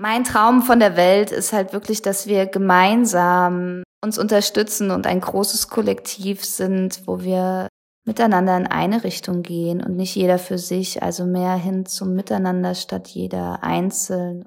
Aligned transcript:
Mein 0.00 0.22
Traum 0.22 0.62
von 0.62 0.78
der 0.78 0.96
Welt 0.96 1.32
ist 1.32 1.52
halt 1.52 1.72
wirklich, 1.72 2.02
dass 2.02 2.28
wir 2.28 2.46
gemeinsam 2.46 3.82
uns 4.00 4.16
unterstützen 4.16 4.92
und 4.92 5.08
ein 5.08 5.20
großes 5.20 5.70
Kollektiv 5.70 6.44
sind, 6.44 7.02
wo 7.06 7.22
wir 7.22 7.66
miteinander 8.06 8.56
in 8.56 8.68
eine 8.68 9.02
Richtung 9.02 9.42
gehen 9.42 9.82
und 9.82 9.96
nicht 9.96 10.14
jeder 10.14 10.38
für 10.38 10.56
sich, 10.56 11.02
also 11.02 11.26
mehr 11.26 11.54
hin 11.54 11.84
zum 11.84 12.14
Miteinander 12.14 12.76
statt 12.76 13.08
jeder 13.08 13.64
einzeln. 13.64 14.44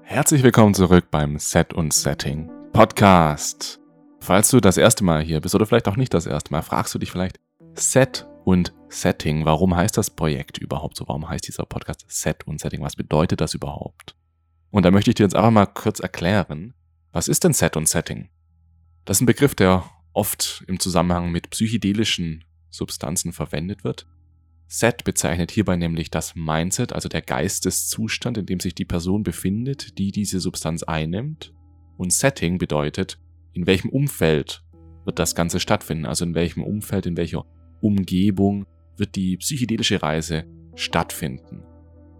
Herzlich 0.00 0.42
willkommen 0.42 0.72
zurück 0.72 1.08
beim 1.10 1.38
Set 1.38 1.74
und 1.74 1.92
Setting 1.92 2.50
Podcast. 2.72 3.80
Falls 4.20 4.48
du 4.48 4.60
das 4.60 4.78
erste 4.78 5.04
Mal 5.04 5.20
hier 5.20 5.42
bist 5.42 5.54
oder 5.54 5.66
vielleicht 5.66 5.88
auch 5.88 5.96
nicht 5.96 6.14
das 6.14 6.24
erste 6.24 6.52
Mal, 6.52 6.62
fragst 6.62 6.94
du 6.94 6.98
dich 6.98 7.12
vielleicht 7.12 7.38
Set 7.74 8.26
und 8.46 8.72
Setting. 8.88 9.44
Warum 9.44 9.74
heißt 9.74 9.98
das 9.98 10.08
Projekt 10.08 10.58
überhaupt 10.58 10.96
so? 10.96 11.08
Warum 11.08 11.28
heißt 11.28 11.48
dieser 11.48 11.66
Podcast 11.66 12.04
Set 12.06 12.46
und 12.46 12.60
Setting? 12.60 12.80
Was 12.80 12.94
bedeutet 12.94 13.40
das 13.40 13.54
überhaupt? 13.54 14.14
Und 14.70 14.84
da 14.84 14.92
möchte 14.92 15.10
ich 15.10 15.16
dir 15.16 15.24
jetzt 15.24 15.34
einfach 15.34 15.50
mal 15.50 15.66
kurz 15.66 15.98
erklären, 15.98 16.72
was 17.10 17.26
ist 17.26 17.42
denn 17.42 17.52
Set 17.52 17.76
und 17.76 17.88
Setting? 17.88 18.28
Das 19.04 19.16
ist 19.16 19.22
ein 19.22 19.26
Begriff, 19.26 19.56
der 19.56 19.84
oft 20.12 20.64
im 20.68 20.78
Zusammenhang 20.78 21.32
mit 21.32 21.50
psychedelischen 21.50 22.44
Substanzen 22.70 23.32
verwendet 23.32 23.82
wird. 23.82 24.06
Set 24.68 25.02
bezeichnet 25.02 25.50
hierbei 25.50 25.74
nämlich 25.74 26.12
das 26.12 26.36
Mindset, 26.36 26.92
also 26.92 27.08
der 27.08 27.22
Geisteszustand, 27.22 28.38
in 28.38 28.46
dem 28.46 28.60
sich 28.60 28.76
die 28.76 28.84
Person 28.84 29.24
befindet, 29.24 29.98
die 29.98 30.12
diese 30.12 30.38
Substanz 30.38 30.84
einnimmt. 30.84 31.52
Und 31.96 32.12
Setting 32.12 32.58
bedeutet, 32.58 33.18
in 33.54 33.66
welchem 33.66 33.90
Umfeld 33.90 34.62
wird 35.04 35.18
das 35.18 35.34
Ganze 35.34 35.58
stattfinden, 35.58 36.06
also 36.06 36.24
in 36.24 36.34
welchem 36.36 36.62
Umfeld, 36.62 37.06
in 37.06 37.16
welcher 37.16 37.44
Umgebung 37.80 38.66
wird 38.96 39.16
die 39.16 39.36
psychedelische 39.36 40.02
Reise 40.02 40.44
stattfinden. 40.74 41.62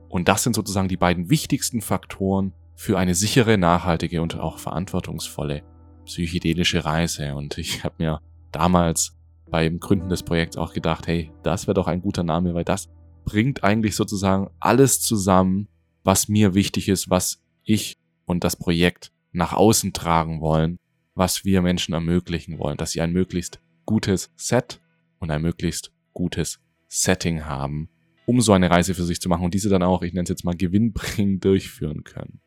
Und 0.09 0.29
das 0.29 0.43
sind 0.43 0.55
sozusagen 0.55 0.89
die 0.89 0.97
beiden 0.97 1.31
wichtigsten 1.31 1.81
Faktoren 1.81 2.53
für 2.75 2.99
eine 2.99 3.15
sichere, 3.15 3.59
nachhaltige 3.59 4.23
und 4.23 4.39
auch 4.39 4.59
verantwortungsvolle 4.59 5.63
psychedelische 6.05 6.85
Reise. 6.85 7.35
Und 7.35 7.59
ich 7.59 7.85
habe 7.85 7.97
mir 7.99 8.21
damals 8.53 9.17
beim 9.51 9.81
Gründen 9.81 10.09
des 10.09 10.23
Projekts 10.23 10.57
auch 10.57 10.73
gedacht, 10.73 11.07
hey, 11.07 11.33
das 11.43 11.67
wäre 11.67 11.75
doch 11.75 11.87
ein 11.87 12.03
guter 12.03 12.23
Name, 12.23 12.55
weil 12.55 12.65
das 12.65 12.89
bringt 13.25 13.65
eigentlich 13.65 13.97
sozusagen 13.97 14.49
alles 14.61 15.01
zusammen, 15.01 15.69
was 16.05 16.29
mir 16.29 16.55
wichtig 16.55 16.89
ist, 16.89 17.11
was 17.11 17.43
ich 17.65 17.97
und 18.25 18.45
das 18.45 18.57
Projekt 18.57 19.13
nach 19.33 19.53
außen 19.53 19.93
tragen 19.93 20.41
wollen, 20.41 20.79
was 21.15 21.45
wir 21.45 21.63
Menschen 21.63 21.95
ermöglichen 21.95 22.59
wollen, 22.59 22.77
dass 22.77 22.93
sie 22.93 23.01
ein 23.01 23.13
möglichst 23.13 23.61
gutes 23.85 24.31
Set 24.37 24.81
und 25.19 25.31
ein 25.31 25.43
möglichst 25.43 25.93
gutes 26.13 26.61
Setting 26.89 27.45
haben, 27.45 27.89
um 28.27 28.41
so 28.41 28.53
eine 28.53 28.71
Reise 28.71 28.95
für 28.95 29.05
sich 29.05 29.21
zu 29.21 29.29
machen 29.29 29.45
und 29.45 29.55
diese 29.55 29.69
dann 29.69 29.83
auch, 29.83 30.03
ich 30.03 30.13
nenne 30.13 30.25
es 30.25 30.31
jetzt 30.31 30.45
mal, 30.45 30.57
gewinnbringend 30.57 31.45
durchführen 31.45 32.05
können. 32.05 32.41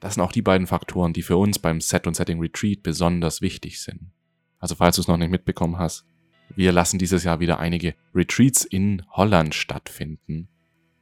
Das 0.00 0.14
sind 0.14 0.22
auch 0.22 0.32
die 0.32 0.42
beiden 0.42 0.66
Faktoren, 0.66 1.12
die 1.12 1.22
für 1.22 1.36
uns 1.36 1.58
beim 1.58 1.80
Set 1.80 2.06
und 2.06 2.14
Setting 2.14 2.40
Retreat 2.40 2.82
besonders 2.82 3.40
wichtig 3.40 3.80
sind. 3.80 4.10
Also 4.58 4.74
falls 4.74 4.96
du 4.96 5.02
es 5.02 5.08
noch 5.08 5.16
nicht 5.16 5.30
mitbekommen 5.30 5.78
hast, 5.78 6.04
wir 6.54 6.72
lassen 6.72 6.98
dieses 6.98 7.24
Jahr 7.24 7.40
wieder 7.40 7.58
einige 7.58 7.94
Retreats 8.14 8.64
in 8.64 9.02
Holland 9.10 9.54
stattfinden. 9.54 10.48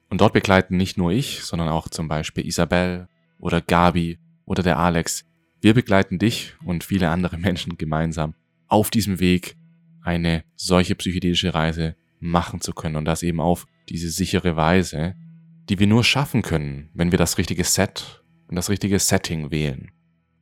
Und 0.09 0.21
dort 0.21 0.33
begleiten 0.33 0.77
nicht 0.77 0.99
nur 0.99 1.13
ich, 1.13 1.43
sondern 1.43 1.69
auch 1.69 1.89
zum 1.89 2.09
Beispiel 2.09 2.47
Isabel 2.47 3.09
oder 3.39 3.61
Gabi 3.61 4.19
oder 4.45 4.63
der 4.63 4.79
Alex. 4.79 5.25
Wir 5.61 5.75
begleiten 5.75 6.19
dich 6.19 6.55
und 6.65 6.85
viele 6.85 7.11
andere 7.11 7.39
Menschen 7.39 7.79
gemeinsam 7.79 8.35
auf 8.69 8.91
diesem 8.91 9.19
Weg 9.21 9.57
eine 10.03 10.45
solche 10.57 10.95
psychedelische 10.95 11.55
Reise 11.55 11.97
machen 12.21 12.61
zu 12.61 12.73
können 12.73 12.97
und 12.97 13.05
das 13.05 13.23
eben 13.23 13.41
auf 13.41 13.67
diese 13.89 14.11
sichere 14.11 14.57
Weise, 14.57 15.15
die 15.69 15.79
wir 15.79 15.87
nur 15.87 16.05
schaffen 16.05 16.43
können, 16.43 16.91
wenn 16.95 17.13
wir 17.13 17.19
das 17.19 17.39
richtige 17.39 17.65
Set 17.65 18.23
und 18.49 18.57
das 18.57 18.71
richtige 18.71 18.99
Setting 18.99 19.51
wählen. 19.51 19.91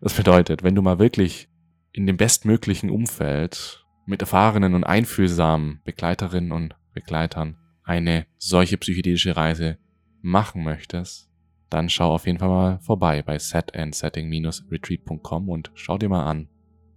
Das 0.01 0.15
bedeutet, 0.15 0.63
wenn 0.63 0.75
du 0.75 0.83
mal 0.83 0.99
wirklich 0.99 1.49
in 1.93 2.07
dem 2.07 2.17
bestmöglichen 2.17 2.91
Umfeld 2.91 3.85
mit 4.07 4.23
erfahrenen 4.23 4.75
und 4.75 4.85
einfühlsamen 4.85 5.81
Begleiterinnen 5.85 6.53
und 6.53 6.75
Begleitern 6.95 7.57
eine 7.83 8.27
solche 8.39 8.77
psychedelische 8.77 9.37
Reise 9.37 9.79
machen 10.21 10.65
möchtest, 10.65 11.29
dann 11.71 11.89
schau 11.89 12.15
auf 12.15 12.27
jeden 12.27 12.39
Fall 12.39 12.49
mal 12.49 12.79
vorbei 12.81 13.23
bei 13.23 13.39
setandsetting-retreat.com 13.39 15.49
und 15.49 15.71
schau 15.75 15.99
dir 15.99 16.09
mal 16.09 16.25
an, 16.25 16.49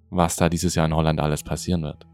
was 0.09 0.35
da 0.35 0.50
dieses 0.50 0.75
Jahr 0.75 0.85
in 0.85 0.96
Holland 0.96 1.19
alles 1.19 1.44
passieren 1.44 1.84
wird. 1.84 2.08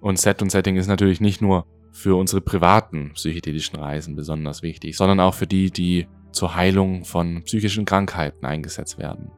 Und 0.00 0.18
Set 0.18 0.42
und 0.42 0.50
Setting 0.50 0.76
ist 0.76 0.86
natürlich 0.86 1.20
nicht 1.20 1.40
nur 1.40 1.66
für 1.92 2.16
unsere 2.16 2.40
privaten 2.40 3.12
psychedelischen 3.14 3.78
Reisen 3.78 4.14
besonders 4.14 4.62
wichtig, 4.62 4.96
sondern 4.96 5.20
auch 5.20 5.34
für 5.34 5.46
die, 5.46 5.70
die 5.70 6.06
zur 6.32 6.54
Heilung 6.54 7.04
von 7.04 7.42
psychischen 7.44 7.84
Krankheiten 7.84 8.44
eingesetzt 8.46 8.98
werden. 8.98 9.30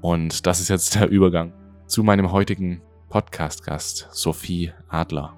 Und 0.00 0.46
das 0.46 0.60
ist 0.60 0.68
jetzt 0.68 0.94
der 0.94 1.08
Übergang 1.08 1.52
zu 1.86 2.02
meinem 2.02 2.32
heutigen 2.32 2.80
Podcast-Gast, 3.10 4.08
Sophie 4.12 4.72
Adler. 4.88 5.36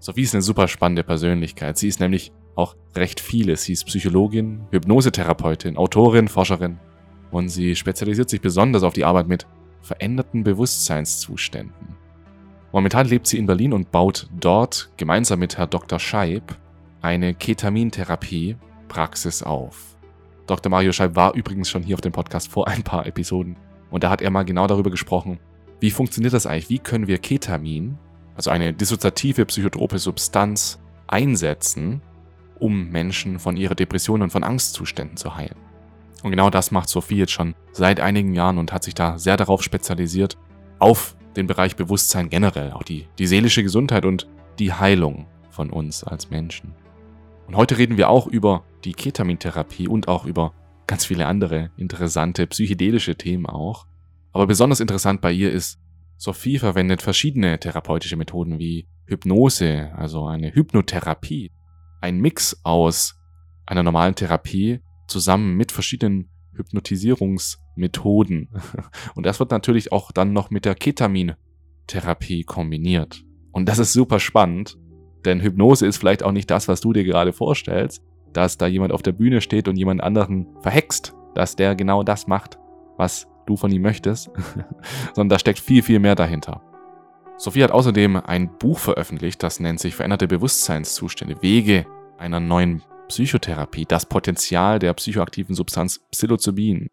Sophie 0.00 0.22
ist 0.22 0.34
eine 0.34 0.42
super 0.42 0.66
spannende 0.68 1.04
Persönlichkeit. 1.04 1.78
Sie 1.78 1.88
ist 1.88 2.00
nämlich 2.00 2.32
auch 2.56 2.76
recht 2.96 3.20
vieles. 3.20 3.64
Sie 3.64 3.72
ist 3.74 3.84
Psychologin, 3.84 4.66
Hypnosetherapeutin, 4.70 5.76
Autorin, 5.76 6.28
Forscherin 6.28 6.78
und 7.30 7.48
sie 7.48 7.74
spezialisiert 7.76 8.30
sich 8.30 8.40
besonders 8.40 8.82
auf 8.82 8.94
die 8.94 9.04
Arbeit 9.04 9.28
mit 9.28 9.46
veränderten 9.82 10.44
Bewusstseinszuständen. 10.44 11.96
Momentan 12.74 13.06
lebt 13.06 13.26
sie 13.28 13.38
in 13.38 13.46
Berlin 13.46 13.72
und 13.72 13.92
baut 13.92 14.28
dort 14.36 14.90
gemeinsam 14.96 15.38
mit 15.38 15.56
Herr 15.56 15.68
Dr. 15.68 16.00
Scheib 16.00 16.56
eine 17.02 17.32
Ketamintherapie-Praxis 17.32 19.44
auf. 19.44 19.96
Dr. 20.48 20.70
Mario 20.70 20.90
Scheib 20.90 21.14
war 21.14 21.34
übrigens 21.34 21.70
schon 21.70 21.84
hier 21.84 21.94
auf 21.94 22.00
dem 22.00 22.10
Podcast 22.10 22.48
vor 22.48 22.66
ein 22.66 22.82
paar 22.82 23.06
Episoden 23.06 23.56
und 23.92 24.02
da 24.02 24.10
hat 24.10 24.22
er 24.22 24.30
mal 24.30 24.44
genau 24.44 24.66
darüber 24.66 24.90
gesprochen, 24.90 25.38
wie 25.78 25.92
funktioniert 25.92 26.34
das 26.34 26.46
eigentlich? 26.46 26.68
Wie 26.68 26.80
können 26.80 27.06
wir 27.06 27.18
Ketamin, 27.18 27.96
also 28.34 28.50
eine 28.50 28.72
dissoziative 28.72 29.46
psychotrope 29.46 30.00
Substanz, 30.00 30.80
einsetzen, 31.06 32.02
um 32.58 32.88
Menschen 32.88 33.38
von 33.38 33.56
ihrer 33.56 33.76
Depression 33.76 34.20
und 34.20 34.30
von 34.30 34.42
Angstzuständen 34.42 35.16
zu 35.16 35.36
heilen? 35.36 35.54
Und 36.24 36.32
genau 36.32 36.50
das 36.50 36.72
macht 36.72 36.88
Sophie 36.88 37.18
jetzt 37.18 37.30
schon 37.30 37.54
seit 37.70 38.00
einigen 38.00 38.34
Jahren 38.34 38.58
und 38.58 38.72
hat 38.72 38.82
sich 38.82 38.94
da 38.94 39.16
sehr 39.16 39.36
darauf 39.36 39.62
spezialisiert, 39.62 40.36
auf 40.80 41.14
den 41.36 41.46
Bereich 41.46 41.76
Bewusstsein 41.76 42.30
generell, 42.30 42.72
auch 42.72 42.82
die, 42.82 43.06
die 43.18 43.26
seelische 43.26 43.62
Gesundheit 43.62 44.04
und 44.04 44.28
die 44.58 44.72
Heilung 44.72 45.26
von 45.50 45.70
uns 45.70 46.04
als 46.04 46.30
Menschen. 46.30 46.74
Und 47.46 47.56
heute 47.56 47.78
reden 47.78 47.96
wir 47.96 48.08
auch 48.08 48.26
über 48.26 48.64
die 48.84 48.92
Ketamintherapie 48.92 49.88
und 49.88 50.08
auch 50.08 50.24
über 50.24 50.52
ganz 50.86 51.04
viele 51.04 51.26
andere 51.26 51.70
interessante 51.76 52.46
psychedelische 52.46 53.16
Themen 53.16 53.46
auch. 53.46 53.86
Aber 54.32 54.46
besonders 54.46 54.80
interessant 54.80 55.20
bei 55.20 55.32
ihr 55.32 55.52
ist, 55.52 55.78
Sophie 56.16 56.58
verwendet 56.58 57.02
verschiedene 57.02 57.58
therapeutische 57.58 58.16
Methoden 58.16 58.58
wie 58.58 58.88
Hypnose, 59.06 59.92
also 59.96 60.26
eine 60.26 60.54
Hypnotherapie. 60.54 61.52
Ein 62.00 62.20
Mix 62.20 62.60
aus 62.64 63.14
einer 63.66 63.82
normalen 63.82 64.14
Therapie 64.14 64.80
zusammen 65.06 65.56
mit 65.56 65.72
verschiedenen 65.72 66.30
Hypnotisierungsmethoden. 66.56 68.48
Und 69.14 69.26
das 69.26 69.40
wird 69.40 69.50
natürlich 69.50 69.92
auch 69.92 70.12
dann 70.12 70.32
noch 70.32 70.50
mit 70.50 70.64
der 70.64 70.74
Ketamin-Therapie 70.74 72.44
kombiniert. 72.44 73.24
Und 73.52 73.68
das 73.68 73.78
ist 73.78 73.92
super 73.92 74.20
spannend, 74.20 74.78
denn 75.24 75.40
Hypnose 75.40 75.86
ist 75.86 75.96
vielleicht 75.96 76.22
auch 76.22 76.32
nicht 76.32 76.50
das, 76.50 76.68
was 76.68 76.80
du 76.80 76.92
dir 76.92 77.04
gerade 77.04 77.32
vorstellst, 77.32 78.02
dass 78.32 78.58
da 78.58 78.66
jemand 78.66 78.92
auf 78.92 79.02
der 79.02 79.12
Bühne 79.12 79.40
steht 79.40 79.68
und 79.68 79.76
jemand 79.76 80.02
anderen 80.02 80.46
verhext, 80.60 81.14
dass 81.34 81.56
der 81.56 81.74
genau 81.74 82.02
das 82.02 82.26
macht, 82.26 82.58
was 82.96 83.28
du 83.46 83.56
von 83.56 83.70
ihm 83.70 83.82
möchtest, 83.82 84.30
sondern 85.14 85.30
da 85.30 85.38
steckt 85.38 85.60
viel, 85.60 85.82
viel 85.82 86.00
mehr 86.00 86.14
dahinter. 86.14 86.62
Sophie 87.36 87.64
hat 87.64 87.72
außerdem 87.72 88.16
ein 88.16 88.56
Buch 88.58 88.78
veröffentlicht, 88.78 89.42
das 89.42 89.58
nennt 89.60 89.80
sich 89.80 89.94
Veränderte 89.94 90.28
Bewusstseinszustände, 90.28 91.42
Wege 91.42 91.86
einer 92.18 92.40
neuen 92.40 92.82
Psychotherapie 93.08 93.84
das 93.86 94.06
Potenzial 94.06 94.78
der 94.78 94.94
psychoaktiven 94.94 95.54
Substanz 95.54 96.00
Psilocybin. 96.10 96.88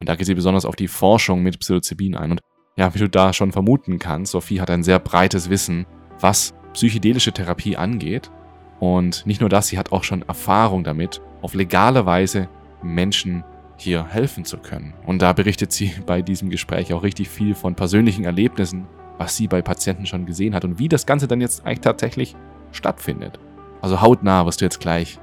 Und 0.00 0.08
da 0.08 0.14
geht 0.14 0.26
sie 0.26 0.34
besonders 0.34 0.64
auf 0.64 0.76
die 0.76 0.88
Forschung 0.88 1.42
mit 1.42 1.58
Psilocybin 1.58 2.14
ein. 2.14 2.32
Und 2.32 2.40
ja, 2.76 2.94
wie 2.94 2.98
du 2.98 3.08
da 3.08 3.32
schon 3.32 3.52
vermuten 3.52 3.98
kannst, 3.98 4.32
Sophie 4.32 4.60
hat 4.60 4.70
ein 4.70 4.84
sehr 4.84 4.98
breites 5.00 5.50
Wissen, 5.50 5.86
was 6.20 6.54
psychedelische 6.72 7.32
Therapie 7.32 7.76
angeht. 7.76 8.30
Und 8.78 9.26
nicht 9.26 9.40
nur 9.40 9.50
das, 9.50 9.68
sie 9.68 9.78
hat 9.78 9.90
auch 9.90 10.04
schon 10.04 10.22
Erfahrung 10.22 10.84
damit, 10.84 11.20
auf 11.42 11.54
legale 11.54 12.06
Weise 12.06 12.48
Menschen 12.82 13.44
hier 13.76 14.06
helfen 14.06 14.44
zu 14.44 14.58
können. 14.58 14.94
Und 15.06 15.22
da 15.22 15.32
berichtet 15.32 15.72
sie 15.72 15.92
bei 16.06 16.22
diesem 16.22 16.50
Gespräch 16.50 16.92
auch 16.92 17.02
richtig 17.02 17.28
viel 17.28 17.54
von 17.54 17.74
persönlichen 17.74 18.24
Erlebnissen, 18.24 18.86
was 19.18 19.36
sie 19.36 19.48
bei 19.48 19.62
Patienten 19.62 20.06
schon 20.06 20.26
gesehen 20.26 20.54
hat 20.54 20.64
und 20.64 20.78
wie 20.78 20.88
das 20.88 21.06
Ganze 21.06 21.26
dann 21.26 21.40
jetzt 21.40 21.66
eigentlich 21.66 21.80
tatsächlich 21.80 22.36
stattfindet. 22.70 23.40
Also 23.80 24.00
hautnah 24.00 24.46
wirst 24.46 24.60
du 24.60 24.64
jetzt 24.64 24.80
gleich 24.80 25.18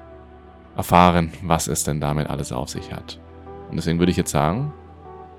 erfahren, 0.76 1.32
was 1.42 1.68
es 1.68 1.84
denn 1.84 2.00
damit 2.00 2.30
alles 2.30 2.52
auf 2.52 2.70
sich 2.70 2.92
hat. 2.92 3.20
Und 3.70 3.78
deswegen 3.78 4.00
würde 4.00 4.12
ich 4.12 4.18
jetzt 4.18 4.32
sagen, 4.32 4.74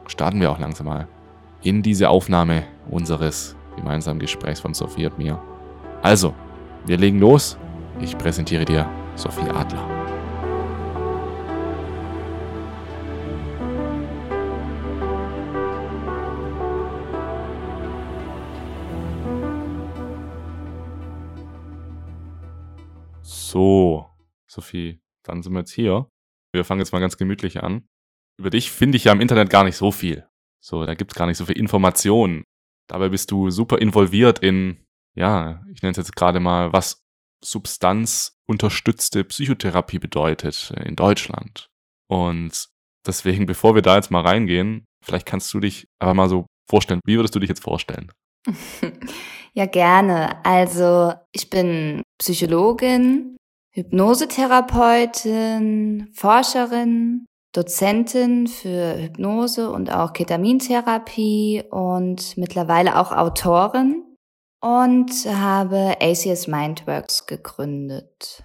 starten 0.06 0.40
wir 0.40 0.50
auch 0.50 0.58
langsam 0.58 0.86
mal 0.86 1.08
in 1.62 1.82
diese 1.82 2.08
Aufnahme 2.08 2.64
unseres 2.90 3.56
gemeinsamen 3.76 4.20
Gesprächs 4.20 4.60
von 4.60 4.74
Sophie 4.74 5.06
und 5.06 5.18
mir. 5.18 5.40
Also, 6.02 6.34
wir 6.84 6.96
legen 6.96 7.18
los. 7.18 7.58
Ich 8.00 8.16
präsentiere 8.16 8.64
dir 8.64 8.88
Sophie 9.14 9.48
Adler. 9.50 9.96
So, 23.22 24.06
Sophie, 24.46 25.00
dann 25.28 25.42
sind 25.42 25.52
wir 25.52 25.60
jetzt 25.60 25.72
hier. 25.72 26.08
Wir 26.52 26.64
fangen 26.64 26.80
jetzt 26.80 26.92
mal 26.92 27.00
ganz 27.00 27.16
gemütlich 27.16 27.62
an. 27.62 27.86
Über 28.38 28.50
dich 28.50 28.70
finde 28.70 28.96
ich 28.96 29.04
ja 29.04 29.12
im 29.12 29.20
Internet 29.20 29.50
gar 29.50 29.64
nicht 29.64 29.76
so 29.76 29.92
viel. 29.92 30.26
So, 30.64 30.84
da 30.84 30.94
gibt 30.94 31.12
es 31.12 31.18
gar 31.18 31.26
nicht 31.26 31.38
so 31.38 31.46
viel 31.46 31.58
Informationen. 31.58 32.44
Dabei 32.88 33.08
bist 33.08 33.30
du 33.30 33.50
super 33.50 33.78
involviert 33.78 34.38
in, 34.38 34.84
ja, 35.16 35.62
ich 35.72 35.82
nenne 35.82 35.92
es 35.92 35.96
jetzt 35.96 36.16
gerade 36.16 36.40
mal, 36.40 36.72
was 36.72 37.02
substanzunterstützte 37.44 39.24
Psychotherapie 39.24 39.98
bedeutet 39.98 40.72
in 40.84 40.96
Deutschland. 40.96 41.68
Und 42.08 42.68
deswegen, 43.06 43.46
bevor 43.46 43.74
wir 43.74 43.82
da 43.82 43.96
jetzt 43.96 44.10
mal 44.10 44.22
reingehen, 44.22 44.84
vielleicht 45.04 45.26
kannst 45.26 45.52
du 45.52 45.60
dich 45.60 45.86
aber 45.98 46.14
mal 46.14 46.28
so 46.28 46.46
vorstellen. 46.68 47.00
Wie 47.04 47.16
würdest 47.16 47.34
du 47.34 47.40
dich 47.40 47.48
jetzt 47.48 47.62
vorstellen? 47.62 48.10
Ja, 49.56 49.64
gerne. 49.64 50.44
Also, 50.44 51.14
ich 51.32 51.48
bin 51.48 52.02
Psychologin, 52.18 53.38
Hypnosetherapeutin, 53.76 56.08
Forscherin, 56.14 57.26
Dozentin 57.52 58.46
für 58.46 58.98
Hypnose 58.98 59.70
und 59.70 59.92
auch 59.92 60.14
Ketamintherapie 60.14 61.64
und 61.70 62.38
mittlerweile 62.38 62.98
auch 62.98 63.12
Autorin 63.12 64.02
und 64.62 65.10
habe 65.26 65.96
ACS 66.00 66.46
Mindworks 66.46 67.26
gegründet. 67.26 68.42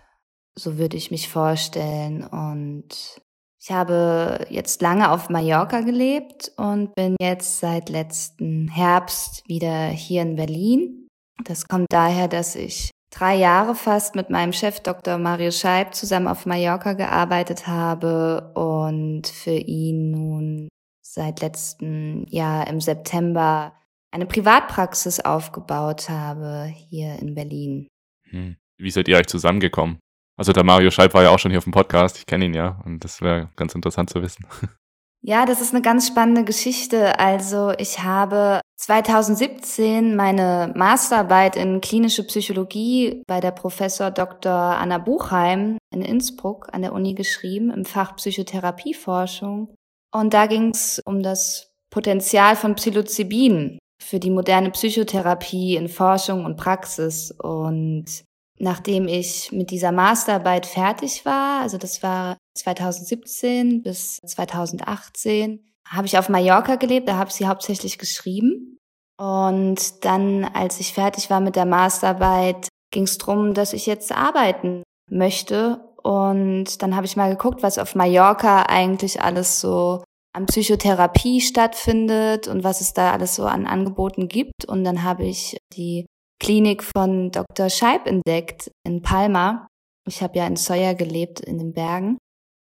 So 0.56 0.78
würde 0.78 0.98
ich 0.98 1.12
mich 1.12 1.30
vorstellen. 1.30 2.28
Und 2.28 3.22
ich 3.62 3.72
habe 3.72 4.45
jetzt 4.50 4.81
lange 4.81 5.12
auf 5.12 5.30
Mallorca 5.30 5.80
gelebt 5.80 6.51
und 6.57 6.94
bin 6.94 7.16
jetzt 7.22 7.60
seit 7.60 7.89
letzten 7.89 8.68
Herbst 8.68 9.48
wieder 9.48 9.86
hier 9.86 10.24
in 10.24 10.36
Berlin. 10.36 11.07
Das 11.45 11.69
kommt 11.69 11.88
daher, 11.89 12.28
dass 12.28 12.57
ich 12.57 12.92
drei 13.12 13.36
Jahre 13.36 13.75
fast 13.75 14.16
mit 14.16 14.30
meinem 14.30 14.54
Chef 14.54 14.80
Dr. 14.80 15.18
Mario 15.18 15.52
Scheib 15.52 15.94
zusammen 15.94 16.28
auf 16.28 16.46
Mallorca 16.46 16.94
gearbeitet 16.94 17.68
habe 17.68 18.52
und 18.56 19.28
für 19.28 19.52
ihn 19.52 20.12
nun 20.12 20.69
seit 21.04 21.42
letztem 21.42 22.25
Jahr 22.30 22.68
im 22.68 22.80
September 22.80 23.74
eine 24.12 24.25
Privatpraxis 24.25 25.19
aufgebaut 25.19 26.10
habe 26.10 26.66
hier 26.66 27.19
in 27.19 27.36
Berlin. 27.36 27.88
Hm. 28.30 28.56
Wie 28.78 28.92
seid 28.92 29.08
ihr 29.08 29.18
euch 29.18 29.28
zusammengekommen? 29.28 30.00
Also 30.38 30.54
der 30.54 30.64
Mario 30.64 30.90
Scheib 30.90 31.14
war 31.14 31.24
ja 31.24 31.30
auch 31.30 31.40
schon 31.40 31.52
hier 31.52 31.60
auf 31.60 31.66
dem 31.66 31.74
Podcast, 31.74 32.18
ich 32.18 32.25
kenne 32.25 32.46
ihn 32.46 32.54
ja 32.54 32.81
und 32.86 33.04
das 33.04 33.22
wäre 33.22 33.50
ganz 33.56 33.75
interessant 33.75 34.10
zu 34.10 34.22
wissen. 34.22 34.46
Ja, 35.23 35.45
das 35.45 35.62
ist 35.62 35.73
eine 35.73 35.83
ganz 35.83 36.07
spannende 36.07 36.44
Geschichte. 36.44 37.19
Also 37.19 37.73
ich 37.77 38.00
habe 38.00 38.59
2017 38.77 40.15
meine 40.15 40.73
Masterarbeit 40.75 41.56
in 41.56 41.79
klinische 41.79 42.25
Psychologie 42.25 43.21
bei 43.27 43.39
der 43.39 43.51
Professor 43.51 44.09
Dr. 44.09 44.51
Anna 44.51 44.97
Buchheim 44.97 45.77
in 45.94 46.01
Innsbruck 46.01 46.69
an 46.71 46.81
der 46.81 46.94
Uni 46.94 47.13
geschrieben 47.13 47.69
im 47.69 47.85
Fach 47.85 48.15
Psychotherapieforschung. 48.15 49.75
Und 50.12 50.33
da 50.33 50.47
ging 50.47 50.71
es 50.71 51.00
um 51.06 51.21
das 51.21 51.71
Potenzial 51.91 52.56
von 52.56 52.73
Psilocybin 52.73 53.77
für 54.01 54.19
die 54.19 54.31
moderne 54.31 54.71
Psychotherapie 54.71 55.75
in 55.75 55.88
Forschung 55.88 56.45
und 56.45 56.57
Praxis. 56.57 57.31
Und 57.31 58.23
nachdem 58.62 59.08
ich 59.08 59.52
mit 59.52 59.72
dieser 59.72 59.92
Masterarbeit 59.92 60.66
fertig 60.66 61.25
war, 61.25 61.62
also 61.62 61.78
das 61.78 62.04
war 62.04 62.38
2017 62.58 63.81
bis 63.81 64.18
2018, 64.25 65.66
habe 65.88 66.08
ich 66.08 66.18
auf 66.18 66.30
Mallorca 66.30 66.75
gelebt, 66.75 67.10
da 67.10 67.18
habe 67.18 67.30
ich 67.30 67.36
sie 67.36 67.48
hauptsächlich 67.48 67.98
geschrieben. 67.98 68.78
Und 69.19 70.06
dann, 70.06 70.46
als 70.46 70.80
ich 70.80 70.94
fertig 70.94 71.30
war 71.30 71.42
mit 71.42 71.56
der 71.56 71.66
Masterarbeit, 71.66 72.68
ging 72.92 73.04
es 73.04 73.18
darum, 73.18 73.54
dass 73.54 73.74
ich 73.74 73.86
jetzt 73.86 74.12
arbeiten 74.12 74.84
möchte. 75.10 75.81
Und 76.04 76.81
dann 76.81 76.96
habe 76.96 77.06
ich 77.06 77.16
mal 77.16 77.30
geguckt, 77.30 77.64
was 77.64 77.78
auf 77.78 77.96
Mallorca 77.96 78.64
eigentlich 78.64 79.22
alles 79.22 79.60
so 79.60 80.04
an 80.34 80.46
Psychotherapie 80.46 81.42
stattfindet 81.42 82.48
und 82.48 82.64
was 82.64 82.81
es 82.81 82.94
da 82.94 83.12
alles 83.12 83.36
so 83.36 83.46
an 83.46 83.68
Angeboten 83.68 84.28
gibt. 84.28 84.66
Und 84.66 84.84
dann 84.84 85.04
habe 85.04 85.25
ich 85.25 85.57
die 85.74 86.06
Klinik 86.42 86.84
von 86.84 87.32
Dr. 87.32 87.70
Scheib 87.70 88.08
entdeckt 88.08 88.72
in 88.84 89.04
Palma. 89.04 89.68
Ich 90.08 90.24
habe 90.24 90.40
ja 90.40 90.48
in 90.48 90.56
Sawyer 90.56 90.96
gelebt 90.96 91.40
in 91.40 91.60
den 91.60 91.72
Bergen. 91.72 92.18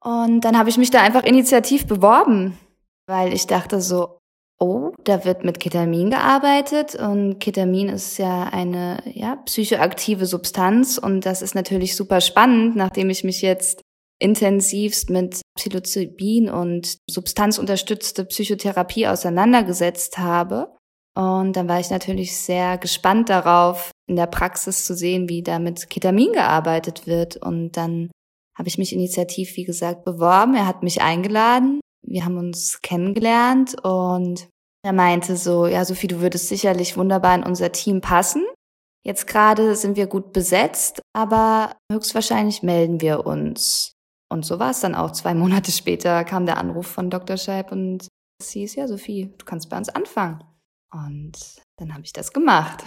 Und 0.03 0.41
dann 0.41 0.57
habe 0.57 0.69
ich 0.69 0.77
mich 0.77 0.89
da 0.89 1.01
einfach 1.01 1.23
initiativ 1.23 1.85
beworben, 1.85 2.57
weil 3.07 3.31
ich 3.31 3.45
dachte 3.45 3.79
so, 3.79 4.17
oh, 4.59 4.91
da 5.03 5.23
wird 5.23 5.43
mit 5.43 5.59
Ketamin 5.59 6.09
gearbeitet 6.09 6.95
und 6.95 7.39
Ketamin 7.39 7.89
ist 7.89 8.17
ja 8.17 8.45
eine 8.45 9.03
ja, 9.05 9.35
psychoaktive 9.45 10.25
Substanz 10.25 10.97
und 10.97 11.27
das 11.27 11.43
ist 11.43 11.53
natürlich 11.53 11.95
super 11.95 12.21
spannend, 12.21 12.75
nachdem 12.75 13.11
ich 13.11 13.23
mich 13.23 13.41
jetzt 13.43 13.81
intensivst 14.19 15.11
mit 15.11 15.41
Psilocybin 15.55 16.49
und 16.49 16.97
substanzunterstützte 17.09 18.25
Psychotherapie 18.25 19.07
auseinandergesetzt 19.07 20.17
habe. 20.17 20.75
Und 21.19 21.57
dann 21.57 21.67
war 21.67 21.81
ich 21.81 21.89
natürlich 21.89 22.37
sehr 22.37 22.77
gespannt 22.77 23.27
darauf, 23.27 23.91
in 24.07 24.15
der 24.15 24.27
Praxis 24.27 24.85
zu 24.85 24.95
sehen, 24.95 25.27
wie 25.27 25.43
da 25.43 25.59
mit 25.59 25.89
Ketamin 25.89 26.31
gearbeitet 26.31 27.07
wird. 27.07 27.35
Und 27.35 27.73
dann 27.73 28.09
habe 28.57 28.69
ich 28.69 28.77
mich 28.77 28.93
initiativ, 28.93 29.57
wie 29.57 29.65
gesagt, 29.65 30.05
beworben. 30.05 30.55
Er 30.55 30.65
hat 30.65 30.81
mich 30.81 31.01
eingeladen. 31.01 31.81
Wir 32.07 32.23
haben 32.23 32.37
uns 32.37 32.79
kennengelernt 32.81 33.75
und 33.83 34.47
er 34.81 34.93
meinte 34.93 35.35
so, 35.35 35.67
ja, 35.67 35.83
Sophie, 35.83 36.07
du 36.07 36.21
würdest 36.21 36.47
sicherlich 36.47 36.95
wunderbar 36.95 37.35
in 37.35 37.43
unser 37.43 37.73
Team 37.73 37.99
passen. 37.99 38.45
Jetzt 39.05 39.27
gerade 39.27 39.75
sind 39.75 39.97
wir 39.97 40.07
gut 40.07 40.31
besetzt, 40.31 41.01
aber 41.13 41.75
höchstwahrscheinlich 41.91 42.63
melden 42.63 43.01
wir 43.01 43.25
uns. 43.25 43.91
Und 44.31 44.45
so 44.45 44.57
war 44.57 44.71
es 44.71 44.79
dann 44.79 44.95
auch. 44.95 45.11
Zwei 45.11 45.33
Monate 45.33 45.73
später 45.73 46.23
kam 46.23 46.45
der 46.45 46.57
Anruf 46.57 46.87
von 46.87 47.09
Dr. 47.09 47.35
Scheib 47.35 47.73
und 47.73 48.07
es 48.41 48.51
hieß, 48.51 48.75
ja, 48.75 48.87
Sophie, 48.87 49.33
du 49.37 49.43
kannst 49.43 49.69
bei 49.69 49.77
uns 49.77 49.89
anfangen. 49.89 50.41
Und 50.91 51.61
dann 51.77 51.93
habe 51.93 52.03
ich 52.03 52.13
das 52.13 52.33
gemacht. 52.33 52.83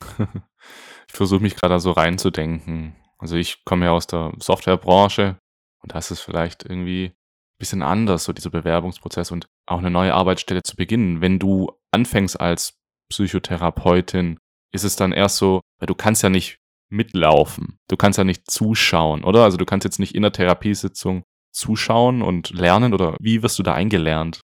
ich 0.18 1.12
versuche 1.12 1.42
mich 1.42 1.56
gerade 1.56 1.78
so 1.80 1.92
reinzudenken. 1.92 2.96
Also 3.18 3.36
ich 3.36 3.64
komme 3.64 3.86
ja 3.86 3.92
aus 3.92 4.06
der 4.06 4.32
Softwarebranche 4.38 5.38
und 5.82 5.94
da 5.94 5.98
ist 5.98 6.18
vielleicht 6.20 6.64
irgendwie 6.64 7.06
ein 7.06 7.58
bisschen 7.58 7.82
anders, 7.82 8.24
so 8.24 8.32
dieser 8.32 8.50
Bewerbungsprozess 8.50 9.30
und 9.30 9.46
auch 9.66 9.78
eine 9.78 9.90
neue 9.90 10.14
Arbeitsstelle 10.14 10.62
zu 10.62 10.76
beginnen. 10.76 11.20
Wenn 11.20 11.38
du 11.38 11.72
anfängst 11.90 12.40
als 12.40 12.78
Psychotherapeutin, 13.10 14.38
ist 14.72 14.84
es 14.84 14.96
dann 14.96 15.12
erst 15.12 15.36
so, 15.36 15.60
weil 15.78 15.86
du 15.86 15.94
kannst 15.94 16.22
ja 16.22 16.30
nicht 16.30 16.58
mitlaufen. 16.90 17.78
Du 17.88 17.96
kannst 17.96 18.18
ja 18.18 18.24
nicht 18.24 18.50
zuschauen, 18.50 19.24
oder? 19.24 19.44
Also 19.44 19.56
du 19.56 19.64
kannst 19.64 19.84
jetzt 19.84 19.98
nicht 19.98 20.14
in 20.14 20.22
der 20.22 20.32
Therapiesitzung 20.32 21.22
zuschauen 21.52 22.22
und 22.22 22.50
lernen 22.50 22.94
oder 22.94 23.16
wie 23.20 23.42
wirst 23.42 23.58
du 23.58 23.62
da 23.62 23.74
eingelernt? 23.74 24.40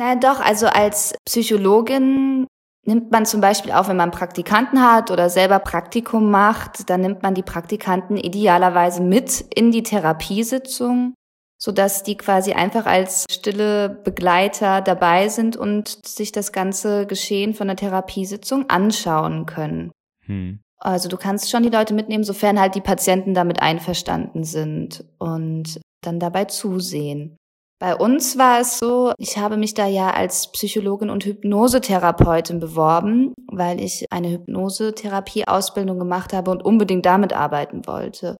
Naja, 0.00 0.14
doch, 0.14 0.40
also 0.40 0.66
als 0.66 1.14
Psychologin 1.26 2.46
nimmt 2.86 3.10
man 3.10 3.26
zum 3.26 3.42
Beispiel 3.42 3.70
auch, 3.72 3.86
wenn 3.88 3.98
man 3.98 4.10
Praktikanten 4.10 4.80
hat 4.80 5.10
oder 5.10 5.28
selber 5.28 5.58
Praktikum 5.58 6.30
macht, 6.30 6.88
dann 6.88 7.02
nimmt 7.02 7.22
man 7.22 7.34
die 7.34 7.42
Praktikanten 7.42 8.16
idealerweise 8.16 9.02
mit 9.02 9.42
in 9.54 9.72
die 9.72 9.82
Therapiesitzung, 9.82 11.12
sodass 11.58 12.02
die 12.02 12.16
quasi 12.16 12.54
einfach 12.54 12.86
als 12.86 13.26
stille 13.30 13.90
Begleiter 13.90 14.80
dabei 14.80 15.28
sind 15.28 15.58
und 15.58 15.98
sich 16.06 16.32
das 16.32 16.50
ganze 16.50 17.06
Geschehen 17.06 17.52
von 17.52 17.66
der 17.66 17.76
Therapiesitzung 17.76 18.70
anschauen 18.70 19.44
können. 19.44 19.92
Hm. 20.24 20.60
Also 20.78 21.10
du 21.10 21.18
kannst 21.18 21.50
schon 21.50 21.62
die 21.62 21.68
Leute 21.68 21.92
mitnehmen, 21.92 22.24
sofern 22.24 22.58
halt 22.58 22.74
die 22.74 22.80
Patienten 22.80 23.34
damit 23.34 23.60
einverstanden 23.60 24.44
sind 24.44 25.04
und 25.18 25.78
dann 26.00 26.18
dabei 26.18 26.46
zusehen. 26.46 27.36
Bei 27.80 27.96
uns 27.96 28.36
war 28.36 28.60
es 28.60 28.78
so, 28.78 29.12
ich 29.16 29.38
habe 29.38 29.56
mich 29.56 29.72
da 29.72 29.86
ja 29.86 30.10
als 30.10 30.52
Psychologin 30.52 31.08
und 31.08 31.24
Hypnosetherapeutin 31.24 32.60
beworben, 32.60 33.32
weil 33.50 33.80
ich 33.80 34.04
eine 34.12 34.28
Hypnosetherapie-Ausbildung 34.30 35.98
gemacht 35.98 36.34
habe 36.34 36.50
und 36.50 36.62
unbedingt 36.62 37.06
damit 37.06 37.32
arbeiten 37.32 37.86
wollte. 37.86 38.36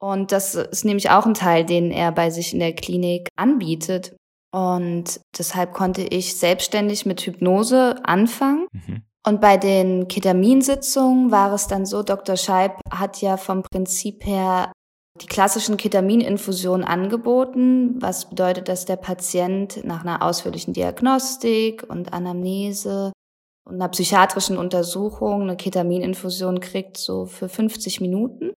Und 0.00 0.32
das 0.32 0.54
ist 0.54 0.86
nämlich 0.86 1.10
auch 1.10 1.26
ein 1.26 1.34
Teil, 1.34 1.66
den 1.66 1.90
er 1.90 2.12
bei 2.12 2.30
sich 2.30 2.54
in 2.54 2.60
der 2.60 2.72
Klinik 2.72 3.28
anbietet. 3.36 4.16
Und 4.54 5.20
deshalb 5.36 5.74
konnte 5.74 6.02
ich 6.02 6.38
selbstständig 6.38 7.04
mit 7.04 7.20
Hypnose 7.20 7.96
anfangen. 8.04 8.68
Mhm. 8.72 9.02
Und 9.26 9.42
bei 9.42 9.58
den 9.58 10.08
Ketaminsitzungen 10.08 11.30
war 11.30 11.52
es 11.52 11.66
dann 11.66 11.84
so, 11.84 12.02
Dr. 12.02 12.36
Scheib 12.36 12.80
hat 12.90 13.20
ja 13.20 13.36
vom 13.36 13.62
Prinzip 13.62 14.24
her 14.24 14.72
die 15.18 15.26
klassischen 15.26 15.76
Ketamininfusionen 15.76 16.86
angeboten, 16.86 17.96
was 18.00 18.28
bedeutet, 18.28 18.68
dass 18.68 18.84
der 18.84 18.96
Patient 18.96 19.84
nach 19.84 20.02
einer 20.02 20.22
ausführlichen 20.22 20.74
Diagnostik 20.74 21.84
und 21.88 22.12
Anamnese 22.12 23.12
und 23.68 23.74
einer 23.74 23.88
psychiatrischen 23.88 24.56
Untersuchung 24.56 25.42
eine 25.42 25.56
Ketamininfusion 25.56 26.60
kriegt, 26.60 26.96
so 26.96 27.26
für 27.26 27.48
50 27.48 28.00
Minuten. 28.00 28.52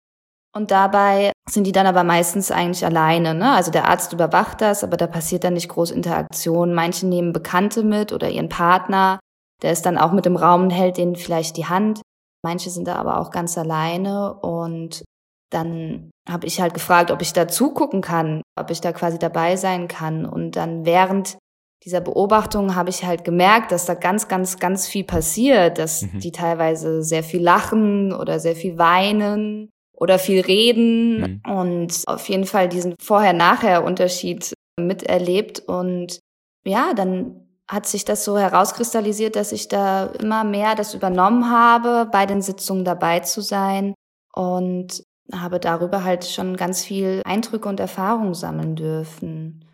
Und 0.55 0.71
dabei 0.71 1.31
sind 1.49 1.65
die 1.65 1.71
dann 1.71 1.85
aber 1.85 2.03
meistens 2.03 2.51
eigentlich 2.51 2.85
alleine. 2.85 3.35
Ne? 3.35 3.51
Also 3.51 3.71
der 3.71 3.87
Arzt 3.87 4.13
überwacht 4.13 4.61
das, 4.61 4.83
aber 4.83 4.97
da 4.97 5.07
passiert 5.07 5.43
dann 5.43 5.53
nicht 5.53 5.69
groß 5.69 5.91
Interaktion. 5.91 6.73
Manche 6.73 7.07
nehmen 7.07 7.33
Bekannte 7.33 7.83
mit 7.83 8.13
oder 8.13 8.29
ihren 8.29 8.49
Partner. 8.49 9.19
Der 9.61 9.71
ist 9.71 9.85
dann 9.85 9.97
auch 9.97 10.11
mit 10.11 10.25
im 10.25 10.35
Raum 10.35 10.63
und 10.63 10.69
hält 10.71 10.97
denen 10.97 11.15
vielleicht 11.15 11.57
die 11.57 11.67
Hand. 11.67 12.01
Manche 12.43 12.69
sind 12.69 12.87
da 12.87 12.95
aber 12.95 13.19
auch 13.19 13.31
ganz 13.31 13.57
alleine 13.57 14.33
und 14.33 15.03
dann 15.49 16.11
habe 16.27 16.47
ich 16.47 16.61
halt 16.61 16.73
gefragt, 16.73 17.11
ob 17.11 17.21
ich 17.21 17.33
da 17.33 17.47
zugucken 17.47 18.01
kann, 18.01 18.41
ob 18.55 18.69
ich 18.69 18.81
da 18.81 18.91
quasi 18.91 19.17
dabei 19.17 19.55
sein 19.55 19.87
kann. 19.87 20.25
Und 20.25 20.55
dann 20.55 20.85
während 20.85 21.37
dieser 21.85 22.01
Beobachtung 22.01 22.75
habe 22.75 22.89
ich 22.89 23.05
halt 23.05 23.23
gemerkt, 23.23 23.71
dass 23.71 23.85
da 23.85 23.93
ganz, 23.93 24.27
ganz, 24.27 24.59
ganz 24.59 24.87
viel 24.87 25.05
passiert, 25.05 25.77
dass 25.77 26.03
mhm. 26.03 26.19
die 26.19 26.31
teilweise 26.31 27.03
sehr 27.03 27.23
viel 27.23 27.41
lachen 27.41 28.13
oder 28.13 28.39
sehr 28.39 28.55
viel 28.55 28.77
weinen 28.77 29.69
oder 29.93 30.19
viel 30.19 30.41
reden 30.41 31.41
mhm. 31.45 31.51
und 31.51 32.03
auf 32.07 32.27
jeden 32.29 32.45
Fall 32.45 32.69
diesen 32.69 32.95
Vorher-Nachher-Unterschied 33.01 34.53
miterlebt. 34.79 35.59
Und 35.59 36.19
ja, 36.65 36.93
dann 36.93 37.47
hat 37.67 37.85
sich 37.85 38.03
das 38.03 38.25
so 38.25 38.37
herauskristallisiert, 38.37 39.35
dass 39.35 39.51
ich 39.51 39.67
da 39.67 40.05
immer 40.05 40.43
mehr 40.43 40.75
das 40.75 40.93
übernommen 40.93 41.49
habe, 41.49 42.09
bei 42.11 42.25
den 42.25 42.41
Sitzungen 42.41 42.83
dabei 42.83 43.19
zu 43.21 43.41
sein 43.41 43.93
und 44.33 45.03
habe 45.33 45.59
darüber 45.59 46.03
halt 46.03 46.25
schon 46.25 46.57
ganz 46.57 46.83
viel 46.83 47.21
Eindrücke 47.25 47.69
und 47.69 47.79
Erfahrungen 47.79 48.33
sammeln 48.33 48.75
dürfen. 48.75 49.65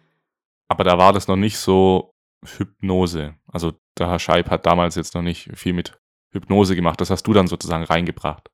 Aber 0.68 0.84
da 0.84 0.98
war 0.98 1.14
das 1.14 1.28
noch 1.28 1.36
nicht 1.36 1.58
so 1.58 2.12
Hypnose. 2.46 3.36
Also 3.52 3.74
der 3.98 4.10
Herr 4.10 4.20
Scheib 4.20 4.50
hat 4.50 4.66
damals 4.66 4.96
jetzt 4.96 5.16
noch 5.16 5.22
nicht 5.22 5.50
viel 5.56 5.74
mit 5.74 5.98
Hypnose 6.32 6.76
gemacht. 6.76 7.00
Das 7.02 7.10
hast 7.10 7.24
du 7.24 7.34
dann 7.34 7.48
sozusagen 7.48 7.84
reingebracht. 7.84 8.50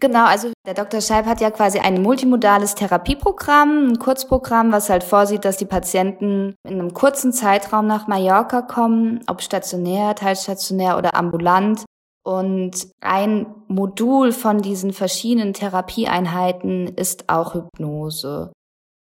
Genau, 0.00 0.26
also 0.26 0.52
der 0.64 0.74
Dr. 0.74 1.00
Scheib 1.00 1.26
hat 1.26 1.40
ja 1.40 1.50
quasi 1.50 1.80
ein 1.80 2.02
multimodales 2.02 2.76
Therapieprogramm, 2.76 3.88
ein 3.88 3.98
Kurzprogramm, 3.98 4.70
was 4.70 4.90
halt 4.90 5.02
vorsieht, 5.02 5.44
dass 5.44 5.56
die 5.56 5.66
Patienten 5.66 6.54
in 6.62 6.78
einem 6.78 6.94
kurzen 6.94 7.32
Zeitraum 7.32 7.88
nach 7.88 8.06
Mallorca 8.06 8.62
kommen, 8.62 9.20
ob 9.26 9.42
stationär, 9.42 10.14
teilstationär 10.14 10.98
oder 10.98 11.16
ambulant. 11.16 11.84
Und 12.24 12.88
ein 13.00 13.46
Modul 13.68 14.32
von 14.32 14.60
diesen 14.60 14.92
verschiedenen 14.92 15.54
Therapieeinheiten 15.54 16.88
ist 16.88 17.28
auch 17.28 17.54
Hypnose. 17.54 18.52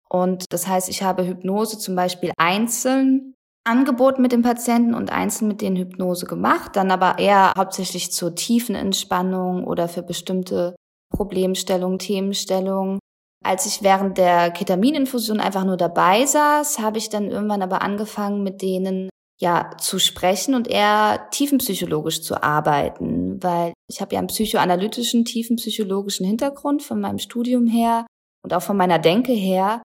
Und 0.09 0.45
das 0.49 0.67
heißt, 0.67 0.87
ich 0.89 1.03
habe 1.03 1.27
Hypnose 1.27 1.77
zum 1.77 1.95
Beispiel 1.95 2.31
einzeln 2.37 3.33
angeboten 3.67 4.21
mit 4.21 4.31
den 4.31 4.41
Patienten 4.41 4.93
und 4.93 5.11
einzeln 5.11 5.49
mit 5.49 5.61
denen 5.61 5.75
Hypnose 5.75 6.25
gemacht, 6.25 6.75
dann 6.75 6.89
aber 6.89 7.19
eher 7.19 7.53
hauptsächlich 7.57 8.13
zur 8.13 8.33
tiefen 8.33 8.75
Entspannung 8.75 9.65
oder 9.65 9.89
für 9.89 10.03
bestimmte 10.03 10.75
Problemstellungen, 11.13 11.99
Themenstellungen. 11.99 12.99
Als 13.43 13.65
ich 13.65 13.83
während 13.83 14.17
der 14.17 14.51
Ketamininfusion 14.51 15.39
einfach 15.39 15.65
nur 15.65 15.77
dabei 15.77 16.25
saß, 16.25 16.79
habe 16.79 16.97
ich 16.97 17.09
dann 17.09 17.29
irgendwann 17.29 17.61
aber 17.61 17.81
angefangen, 17.81 18.41
mit 18.41 18.61
denen 18.61 19.09
ja 19.39 19.71
zu 19.77 19.99
sprechen 19.99 20.55
und 20.55 20.67
eher 20.67 21.27
tiefenpsychologisch 21.31 22.21
zu 22.21 22.41
arbeiten, 22.41 23.41
weil 23.41 23.73
ich 23.89 24.01
habe 24.01 24.15
ja 24.15 24.19
einen 24.19 24.27
psychoanalytischen, 24.27 25.25
tiefenpsychologischen 25.25 26.25
Hintergrund 26.25 26.81
von 26.81 26.99
meinem 26.99 27.19
Studium 27.19 27.67
her 27.67 28.07
und 28.43 28.53
auch 28.53 28.63
von 28.63 28.77
meiner 28.77 28.99
Denke 28.99 29.33
her. 29.33 29.81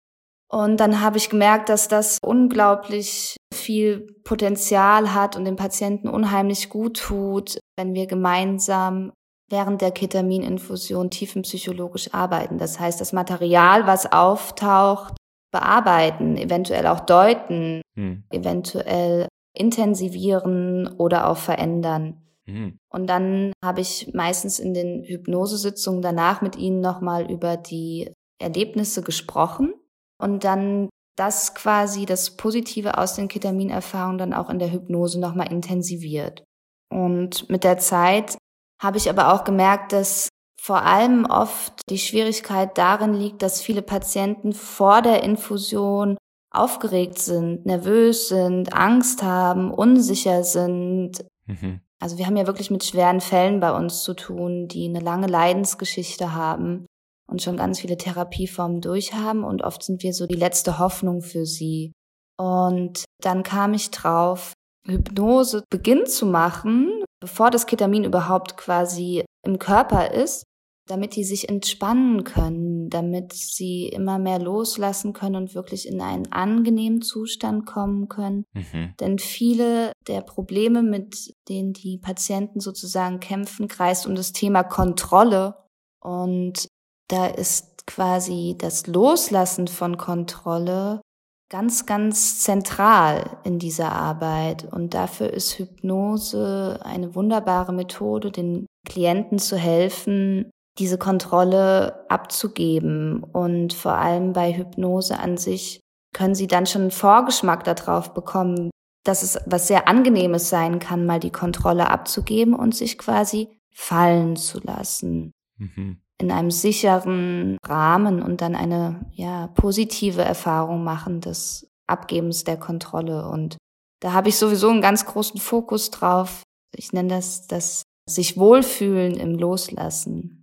Und 0.50 0.78
dann 0.80 1.00
habe 1.00 1.16
ich 1.16 1.30
gemerkt, 1.30 1.68
dass 1.68 1.88
das 1.88 2.18
unglaublich 2.22 3.36
viel 3.54 4.06
Potenzial 4.24 5.14
hat 5.14 5.36
und 5.36 5.44
dem 5.44 5.56
Patienten 5.56 6.08
unheimlich 6.08 6.68
gut 6.68 6.98
tut, 6.98 7.58
wenn 7.78 7.94
wir 7.94 8.06
gemeinsam 8.06 9.12
während 9.50 9.82
der 9.82 9.92
Ketamininfusion 9.92 11.10
tiefenpsychologisch 11.10 12.12
arbeiten. 12.14 12.58
Das 12.58 12.80
heißt, 12.80 13.00
das 13.00 13.12
Material, 13.12 13.86
was 13.86 14.10
auftaucht, 14.10 15.14
bearbeiten, 15.52 16.36
eventuell 16.36 16.86
auch 16.86 17.00
deuten, 17.00 17.82
hm. 17.94 18.24
eventuell 18.30 19.28
intensivieren 19.54 20.88
oder 20.98 21.28
auch 21.28 21.36
verändern. 21.36 22.22
Hm. 22.46 22.78
Und 22.88 23.06
dann 23.06 23.52
habe 23.62 23.80
ich 23.80 24.12
meistens 24.14 24.58
in 24.58 24.74
den 24.74 25.04
Hypnosesitzungen 25.04 26.02
danach 26.02 26.42
mit 26.42 26.56
ihnen 26.56 26.80
nochmal 26.80 27.30
über 27.30 27.56
die 27.56 28.12
Erlebnisse 28.40 29.02
gesprochen 29.02 29.74
und 30.18 30.44
dann 30.44 30.88
das 31.16 31.54
quasi 31.54 32.06
das 32.06 32.36
Positive 32.36 32.98
aus 32.98 33.14
den 33.14 33.28
Ketaminerfahrungen 33.28 34.18
dann 34.18 34.32
auch 34.32 34.50
in 34.50 34.58
der 34.58 34.72
Hypnose 34.72 35.20
nochmal 35.20 35.52
intensiviert. 35.52 36.42
Und 36.90 37.48
mit 37.48 37.64
der 37.64 37.78
Zeit 37.78 38.36
habe 38.80 38.98
ich 38.98 39.08
aber 39.08 39.32
auch 39.32 39.44
gemerkt, 39.44 39.92
dass 39.92 40.28
vor 40.60 40.82
allem 40.82 41.24
oft 41.26 41.80
die 41.90 41.98
Schwierigkeit 41.98 42.78
darin 42.78 43.14
liegt, 43.14 43.42
dass 43.42 43.60
viele 43.60 43.82
Patienten 43.82 44.52
vor 44.52 45.02
der 45.02 45.22
Infusion 45.22 46.16
aufgeregt 46.52 47.18
sind, 47.18 47.66
nervös 47.66 48.28
sind, 48.28 48.72
Angst 48.72 49.22
haben, 49.22 49.72
unsicher 49.72 50.44
sind. 50.44 51.24
Mhm. 51.46 51.80
Also 51.98 52.18
wir 52.18 52.26
haben 52.26 52.36
ja 52.36 52.46
wirklich 52.46 52.70
mit 52.70 52.84
schweren 52.84 53.20
Fällen 53.20 53.60
bei 53.60 53.74
uns 53.74 54.02
zu 54.02 54.14
tun, 54.14 54.68
die 54.68 54.88
eine 54.88 55.00
lange 55.00 55.28
Leidensgeschichte 55.28 56.34
haben 56.34 56.86
und 57.28 57.42
schon 57.42 57.56
ganz 57.56 57.80
viele 57.80 57.96
Therapieformen 57.96 58.80
durchhaben 58.80 59.44
und 59.44 59.62
oft 59.62 59.82
sind 59.82 60.02
wir 60.02 60.12
so 60.12 60.26
die 60.26 60.34
letzte 60.34 60.78
Hoffnung 60.78 61.22
für 61.22 61.46
sie. 61.46 61.92
Und 62.38 63.04
dann 63.22 63.42
kam 63.42 63.72
ich 63.72 63.90
drauf, 63.90 64.52
Hypnose 64.86 65.62
beginnen 65.70 66.06
zu 66.06 66.26
machen, 66.26 67.04
bevor 67.20 67.50
das 67.50 67.66
Ketamin 67.66 68.04
überhaupt 68.04 68.56
quasi 68.56 69.24
im 69.46 69.58
Körper 69.58 70.10
ist, 70.10 70.42
damit 70.88 71.14
die 71.14 71.24
sich 71.24 71.48
entspannen 71.48 72.24
können, 72.24 72.90
damit 72.90 73.32
sie 73.32 73.86
immer 73.88 74.18
mehr 74.18 74.38
loslassen 74.38 75.12
können 75.12 75.36
und 75.36 75.54
wirklich 75.54 75.86
in 75.86 76.00
einen 76.00 76.32
angenehmen 76.32 77.02
Zustand 77.02 77.66
kommen 77.66 78.08
können. 78.08 78.44
Mhm. 78.52 78.94
Denn 78.98 79.18
viele 79.18 79.92
der 80.08 80.22
Probleme, 80.22 80.82
mit 80.82 81.34
denen 81.48 81.72
die 81.72 81.98
Patienten 81.98 82.60
sozusagen 82.60 83.20
kämpfen, 83.20 83.68
kreist 83.68 84.06
um 84.06 84.14
das 84.14 84.32
Thema 84.32 84.64
Kontrolle. 84.64 85.56
Und 86.00 86.66
da 87.08 87.26
ist 87.26 87.86
quasi 87.86 88.56
das 88.58 88.86
Loslassen 88.86 89.68
von 89.68 89.96
Kontrolle 89.96 91.00
ganz, 91.48 91.84
ganz 91.84 92.40
zentral 92.40 93.38
in 93.44 93.58
dieser 93.58 93.92
Arbeit. 93.92 94.64
Und 94.72 94.94
dafür 94.94 95.30
ist 95.30 95.58
Hypnose 95.58 96.80
eine 96.82 97.14
wunderbare 97.14 97.72
Methode, 97.72 98.32
den 98.32 98.66
Klienten 98.88 99.38
zu 99.38 99.56
helfen, 99.56 100.50
diese 100.78 100.98
Kontrolle 100.98 102.04
abzugeben. 102.08 103.22
Und 103.22 103.72
vor 103.72 103.92
allem 103.94 104.32
bei 104.32 104.56
Hypnose 104.56 105.18
an 105.18 105.36
sich 105.36 105.80
können 106.14 106.34
sie 106.34 106.46
dann 106.46 106.66
schon 106.66 106.82
einen 106.82 106.90
Vorgeschmack 106.90 107.64
darauf 107.64 108.14
bekommen, 108.14 108.70
dass 109.04 109.22
es 109.22 109.38
was 109.46 109.68
sehr 109.68 109.88
Angenehmes 109.88 110.48
sein 110.48 110.78
kann, 110.78 111.06
mal 111.06 111.20
die 111.20 111.32
Kontrolle 111.32 111.90
abzugeben 111.90 112.54
und 112.54 112.74
sich 112.74 112.98
quasi 112.98 113.48
fallen 113.74 114.36
zu 114.36 114.60
lassen. 114.60 115.32
Mhm 115.58 116.02
in 116.22 116.30
einem 116.30 116.52
sicheren 116.52 117.58
Rahmen 117.66 118.22
und 118.22 118.40
dann 118.40 118.54
eine 118.54 119.04
ja 119.12 119.48
positive 119.48 120.22
Erfahrung 120.22 120.84
machen 120.84 121.20
des 121.20 121.68
Abgebens 121.88 122.44
der 122.44 122.56
Kontrolle 122.56 123.28
und 123.28 123.56
da 124.00 124.12
habe 124.12 124.28
ich 124.28 124.36
sowieso 124.36 124.68
einen 124.68 124.80
ganz 124.80 125.04
großen 125.04 125.40
Fokus 125.40 125.90
drauf. 125.90 126.42
Ich 126.74 126.92
nenne 126.92 127.08
das 127.08 127.46
das 127.48 127.82
sich 128.08 128.36
wohlfühlen 128.36 129.14
im 129.14 129.34
Loslassen. 129.34 130.41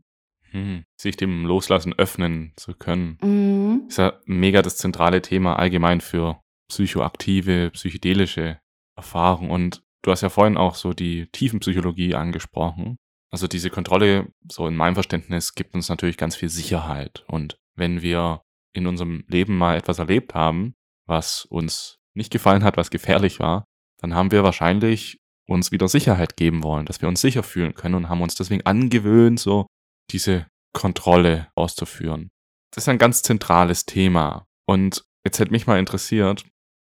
Hm, 0.52 0.84
sich 1.00 1.18
dem 1.18 1.46
Loslassen 1.46 1.94
öffnen 1.94 2.54
zu 2.56 2.74
können. 2.74 3.18
Mhm. 3.22 3.86
Ist 3.88 3.98
ja 3.98 4.14
mega 4.26 4.62
das 4.62 4.78
zentrale 4.78 5.22
Thema 5.22 5.58
allgemein 5.58 6.02
für 6.02 6.40
psychoaktive, 6.70 7.72
psychedelische 7.72 8.60
Erfahrungen. 8.96 9.52
Und 9.52 9.82
du 10.04 10.12
hast 10.12 10.22
ja 10.22 10.30
vorhin 10.30 10.58
auch 10.58 10.76
so 10.76 10.94
die 10.94 11.28
Tiefenpsychologie 11.32 12.16
angesprochen. 12.16 12.98
Also 13.32 13.48
diese 13.48 13.70
Kontrolle, 13.70 14.32
so 14.50 14.68
in 14.68 14.76
meinem 14.76 14.96
Verständnis, 14.96 15.54
gibt 15.54 15.76
uns 15.76 15.90
natürlich 15.90 16.18
ganz 16.18 16.36
viel 16.36 16.50
Sicherheit. 16.50 17.24
Und 17.28 17.58
wenn 17.76 18.02
wir 18.02 18.42
in 18.74 18.88
unserem 18.88 19.24
Leben 19.28 19.58
mal 19.58 19.78
etwas 19.78 20.00
erlebt 20.00 20.34
haben, 20.34 20.74
was 21.06 21.46
uns 21.46 21.98
nicht 22.16 22.32
gefallen 22.32 22.64
hat, 22.64 22.78
was 22.78 22.90
gefährlich 22.90 23.40
war, 23.40 23.66
dann 24.00 24.16
haben 24.16 24.32
wir 24.32 24.44
wahrscheinlich 24.44 25.20
uns 25.48 25.72
wieder 25.72 25.88
Sicherheit 25.88 26.38
geben 26.38 26.64
wollen, 26.64 26.86
dass 26.86 27.02
wir 27.02 27.10
uns 27.10 27.22
sicher 27.22 27.44
fühlen 27.44 27.74
können 27.74 27.96
und 27.96 28.10
haben 28.10 28.22
uns 28.22 28.36
deswegen 28.36 28.66
angewöhnt, 28.66 29.40
so 29.40 29.68
diese 30.14 30.48
Kontrolle 30.74 31.48
auszuführen. 31.56 32.30
Das 32.72 32.84
ist 32.84 32.90
ein 32.90 32.98
ganz 32.98 33.22
zentrales 33.22 33.86
Thema. 33.86 34.46
Und 34.66 35.06
jetzt 35.26 35.40
hätte 35.40 35.52
mich 35.52 35.68
mal 35.68 35.80
interessiert, 35.80 36.46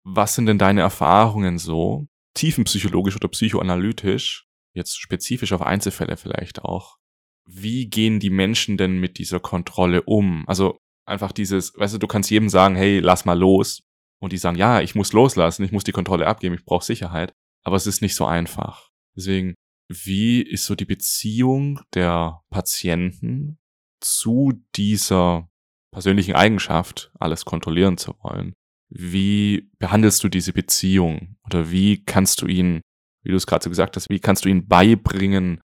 was 0.05 0.35
sind 0.35 0.47
denn 0.47 0.59
deine 0.59 0.81
Erfahrungen 0.81 1.59
so, 1.59 2.07
tiefenpsychologisch 2.35 3.17
oder 3.17 3.29
psychoanalytisch, 3.29 4.47
jetzt 4.75 4.99
spezifisch 5.01 5.53
auf 5.53 5.63
Einzelfälle 5.63 6.17
vielleicht 6.17 6.63
auch, 6.65 6.97
wie 7.45 7.89
gehen 7.89 8.21
die 8.21 8.31
Menschen 8.31 8.77
denn 8.77 8.99
mit 8.99 9.19
dieser 9.19 9.41
Kontrolle 9.41 10.03
um? 10.03 10.45
Also 10.47 10.79
einfach 11.07 11.33
dieses, 11.33 11.73
weißt 11.77 11.95
du, 11.95 11.99
du 11.99 12.07
kannst 12.07 12.31
jedem 12.31 12.49
sagen, 12.49 12.77
hey, 12.77 13.01
lass 13.01 13.25
mal 13.25 13.39
los. 13.39 13.83
Und 14.21 14.33
die 14.33 14.39
sagen, 14.39 14.57
ja, 14.57 14.81
ich 14.81 14.95
muss 14.95 15.13
loslassen, 15.13 15.65
ich 15.65 15.73
muss 15.73 15.85
die 15.85 15.93
Kontrolle 15.93 16.27
abgeben, 16.27 16.55
ich 16.55 16.65
brauche 16.65 16.85
Sicherheit. 16.85 17.33
Aber 17.65 17.77
es 17.77 17.87
ist 17.87 18.03
nicht 18.03 18.15
so 18.15 18.27
einfach. 18.27 18.91
Deswegen, 19.17 19.55
wie 19.89 20.43
ist 20.43 20.67
so 20.67 20.75
die 20.75 20.85
Beziehung 20.85 21.81
der 21.95 22.43
Patienten 22.51 23.59
zu 24.01 24.53
dieser 24.77 25.49
persönlichen 25.93 26.35
Eigenschaft, 26.35 27.11
alles 27.19 27.45
kontrollieren 27.45 27.99
zu 27.99 28.15
wollen? 28.23 28.53
Wie 28.91 29.71
behandelst 29.79 30.23
du 30.25 30.29
diese 30.29 30.53
Beziehung? 30.53 31.37
Oder 31.45 31.71
wie 31.71 32.05
kannst 32.05 32.43
du 32.43 32.47
ihnen 32.47 32.81
wie 33.29 33.31
du 33.31 33.37
es 33.37 33.47
gerade 33.47 33.65
so 33.65 33.71
gesagt 33.71 33.97
hast, 33.97 34.09
wie 34.09 34.21
kannst 34.21 34.45
du 34.45 34.49
ihnen 34.49 34.67
beibringen, 34.67 35.61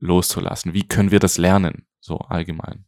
loszulassen? 0.00 0.74
Wie 0.74 0.86
können 0.86 1.10
wir 1.10 1.18
das 1.18 1.38
lernen, 1.38 1.86
so 1.98 2.18
allgemein? 2.18 2.84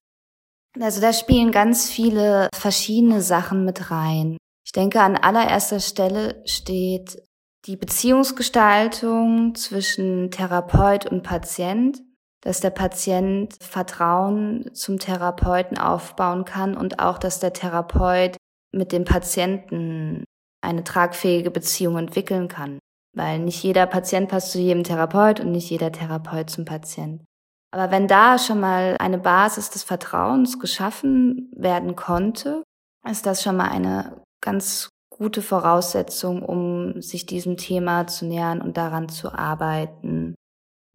Also 0.79 1.01
da 1.01 1.15
spielen 1.15 1.51
ganz 1.51 1.91
viele 1.91 2.51
verschiedene 2.53 3.23
Sachen 3.23 3.65
mit 3.65 3.91
rein. 3.91 4.37
Ich 4.67 4.73
denke, 4.73 5.01
an 5.01 5.17
allererster 5.17 5.81
Stelle 5.81 6.43
steht 6.45 7.23
die 7.69 7.77
Beziehungsgestaltung 7.77 9.55
zwischen 9.55 10.31
Therapeut 10.31 11.05
und 11.05 11.23
Patient, 11.23 12.03
dass 12.41 12.61
der 12.61 12.71
Patient 12.71 13.55
Vertrauen 13.61 14.71
zum 14.73 14.99
Therapeuten 14.99 15.77
aufbauen 15.77 16.47
kann 16.47 16.77
und 16.77 16.99
auch, 16.99 17.19
dass 17.19 17.41
der 17.41 17.53
Therapeut 17.53 18.37
mit 18.73 18.91
dem 18.91 19.05
Patienten 19.05 20.25
eine 20.63 20.83
tragfähige 20.83 21.51
Beziehung 21.51 21.99
entwickeln 21.99 22.49
kann. 22.49 22.79
Weil 23.15 23.39
nicht 23.39 23.63
jeder 23.63 23.87
Patient 23.87 24.29
passt 24.29 24.53
zu 24.53 24.59
jedem 24.59 24.83
Therapeut 24.83 25.41
und 25.41 25.53
nicht 25.53 25.69
jeder 25.69 25.93
Therapeut 25.93 26.49
zum 26.49 26.65
Patient. 26.65 27.23
Aber 27.71 27.91
wenn 27.91 28.09
da 28.09 28.39
schon 28.39 28.61
mal 28.61 28.97
eine 28.99 29.19
Basis 29.19 29.69
des 29.69 29.83
Vertrauens 29.83 30.59
geschaffen 30.59 31.53
werden 31.55 31.97
konnte, 31.97 32.63
ist 33.07 33.27
das 33.27 33.43
schon 33.43 33.57
mal 33.57 33.69
eine 33.69 34.23
ganz 34.41 34.89
gute 35.19 35.43
Voraussetzung, 35.43 36.43
um 36.43 37.03
sich 37.03 37.27
diesem 37.27 37.57
Thema 37.57 38.07
zu 38.07 38.25
nähern 38.25 38.63
und 38.63 38.77
daran 38.77 39.09
zu 39.09 39.33
arbeiten. 39.33 40.35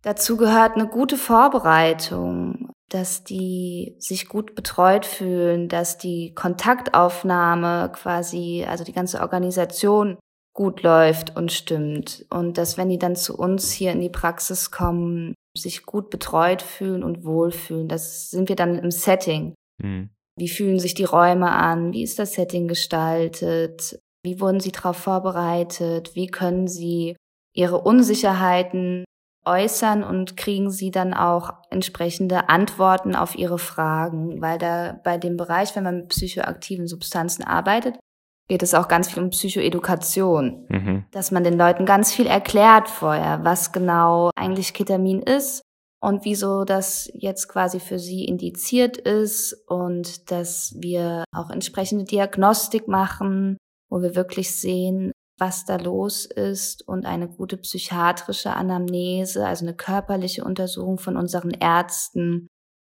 Dazu 0.01 0.37
gehört 0.37 0.75
eine 0.75 0.87
gute 0.87 1.17
Vorbereitung, 1.17 2.71
dass 2.89 3.23
die 3.23 3.95
sich 3.99 4.27
gut 4.27 4.55
betreut 4.55 5.05
fühlen, 5.05 5.69
dass 5.69 5.97
die 5.97 6.33
Kontaktaufnahme 6.33 7.91
quasi, 7.93 8.65
also 8.67 8.83
die 8.83 8.93
ganze 8.93 9.21
Organisation 9.21 10.17
gut 10.53 10.83
läuft 10.83 11.35
und 11.35 11.51
stimmt 11.51 12.25
und 12.29 12.57
dass 12.57 12.77
wenn 12.77 12.89
die 12.89 12.99
dann 12.99 13.15
zu 13.15 13.35
uns 13.35 13.71
hier 13.71 13.91
in 13.91 14.01
die 14.01 14.09
Praxis 14.09 14.69
kommen, 14.71 15.33
sich 15.57 15.85
gut 15.85 16.09
betreut 16.09 16.61
fühlen 16.61 17.03
und 17.03 17.25
wohlfühlen. 17.25 17.87
Das 17.87 18.29
sind 18.29 18.49
wir 18.49 18.55
dann 18.55 18.77
im 18.77 18.91
Setting. 18.91 19.55
Mhm. 19.81 20.09
Wie 20.37 20.49
fühlen 20.49 20.79
sich 20.79 20.93
die 20.95 21.03
Räume 21.03 21.51
an? 21.51 21.93
Wie 21.93 22.03
ist 22.03 22.19
das 22.19 22.33
Setting 22.33 22.67
gestaltet? 22.67 23.99
Wie 24.23 24.39
wurden 24.39 24.59
sie 24.59 24.71
darauf 24.71 24.97
vorbereitet? 24.97 26.15
Wie 26.15 26.27
können 26.27 26.67
sie 26.67 27.15
ihre 27.53 27.81
Unsicherheiten 27.81 29.03
äußern 29.45 30.03
und 30.03 30.37
kriegen 30.37 30.71
sie 30.71 30.91
dann 30.91 31.13
auch 31.13 31.53
entsprechende 31.69 32.47
Antworten 32.49 33.15
auf 33.15 33.35
ihre 33.35 33.59
Fragen? 33.59 34.41
Weil 34.41 34.57
da 34.57 34.99
bei 35.03 35.17
dem 35.17 35.35
Bereich, 35.35 35.75
wenn 35.75 35.83
man 35.83 35.97
mit 35.97 36.09
psychoaktiven 36.09 36.87
Substanzen 36.87 37.43
arbeitet, 37.43 37.99
geht 38.47 38.63
es 38.63 38.73
auch 38.73 38.87
ganz 38.87 39.09
viel 39.11 39.23
um 39.23 39.29
Psychoedukation, 39.29 40.65
mhm. 40.69 41.05
dass 41.11 41.31
man 41.31 41.43
den 41.43 41.57
Leuten 41.57 41.85
ganz 41.85 42.13
viel 42.13 42.27
erklärt 42.27 42.89
vorher, 42.89 43.43
was 43.43 43.71
genau 43.71 44.31
eigentlich 44.35 44.73
Ketamin 44.73 45.21
ist 45.21 45.61
und 46.01 46.25
wieso 46.25 46.65
das 46.65 47.09
jetzt 47.13 47.47
quasi 47.47 47.79
für 47.79 47.99
sie 47.99 48.25
indiziert 48.25 48.97
ist 48.97 49.53
und 49.67 50.31
dass 50.31 50.75
wir 50.77 51.23
auch 51.33 51.49
entsprechende 51.49 52.03
Diagnostik 52.03 52.89
machen, 52.89 53.57
wo 53.93 54.01
wir 54.01 54.15
wirklich 54.15 54.55
sehen, 54.55 55.11
was 55.39 55.65
da 55.65 55.75
los 55.75 56.25
ist 56.25 56.87
und 56.87 57.05
eine 57.05 57.27
gute 57.27 57.57
psychiatrische 57.57 58.51
Anamnese, 58.53 59.45
also 59.45 59.65
eine 59.65 59.75
körperliche 59.75 60.43
Untersuchung 60.43 60.97
von 60.97 61.15
unseren 61.15 61.51
Ärzten. 61.51 62.47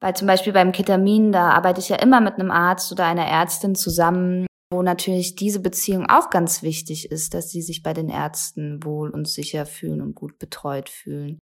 Weil 0.02 0.16
zum 0.16 0.28
Beispiel 0.28 0.54
beim 0.54 0.72
Ketamin, 0.72 1.34
da 1.34 1.50
arbeite 1.50 1.82
ich 1.82 1.90
ja 1.90 1.98
immer 1.98 2.22
mit 2.22 2.36
einem 2.36 2.50
Arzt 2.50 2.94
oder 2.94 3.06
einer 3.06 3.26
Ärztin 3.26 3.76
zusammen, 3.76 4.46
wo 4.72 4.84
natürlich 4.84 5.36
diese 5.36 5.60
Beziehung 5.60 6.06
auch 6.10 6.30
ganz 6.30 6.64
wichtig 6.64 7.12
ist, 7.12 7.34
dass 7.34 7.50
sie 7.50 7.62
sich 7.62 7.84
bei 7.84 7.94
den 7.94 8.08
Ärzten 8.08 8.82
wohl 8.84 9.10
und 9.10 9.28
sicher 9.28 9.66
fühlen 9.66 10.02
und 10.02 10.16
gut 10.16 10.40
betreut 10.40 10.88
fühlen. 10.90 11.40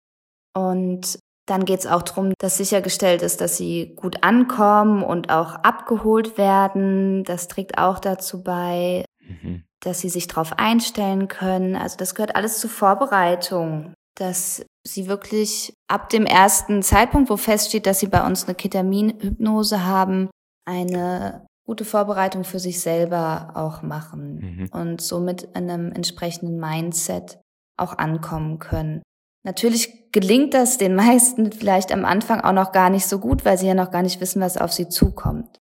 Und 0.55 1.19
dann 1.45 1.65
geht 1.65 1.79
es 1.79 1.87
auch 1.87 2.03
darum, 2.03 2.33
dass 2.39 2.55
sichergestellt 2.55 3.21
ist, 3.21 3.41
dass 3.41 3.57
sie 3.57 3.95
gut 3.95 4.23
ankommen 4.23 5.03
und 5.03 5.29
auch 5.29 5.55
abgeholt 5.55 6.37
werden. 6.37 7.25
Das 7.25 7.49
trägt 7.49 7.77
auch 7.77 7.99
dazu 7.99 8.43
bei, 8.43 9.03
mhm. 9.41 9.63
dass 9.79 10.01
sie 10.01 10.09
sich 10.09 10.27
darauf 10.27 10.57
einstellen 10.57 11.27
können. 11.27 11.75
Also 11.75 11.97
das 11.97 12.15
gehört 12.15 12.35
alles 12.35 12.59
zur 12.59 12.69
Vorbereitung, 12.69 13.93
dass 14.15 14.65
sie 14.85 15.07
wirklich 15.07 15.73
ab 15.87 16.09
dem 16.09 16.25
ersten 16.25 16.83
Zeitpunkt, 16.83 17.29
wo 17.29 17.37
feststeht, 17.37 17.85
dass 17.85 17.99
sie 17.99 18.07
bei 18.07 18.25
uns 18.25 18.45
eine 18.45 18.55
Ketaminhypnose 18.55 19.85
haben, 19.85 20.29
eine 20.65 21.45
gute 21.65 21.85
Vorbereitung 21.85 22.43
für 22.43 22.59
sich 22.59 22.81
selber 22.81 23.51
auch 23.55 23.81
machen 23.81 24.39
mhm. 24.39 24.69
und 24.71 25.01
somit 25.01 25.43
in 25.43 25.69
einem 25.69 25.91
entsprechenden 25.91 26.59
Mindset 26.59 27.39
auch 27.77 27.97
ankommen 27.97 28.59
können. 28.59 29.01
Natürlich 29.43 30.11
gelingt 30.11 30.53
das 30.53 30.77
den 30.77 30.95
meisten 30.95 31.51
vielleicht 31.51 31.91
am 31.91 32.05
Anfang 32.05 32.41
auch 32.41 32.51
noch 32.51 32.71
gar 32.71 32.89
nicht 32.89 33.07
so 33.07 33.19
gut, 33.19 33.45
weil 33.45 33.57
sie 33.57 33.67
ja 33.67 33.73
noch 33.73 33.91
gar 33.91 34.03
nicht 34.03 34.21
wissen, 34.21 34.41
was 34.41 34.57
auf 34.57 34.71
sie 34.71 34.89
zukommt. 34.89 35.57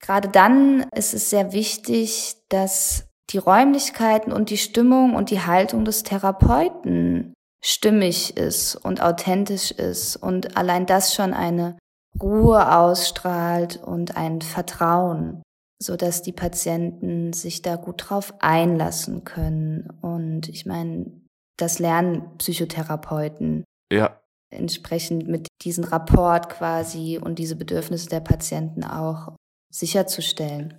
Gerade 0.00 0.28
dann 0.28 0.84
ist 0.94 1.14
es 1.14 1.30
sehr 1.30 1.52
wichtig, 1.52 2.36
dass 2.48 3.05
die 3.30 3.38
Räumlichkeiten 3.38 4.32
und 4.32 4.50
die 4.50 4.56
Stimmung 4.56 5.14
und 5.14 5.30
die 5.30 5.40
Haltung 5.40 5.84
des 5.84 6.02
Therapeuten 6.02 7.34
stimmig 7.64 8.36
ist 8.36 8.76
und 8.76 9.02
authentisch 9.02 9.72
ist 9.72 10.16
und 10.16 10.56
allein 10.56 10.86
das 10.86 11.14
schon 11.14 11.34
eine 11.34 11.76
Ruhe 12.20 12.76
ausstrahlt 12.76 13.82
und 13.82 14.16
ein 14.16 14.40
Vertrauen, 14.40 15.42
so 15.82 15.96
dass 15.96 16.22
die 16.22 16.32
Patienten 16.32 17.32
sich 17.32 17.62
da 17.62 17.76
gut 17.76 18.08
drauf 18.08 18.34
einlassen 18.38 19.24
können. 19.24 19.90
Und 20.00 20.48
ich 20.48 20.64
meine, 20.64 21.20
das 21.56 21.78
lernen 21.78 22.36
Psychotherapeuten. 22.38 23.64
Ja. 23.92 24.20
Entsprechend 24.50 25.26
mit 25.26 25.48
diesem 25.62 25.84
Rapport 25.84 26.48
quasi 26.48 27.18
und 27.18 27.38
diese 27.38 27.56
Bedürfnisse 27.56 28.08
der 28.08 28.20
Patienten 28.20 28.84
auch 28.84 29.34
sicherzustellen. 29.72 30.74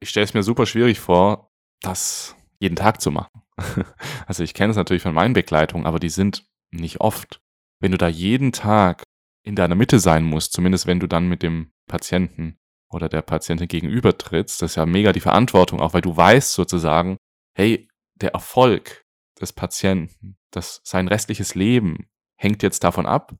Ich 0.00 0.08
stelle 0.08 0.24
es 0.24 0.34
mir 0.34 0.42
super 0.42 0.66
schwierig 0.66 0.98
vor, 0.98 1.50
das 1.80 2.36
jeden 2.58 2.76
Tag 2.76 3.00
zu 3.00 3.10
machen. 3.10 3.42
Also 4.26 4.42
ich 4.42 4.54
kenne 4.54 4.72
es 4.72 4.76
natürlich 4.76 5.02
von 5.02 5.14
meinen 5.14 5.34
Begleitungen, 5.34 5.86
aber 5.86 6.00
die 6.00 6.08
sind 6.08 6.44
nicht 6.72 7.00
oft. 7.00 7.40
Wenn 7.80 7.92
du 7.92 7.98
da 7.98 8.08
jeden 8.08 8.50
Tag 8.50 9.04
in 9.44 9.54
deiner 9.54 9.76
Mitte 9.76 10.00
sein 10.00 10.24
musst, 10.24 10.52
zumindest 10.52 10.86
wenn 10.86 10.98
du 10.98 11.06
dann 11.06 11.28
mit 11.28 11.42
dem 11.42 11.70
Patienten 11.86 12.58
oder 12.90 13.08
der 13.08 13.22
Patientin 13.22 13.68
gegenüber 13.68 14.18
trittst, 14.18 14.60
das 14.60 14.72
ist 14.72 14.76
ja 14.76 14.84
mega 14.84 15.12
die 15.12 15.20
Verantwortung, 15.20 15.80
auch 15.80 15.94
weil 15.94 16.02
du 16.02 16.16
weißt 16.16 16.52
sozusagen, 16.52 17.18
hey, 17.56 17.88
der 18.16 18.32
Erfolg 18.32 19.04
des 19.40 19.52
Patienten, 19.52 20.36
dass 20.50 20.80
sein 20.84 21.06
restliches 21.06 21.54
Leben 21.54 22.08
hängt 22.36 22.62
jetzt 22.62 22.82
davon 22.82 23.06
ab, 23.06 23.36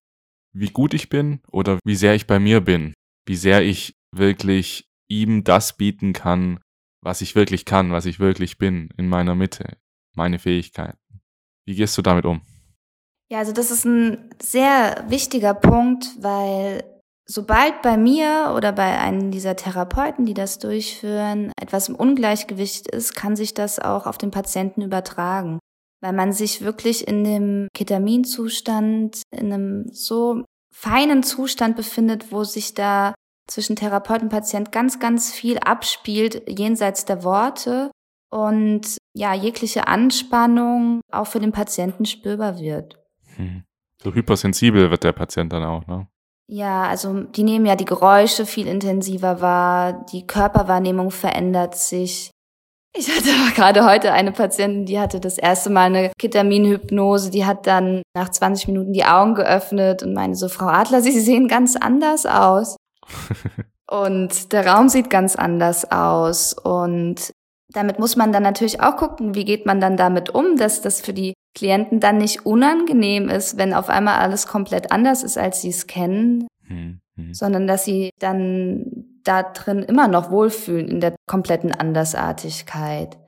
wie 0.53 0.71
gut 0.71 0.95
ich 0.95 1.09
bin 1.09 1.41
oder 1.51 1.79
wie 1.85 1.97
sehr 1.97 2.15
ich 2.15 2.27
bei 2.27 2.39
mir 2.39 2.61
bin, 2.61 2.95
wie 3.27 3.37
sehr 3.37 3.63
ich 3.63 3.97
wirklich 4.13 4.89
ihm 5.09 5.45
das 5.45 5.77
bieten 5.77 6.13
kann, 6.13 6.61
was 7.07 7.21
ich 7.21 7.37
wirklich 7.37 7.65
kann, 7.65 7.93
was 7.93 8.05
ich 8.05 8.19
wirklich 8.19 8.59
bin 8.59 8.91
in 8.97 9.09
meiner 9.09 9.37
Mitte, 9.37 9.77
meine 10.17 10.41
Fähigkeiten. 10.41 10.99
Wie 11.65 11.77
gehst 11.77 11.97
du 11.97 12.03
damit 12.03 12.27
um? 12.27 12.43
Ja, 13.31 13.39
also 13.39 13.53
das 13.53 13.71
ist 13.71 13.85
ein 13.85 14.35
sehr 14.43 15.05
wichtiger 15.09 15.55
Punkt, 15.55 16.09
weil 16.19 16.83
sobald 17.25 17.81
bei 17.83 17.97
mir 17.97 18.53
oder 18.57 18.73
bei 18.73 18.99
einem 18.99 19.31
dieser 19.31 19.55
Therapeuten, 19.55 20.27
die 20.27 20.35
das 20.35 20.59
durchführen, 20.59 21.53
etwas 21.61 21.89
im 21.89 21.95
Ungleichgewicht 21.95 22.89
ist, 22.89 23.15
kann 23.15 23.37
sich 23.37 23.55
das 23.55 23.79
auch 23.79 24.07
auf 24.07 24.19
den 24.19 24.33
Patienten 24.33 24.83
übertragen, 24.83 25.61
weil 26.03 26.13
man 26.13 26.33
sich 26.33 26.63
wirklich 26.63 27.07
in 27.07 27.23
dem 27.23 27.69
Ketaminzustand, 27.73 29.23
in 29.31 29.53
einem 29.53 29.93
so 29.93 30.45
feinen 30.75 31.23
Zustand 31.23 31.77
befindet, 31.77 32.33
wo 32.33 32.43
sich 32.43 32.75
da 32.75 33.15
zwischen 33.47 33.77
Therapeut 33.77 34.23
und 34.23 34.29
Patient 34.29 34.73
ganz, 34.73 34.99
ganz 34.99 35.33
viel 35.33 35.59
abspielt, 35.59 36.43
jenseits 36.49 37.05
der 37.05 37.23
Worte 37.25 37.91
und 38.31 38.97
ja, 39.15 39.35
jegliche 39.35 39.87
Anspannung 39.87 41.01
auch 41.13 41.27
für 41.27 41.41
den 41.41 41.53
Patienten 41.53 42.07
spürbar 42.07 42.59
wird. 42.59 42.99
Hm. 43.37 43.65
So 44.03 44.13
hypersensibel 44.13 44.91
wird 44.91 45.05
der 45.05 45.13
Patient 45.13 45.53
dann 45.53 45.65
auch, 45.65 45.87
ne? 45.87 46.07
Ja, 46.49 46.85
also 46.85 47.23
die 47.23 47.43
nehmen 47.43 47.67
ja 47.67 47.75
die 47.75 47.85
Geräusche 47.85 48.47
viel 48.47 48.69
intensiver 48.69 49.41
wahr, 49.41 50.07
die 50.13 50.27
Körperwahrnehmung 50.27 51.11
verändert 51.11 51.77
sich. 51.77 52.31
Ich 52.97 53.15
hatte 53.15 53.31
gerade 53.55 53.85
heute 53.85 54.13
eine 54.13 54.33
Patientin, 54.33 54.87
die 54.87 54.99
hatte 54.99 55.19
das 55.19 55.39
erste 55.39 55.71
Mal 55.71 55.87
eine 55.87 56.13
Ketaminhypnose, 56.19 57.31
die 57.31 57.45
hat 57.45 57.67
dann 57.67 58.03
nach 58.15 58.29
20 58.29 58.69
Minuten 58.69 58.93
die 58.93 59.05
Augen 59.05 59.35
geöffnet 59.35 60.03
und 60.03 60.15
meine 60.15 60.37
so, 60.37 60.49
Frau 60.49 60.67
Adler, 60.67 61.03
Sie 61.03 61.19
sehen 61.19 61.49
ganz 61.49 61.75
anders 61.77 62.27
aus. 62.27 62.77
Und 63.91 64.53
der 64.53 64.67
Raum 64.67 64.89
sieht 64.89 65.11
ganz 65.11 65.37
anders 65.37 65.91
aus 65.91 66.53
und 66.53 67.33
damit 67.69 67.99
muss 67.99 68.17
man 68.17 68.33
dann 68.33 68.43
natürlich 68.43 68.81
auch 68.81 68.97
gucken, 68.97 69.35
wie 69.35 69.45
geht 69.45 69.67
man 69.67 69.81
dann 69.81 69.97
damit 69.97 70.31
um, 70.31 70.57
dass 70.57 70.83
das 70.83 71.01
für 71.01 71.13
die 71.13 71.35
Klienten 71.55 72.01
dann 72.01 72.19
nicht 72.19 72.47
unangenehm 72.47 73.29
ist, 73.29 73.59
wenn 73.59 73.75
auf 73.75 73.89
einmal 73.89 74.19
alles 74.19 74.47
komplett 74.47 74.93
anders 74.93 75.23
ist, 75.23 75.37
als 75.37 75.63
sie 75.63 75.71
es 75.71 75.87
kennen, 75.87 76.47
hm, 76.67 77.01
hm. 77.17 77.35
sondern 77.35 77.67
dass 77.67 77.85
sie 77.85 78.11
dann 78.19 79.21
da 79.25 79.43
drin 79.43 79.83
immer 79.83 80.07
noch 80.07 80.31
wohlfühlen 80.31 80.89
in 80.89 81.01
der 81.01 81.17
kompletten 81.27 81.73
Andersartigkeit. 81.73 83.19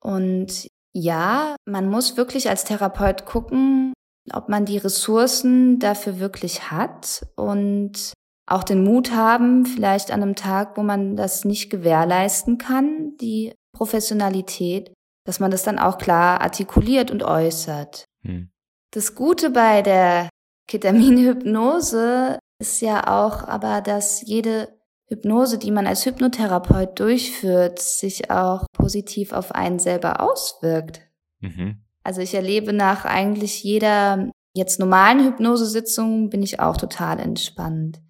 Und 0.00 0.68
ja, 0.94 1.56
man 1.66 1.88
muss 1.88 2.16
wirklich 2.16 2.48
als 2.48 2.64
Therapeut 2.64 3.26
gucken, 3.26 3.92
ob 4.32 4.48
man 4.48 4.64
die 4.64 4.78
Ressourcen 4.78 5.78
dafür 5.78 6.18
wirklich 6.18 6.70
hat 6.70 7.26
und 7.36 8.12
auch 8.46 8.64
den 8.64 8.82
Mut 8.84 9.12
haben, 9.12 9.64
vielleicht 9.66 10.10
an 10.10 10.22
einem 10.22 10.34
Tag, 10.34 10.76
wo 10.76 10.82
man 10.82 11.16
das 11.16 11.44
nicht 11.44 11.70
gewährleisten 11.70 12.58
kann, 12.58 13.16
die 13.20 13.52
Professionalität, 13.72 14.92
dass 15.24 15.40
man 15.40 15.50
das 15.50 15.62
dann 15.62 15.78
auch 15.78 15.98
klar 15.98 16.40
artikuliert 16.40 17.10
und 17.10 17.22
äußert. 17.22 18.04
Hm. 18.24 18.50
Das 18.90 19.14
Gute 19.14 19.50
bei 19.50 19.82
der 19.82 20.28
Ketaminhypnose 20.68 22.38
ist 22.60 22.80
ja 22.80 23.06
auch 23.08 23.46
aber, 23.46 23.80
dass 23.80 24.22
jede 24.22 24.68
Hypnose, 25.06 25.58
die 25.58 25.70
man 25.70 25.86
als 25.86 26.06
Hypnotherapeut 26.06 26.98
durchführt, 26.98 27.78
sich 27.78 28.30
auch 28.30 28.66
positiv 28.72 29.32
auf 29.32 29.54
einen 29.54 29.78
selber 29.78 30.20
auswirkt. 30.20 31.02
Mhm. 31.40 31.82
Also 32.02 32.20
ich 32.20 32.34
erlebe 32.34 32.72
nach 32.72 33.04
eigentlich 33.04 33.62
jeder 33.62 34.30
jetzt 34.54 34.80
normalen 34.80 35.24
Hypnosesitzung 35.24 36.30
bin 36.30 36.42
ich 36.42 36.60
auch 36.60 36.76
total 36.76 37.20
entspannt. 37.20 38.00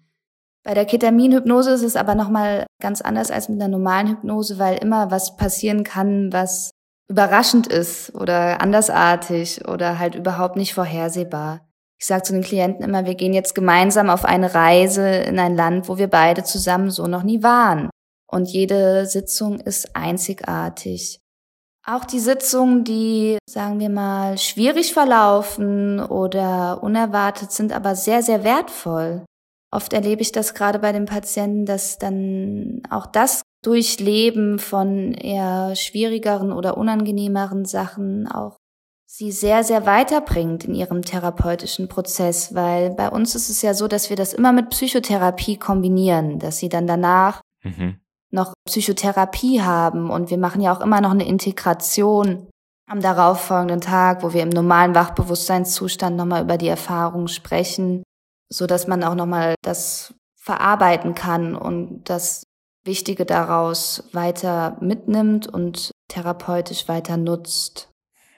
Bei 0.63 0.73
der 0.73 0.85
Ketaminhypnose 0.85 1.71
ist 1.71 1.83
es 1.83 1.95
aber 1.95 2.15
nochmal 2.15 2.65
ganz 2.81 3.01
anders 3.01 3.31
als 3.31 3.49
mit 3.49 3.61
einer 3.61 3.67
normalen 3.67 4.07
Hypnose, 4.07 4.59
weil 4.59 4.77
immer 4.77 5.11
was 5.11 5.35
passieren 5.35 5.83
kann, 5.83 6.31
was 6.31 6.71
überraschend 7.09 7.67
ist 7.67 8.15
oder 8.15 8.61
andersartig 8.61 9.67
oder 9.67 9.99
halt 9.99 10.15
überhaupt 10.15 10.55
nicht 10.55 10.73
vorhersehbar. 10.73 11.67
Ich 11.99 12.07
sage 12.07 12.23
zu 12.23 12.33
den 12.33 12.43
Klienten 12.43 12.83
immer, 12.83 13.05
wir 13.05 13.15
gehen 13.15 13.33
jetzt 13.33 13.55
gemeinsam 13.55 14.09
auf 14.09 14.25
eine 14.25 14.53
Reise 14.53 15.07
in 15.07 15.37
ein 15.37 15.55
Land, 15.55 15.89
wo 15.89 15.97
wir 15.97 16.09
beide 16.09 16.43
zusammen 16.43 16.91
so 16.91 17.07
noch 17.07 17.23
nie 17.23 17.43
waren. 17.43 17.89
Und 18.29 18.49
jede 18.49 19.05
Sitzung 19.05 19.59
ist 19.59 19.95
einzigartig. 19.95 21.19
Auch 21.85 22.05
die 22.05 22.19
Sitzungen, 22.19 22.85
die, 22.85 23.37
sagen 23.47 23.79
wir 23.79 23.89
mal, 23.89 24.37
schwierig 24.37 24.93
verlaufen 24.93 25.99
oder 25.99 26.81
unerwartet 26.81 27.51
sind, 27.51 27.73
aber 27.73 27.95
sehr, 27.95 28.23
sehr 28.23 28.43
wertvoll. 28.45 29.25
Oft 29.73 29.91
erlebe 29.91 30.21
ich 30.21 30.31
das 30.31 30.53
gerade 30.53 30.77
bei 30.77 30.91
den 30.91 31.05
Patienten, 31.05 31.65
dass 31.65 31.97
dann 31.97 32.83
auch 32.91 33.07
das 33.07 33.41
Durchleben 33.63 34.59
von 34.59 35.13
eher 35.13 35.75
schwierigeren 35.75 36.51
oder 36.51 36.77
unangenehmeren 36.77 37.65
Sachen 37.65 38.27
auch 38.27 38.57
sie 39.07 39.31
sehr, 39.31 39.63
sehr 39.63 39.87
weiterbringt 39.87 40.65
in 40.65 40.75
ihrem 40.75 41.01
therapeutischen 41.01 41.87
Prozess, 41.87 42.53
weil 42.53 42.91
bei 42.91 43.09
uns 43.09 43.33
ist 43.33 43.49
es 43.49 43.63
ja 43.63 43.73
so, 43.73 43.87
dass 43.87 44.11
wir 44.11 44.15
das 44.15 44.33
immer 44.33 44.51
mit 44.51 44.69
Psychotherapie 44.69 45.57
kombinieren, 45.57 46.37
dass 46.37 46.59
sie 46.59 46.69
dann 46.69 46.85
danach 46.85 47.41
mhm. 47.63 47.97
noch 48.29 48.53
Psychotherapie 48.65 49.63
haben. 49.63 50.11
Und 50.11 50.29
wir 50.29 50.37
machen 50.37 50.61
ja 50.61 50.71
auch 50.71 50.81
immer 50.81 51.01
noch 51.01 51.11
eine 51.11 51.27
Integration 51.27 52.47
am 52.87 53.01
darauffolgenden 53.01 53.81
Tag, 53.81 54.21
wo 54.21 54.33
wir 54.33 54.43
im 54.43 54.49
normalen 54.49 54.93
Wachbewusstseinszustand 54.93 56.15
nochmal 56.15 56.43
über 56.43 56.59
die 56.59 56.67
Erfahrung 56.67 57.27
sprechen 57.27 58.03
so 58.49 58.67
dass 58.67 58.87
man 58.87 59.03
auch 59.03 59.15
nochmal 59.15 59.55
das 59.61 60.13
verarbeiten 60.35 61.15
kann 61.15 61.55
und 61.55 62.09
das 62.09 62.43
Wichtige 62.85 63.25
daraus 63.25 64.09
weiter 64.11 64.77
mitnimmt 64.81 65.47
und 65.47 65.91
therapeutisch 66.09 66.87
weiter 66.89 67.15
nutzt. 67.15 67.89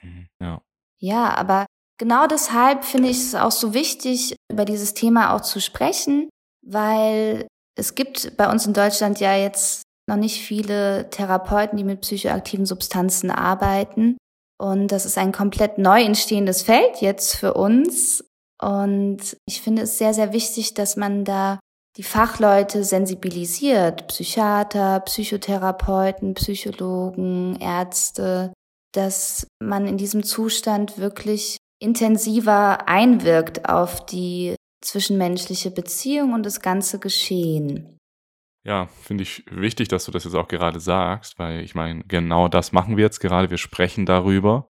Mhm, 0.02 0.28
ja. 0.40 0.60
Ja, 0.98 1.34
aber 1.36 1.66
genau 1.98 2.26
deshalb 2.26 2.84
finde 2.84 3.08
ich 3.08 3.18
es 3.18 3.34
auch 3.34 3.50
so 3.50 3.74
wichtig, 3.74 4.36
über 4.50 4.64
dieses 4.64 4.94
Thema 4.94 5.34
auch 5.34 5.40
zu 5.40 5.60
sprechen, 5.60 6.28
weil 6.64 7.46
es 7.76 7.94
gibt 7.94 8.36
bei 8.36 8.50
uns 8.50 8.66
in 8.66 8.72
Deutschland 8.72 9.20
ja 9.20 9.36
jetzt 9.36 9.82
noch 10.08 10.16
nicht 10.16 10.40
viele 10.40 11.10
Therapeuten, 11.10 11.76
die 11.76 11.84
mit 11.84 12.02
psychoaktiven 12.02 12.66
Substanzen 12.66 13.30
arbeiten. 13.30 14.16
Und 14.58 14.88
das 14.88 15.04
ist 15.04 15.18
ein 15.18 15.32
komplett 15.32 15.78
neu 15.78 16.02
entstehendes 16.02 16.62
Feld 16.62 17.00
jetzt 17.00 17.36
für 17.36 17.54
uns. 17.54 18.24
Und 18.66 19.36
ich 19.46 19.60
finde 19.60 19.82
es 19.82 19.96
sehr, 19.96 20.12
sehr 20.12 20.32
wichtig, 20.32 20.74
dass 20.74 20.96
man 20.96 21.24
da 21.24 21.60
die 21.96 22.02
Fachleute 22.02 22.82
sensibilisiert, 22.82 24.08
Psychiater, 24.08 24.98
Psychotherapeuten, 25.00 26.34
Psychologen, 26.34 27.56
Ärzte, 27.60 28.52
dass 28.92 29.46
man 29.62 29.86
in 29.86 29.98
diesem 29.98 30.24
Zustand 30.24 30.98
wirklich 30.98 31.58
intensiver 31.80 32.88
einwirkt 32.88 33.68
auf 33.68 34.04
die 34.04 34.56
zwischenmenschliche 34.82 35.70
Beziehung 35.70 36.32
und 36.32 36.44
das 36.44 36.60
ganze 36.60 36.98
Geschehen. 36.98 37.96
Ja, 38.64 38.88
finde 39.00 39.22
ich 39.22 39.44
wichtig, 39.48 39.86
dass 39.86 40.06
du 40.06 40.10
das 40.10 40.24
jetzt 40.24 40.34
auch 40.34 40.48
gerade 40.48 40.80
sagst, 40.80 41.38
weil 41.38 41.60
ich 41.60 41.76
meine, 41.76 42.02
genau 42.02 42.48
das 42.48 42.72
machen 42.72 42.96
wir 42.96 43.04
jetzt 43.04 43.20
gerade. 43.20 43.48
Wir 43.48 43.58
sprechen 43.58 44.06
darüber 44.06 44.68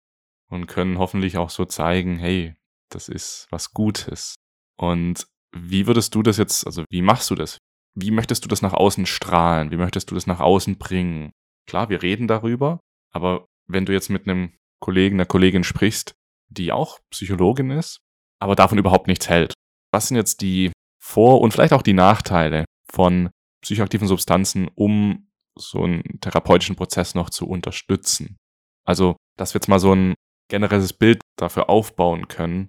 und 0.49 0.67
können 0.67 0.99
hoffentlich 0.99 1.37
auch 1.37 1.49
so 1.49 1.63
zeigen, 1.63 2.17
hey, 2.17 2.55
das 2.89 3.09
ist 3.09 3.47
was 3.49 3.71
Gutes. 3.71 4.35
Und 4.77 5.25
wie 5.55 5.87
würdest 5.87 6.13
du 6.15 6.21
das 6.21 6.37
jetzt, 6.37 6.65
also 6.65 6.83
wie 6.89 7.01
machst 7.01 7.29
du 7.29 7.35
das? 7.35 7.57
Wie 7.97 8.11
möchtest 8.11 8.43
du 8.43 8.49
das 8.49 8.61
nach 8.61 8.73
außen 8.73 9.05
strahlen? 9.05 9.71
Wie 9.71 9.77
möchtest 9.77 10.11
du 10.11 10.15
das 10.15 10.27
nach 10.27 10.41
außen 10.41 10.77
bringen? 10.77 11.31
Klar, 11.67 11.89
wir 11.89 12.01
reden 12.01 12.27
darüber, 12.27 12.79
aber 13.11 13.45
wenn 13.67 13.85
du 13.85 13.93
jetzt 13.93 14.09
mit 14.09 14.27
einem 14.27 14.53
Kollegen, 14.81 15.15
einer 15.15 15.25
Kollegin 15.25 15.63
sprichst, 15.63 16.13
die 16.49 16.71
auch 16.71 16.99
Psychologin 17.09 17.71
ist, 17.71 17.99
aber 18.39 18.55
davon 18.55 18.77
überhaupt 18.77 19.07
nichts 19.07 19.29
hält, 19.29 19.53
was 19.91 20.09
sind 20.09 20.17
jetzt 20.17 20.41
die 20.41 20.71
Vor- 21.01 21.41
und 21.41 21.51
vielleicht 21.51 21.73
auch 21.73 21.81
die 21.81 21.93
Nachteile 21.93 22.65
von 22.91 23.29
psychoaktiven 23.61 24.07
Substanzen, 24.07 24.67
um 24.75 25.29
so 25.57 25.83
einen 25.83 26.19
therapeutischen 26.19 26.75
Prozess 26.75 27.15
noch 27.15 27.29
zu 27.29 27.47
unterstützen? 27.47 28.37
Also, 28.85 29.15
dass 29.37 29.53
wir 29.53 29.59
jetzt 29.59 29.69
mal 29.69 29.79
so 29.79 29.93
ein 29.95 30.13
generelles 30.49 30.93
Bild 30.93 31.21
dafür 31.37 31.69
aufbauen 31.69 32.27
können, 32.27 32.67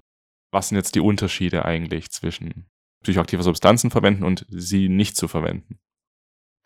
was 0.56 0.68
sind 0.68 0.78
jetzt 0.78 0.94
die 0.94 1.00
Unterschiede 1.00 1.66
eigentlich 1.66 2.10
zwischen 2.10 2.66
psychoaktive 3.04 3.42
Substanzen 3.42 3.90
verwenden 3.90 4.24
und 4.24 4.46
sie 4.48 4.88
nicht 4.88 5.16
zu 5.16 5.28
verwenden? 5.28 5.78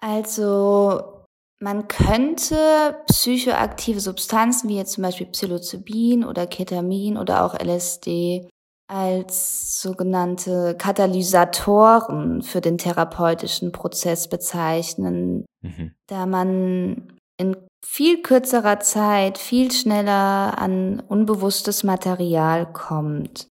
Also 0.00 1.24
man 1.61 1.88
könnte 1.88 2.96
psychoaktive 3.09 4.00
Substanzen 4.00 4.68
wie 4.68 4.76
jetzt 4.76 4.92
zum 4.92 5.03
Beispiel 5.03 5.26
Psilocybin 5.26 6.24
oder 6.24 6.46
Ketamin 6.46 7.18
oder 7.18 7.44
auch 7.44 7.55
LSD 7.55 8.48
als 8.88 9.83
sogenannte 9.83 10.76
Katalysatoren 10.79 12.42
für 12.42 12.61
den 12.61 12.79
therapeutischen 12.79 13.72
Prozess 13.72 14.29
bezeichnen, 14.29 15.44
mhm. 15.62 15.94
da 16.07 16.26
man 16.26 17.18
in 17.37 17.57
viel 17.85 18.22
kürzerer 18.22 18.81
Zeit 18.81 19.37
viel 19.38 19.72
schneller 19.72 20.59
an 20.59 21.00
unbewusstes 21.00 21.83
Material 21.83 22.72
kommt. 22.72 23.49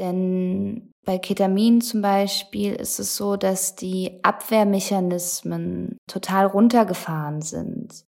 Denn 0.00 0.92
bei 1.04 1.18
Ketamin 1.18 1.82
zum 1.82 2.00
Beispiel 2.00 2.72
ist 2.72 2.98
es 2.98 3.16
so, 3.16 3.36
dass 3.36 3.76
die 3.76 4.18
Abwehrmechanismen 4.22 5.98
total 6.10 6.46
runtergefahren 6.46 7.42
sind, 7.42 8.04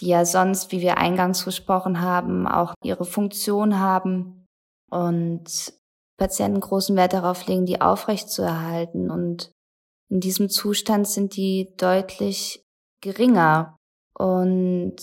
die 0.00 0.08
ja 0.08 0.24
sonst, 0.24 0.72
wie 0.72 0.80
wir 0.80 0.98
eingangs 0.98 1.44
gesprochen 1.44 2.00
haben, 2.00 2.48
auch 2.48 2.74
ihre 2.82 3.04
Funktion 3.04 3.78
haben 3.78 4.44
und 4.90 5.72
Patienten 6.18 6.58
großen 6.58 6.96
Wert 6.96 7.12
darauf 7.12 7.46
legen, 7.46 7.64
die 7.64 7.80
aufrechtzuerhalten. 7.80 9.10
Und 9.10 9.52
in 10.10 10.18
diesem 10.18 10.48
Zustand 10.48 11.06
sind 11.06 11.36
die 11.36 11.74
deutlich 11.76 12.64
geringer. 13.02 13.76
Und 14.18 14.96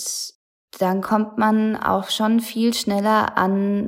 dann 0.80 1.02
kommt 1.02 1.38
man 1.38 1.78
auch 1.78 2.10
schon 2.10 2.42
viel 2.42 2.74
schneller 2.74 3.38
an 3.38 3.88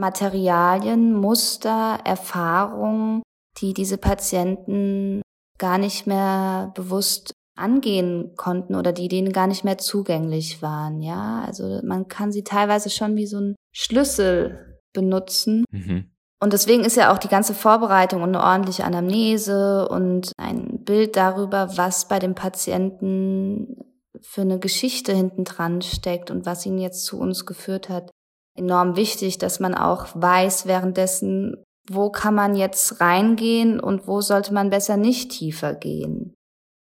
Materialien, 0.00 1.14
Muster, 1.14 2.00
Erfahrungen, 2.04 3.22
die 3.58 3.74
diese 3.74 3.98
Patienten 3.98 5.22
gar 5.58 5.78
nicht 5.78 6.06
mehr 6.06 6.72
bewusst 6.74 7.32
angehen 7.56 8.32
konnten 8.36 8.74
oder 8.74 8.92
die 8.92 9.08
denen 9.08 9.32
gar 9.32 9.46
nicht 9.46 9.64
mehr 9.64 9.78
zugänglich 9.78 10.62
waren. 10.62 11.02
Ja, 11.02 11.42
also 11.46 11.80
man 11.84 12.08
kann 12.08 12.32
sie 12.32 12.42
teilweise 12.42 12.90
schon 12.90 13.16
wie 13.16 13.26
so 13.26 13.38
ein 13.38 13.56
Schlüssel 13.72 14.80
benutzen. 14.92 15.64
Mhm. 15.70 16.10
Und 16.42 16.54
deswegen 16.54 16.84
ist 16.84 16.96
ja 16.96 17.12
auch 17.12 17.18
die 17.18 17.28
ganze 17.28 17.52
Vorbereitung 17.52 18.22
und 18.22 18.34
eine 18.34 18.42
ordentliche 18.42 18.84
Anamnese 18.84 19.86
und 19.88 20.32
ein 20.38 20.84
Bild 20.84 21.16
darüber, 21.16 21.76
was 21.76 22.08
bei 22.08 22.18
dem 22.18 22.34
Patienten 22.34 23.76
für 24.22 24.40
eine 24.40 24.58
Geschichte 24.58 25.12
hinten 25.14 25.44
dran 25.44 25.82
steckt 25.82 26.30
und 26.30 26.46
was 26.46 26.64
ihn 26.64 26.78
jetzt 26.78 27.04
zu 27.04 27.18
uns 27.18 27.44
geführt 27.44 27.90
hat, 27.90 28.10
enorm 28.56 28.96
wichtig, 28.96 29.38
dass 29.38 29.60
man 29.60 29.74
auch 29.74 30.08
weiß 30.14 30.66
währenddessen, 30.66 31.62
wo 31.88 32.10
kann 32.10 32.34
man 32.34 32.54
jetzt 32.54 33.00
reingehen 33.00 33.80
und 33.80 34.06
wo 34.06 34.20
sollte 34.20 34.52
man 34.54 34.70
besser 34.70 34.96
nicht 34.96 35.30
tiefer 35.32 35.74
gehen. 35.74 36.34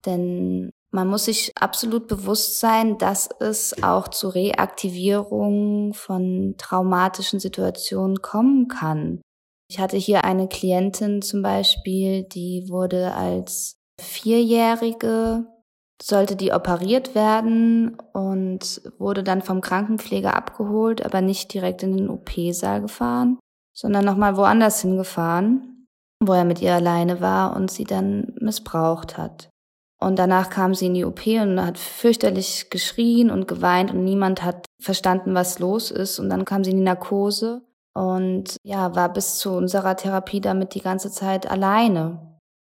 Denn 0.06 0.70
man 0.92 1.08
muss 1.08 1.24
sich 1.24 1.52
absolut 1.56 2.06
bewusst 2.06 2.60
sein, 2.60 2.98
dass 2.98 3.30
es 3.40 3.82
auch 3.82 4.08
zu 4.08 4.28
Reaktivierung 4.28 5.94
von 5.94 6.54
traumatischen 6.58 7.40
Situationen 7.40 8.20
kommen 8.20 8.68
kann. 8.68 9.22
Ich 9.70 9.78
hatte 9.78 9.96
hier 9.96 10.24
eine 10.24 10.48
Klientin 10.48 11.22
zum 11.22 11.40
Beispiel, 11.40 12.24
die 12.24 12.66
wurde 12.68 13.14
als 13.14 13.76
Vierjährige 13.98 15.46
sollte 16.02 16.34
die 16.34 16.52
operiert 16.52 17.14
werden 17.14 17.96
und 18.12 18.82
wurde 18.98 19.22
dann 19.22 19.40
vom 19.40 19.60
Krankenpfleger 19.60 20.34
abgeholt, 20.34 21.04
aber 21.04 21.20
nicht 21.20 21.54
direkt 21.54 21.82
in 21.82 21.96
den 21.96 22.10
OP-Saal 22.10 22.80
gefahren, 22.80 23.38
sondern 23.72 24.04
nochmal 24.04 24.36
woanders 24.36 24.80
hingefahren. 24.80 25.68
wo 26.24 26.34
er 26.34 26.44
mit 26.44 26.62
ihr 26.62 26.72
alleine 26.72 27.20
war 27.20 27.56
und 27.56 27.68
sie 27.68 27.82
dann 27.82 28.32
missbraucht 28.38 29.18
hat. 29.18 29.50
Und 29.98 30.20
danach 30.20 30.50
kam 30.50 30.72
sie 30.72 30.86
in 30.86 30.94
die 30.94 31.04
OP 31.04 31.26
und 31.26 31.60
hat 31.60 31.78
fürchterlich 31.78 32.70
geschrien 32.70 33.28
und 33.28 33.48
geweint 33.48 33.92
und 33.92 34.04
niemand 34.04 34.44
hat 34.44 34.66
verstanden, 34.80 35.34
was 35.34 35.58
los 35.58 35.90
ist. 35.90 36.20
Und 36.20 36.30
dann 36.30 36.44
kam 36.44 36.62
sie 36.62 36.70
in 36.70 36.76
die 36.76 36.84
Narkose 36.84 37.62
und 37.94 38.56
ja, 38.62 38.94
war 38.94 39.12
bis 39.12 39.38
zu 39.38 39.50
unserer 39.50 39.96
Therapie 39.96 40.40
damit 40.40 40.74
die 40.74 40.80
ganze 40.80 41.10
Zeit 41.10 41.50
alleine. 41.50 42.31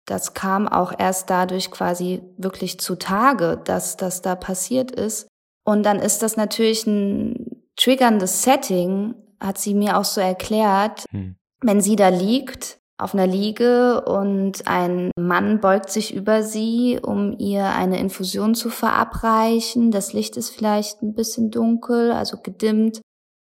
Das 0.07 0.35
kam 0.35 0.69
auch 0.69 0.93
erst 0.99 1.31
dadurch 1.31 1.71
quasi 1.71 2.23
wirklich 2.37 2.79
zutage, 2.79 3.61
dass 3.65 3.97
das 3.97 4.23
da 4.23 4.35
passiert 4.35 4.91
ist. 4.91 5.29
Und 5.65 5.83
dann 5.83 5.99
ist 5.99 6.23
das 6.23 6.37
natürlich 6.37 6.87
ein 6.87 7.63
triggerndes 7.77 8.43
Setting, 8.43 9.15
hat 9.41 9.59
sie 9.59 9.75
mir 9.75 9.99
auch 9.99 10.05
so 10.05 10.21
erklärt, 10.21 11.05
hm. 11.11 11.37
wenn 11.63 11.81
sie 11.81 11.97
da 11.97 12.09
liegt 12.09 12.79
auf 12.97 13.13
einer 13.13 13.27
Liege 13.27 14.03
und 14.05 14.69
ein 14.69 15.11
Mann 15.19 15.61
beugt 15.61 15.91
sich 15.91 16.15
über 16.15 16.43
sie, 16.43 17.01
um 17.03 17.37
ihr 17.39 17.65
eine 17.67 17.99
Infusion 17.99 18.55
zu 18.55 18.71
verabreichen. 18.71 19.91
Das 19.91 20.13
Licht 20.13 20.37
ist 20.37 20.51
vielleicht 20.51 21.03
ein 21.03 21.15
bisschen 21.15 21.51
dunkel, 21.51 22.13
also 22.13 22.39
gedimmt. 22.41 23.01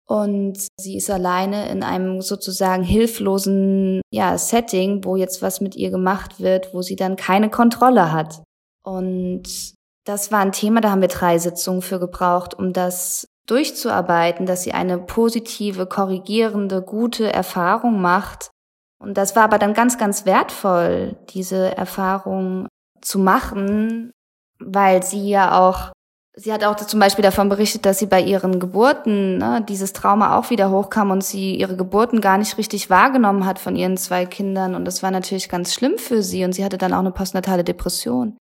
Und 0.09 0.69
sie 0.79 0.97
ist 0.97 1.11
alleine 1.11 1.69
in 1.69 1.83
einem 1.83 2.21
sozusagen 2.21 2.85
hilflosen 2.85 4.01
ja, 4.12 4.38
Setting, 4.38 5.05
wo 5.05 5.16
jetzt 5.16 5.42
was 5.42 5.61
mit 5.61 5.75
ihr 5.75 5.90
gemacht 5.90 6.38
wird, 6.38 6.73
wo 6.73 6.83
sie 6.83 6.97
dann 6.97 7.16
keine 7.16 7.51
Kontrolle 7.51 8.12
hat. 8.12 8.42
Und 8.85 9.75
das 10.05 10.31
war 10.31 10.38
ein 10.38 10.53
Thema, 10.53 10.81
da 10.81 10.90
haben 10.90 11.01
wir 11.01 11.09
drei 11.09 11.38
Sitzungen 11.38 11.83
für 11.83 11.99
gebraucht, 11.99 12.55
um 12.55 12.73
das 12.73 13.27
durchzuarbeiten, 13.49 14.47
dass 14.47 14.62
sie 14.62 14.73
eine 14.73 14.99
positive, 14.99 15.87
korrigierende, 15.87 16.83
gute 16.83 17.33
Erfahrung 17.33 18.01
macht 18.01 18.51
und 18.99 19.16
das 19.16 19.37
war 19.37 19.45
aber 19.45 19.59
dann 19.59 19.75
ganz, 19.75 19.99
ganz 19.99 20.25
wertvoll, 20.25 21.16
diese 21.31 21.77
Erfahrung 21.77 22.69
zu 23.01 23.19
machen, 23.19 24.11
weil 24.59 25.03
sie 25.03 25.29
ja 25.29 25.59
auch, 25.59 25.92
sie 26.37 26.53
hat 26.53 26.62
auch 26.64 26.77
zum 26.77 27.01
Beispiel 27.01 27.22
davon 27.22 27.49
berichtet, 27.49 27.87
dass 27.87 27.99
sie 27.99 28.07
bei 28.07 28.20
ihren 28.20 28.61
Geburten 28.61 29.38
ne, 29.38 29.64
dieses 29.66 29.92
Trauma 29.92 30.38
auch 30.38 30.51
wieder 30.51 30.70
hochkam 30.70 31.11
und 31.11 31.25
sie 31.25 31.57
ihre 31.57 31.77
Geburten 31.77 32.20
gar 32.20 32.38
nicht 32.38 32.59
richtig 32.59 32.90
wahrgenommen 32.90 33.46
hat 33.46 33.59
von 33.59 33.75
ihren 33.75 33.96
zwei 33.96 34.27
Kindern. 34.27 34.75
Und 34.75 34.85
das 34.85 35.03
war 35.03 35.11
natürlich 35.11 35.49
ganz 35.49 35.75
schlimm 35.75 35.99
für 35.99 36.22
sie. 36.22 36.44
Und 36.44 36.53
sie 36.53 36.64
hatte 36.64 36.79
dann 36.79 36.92
auch 36.92 37.01
eine 37.01 37.11
postnatale 37.11 37.64
Depression 37.64 38.37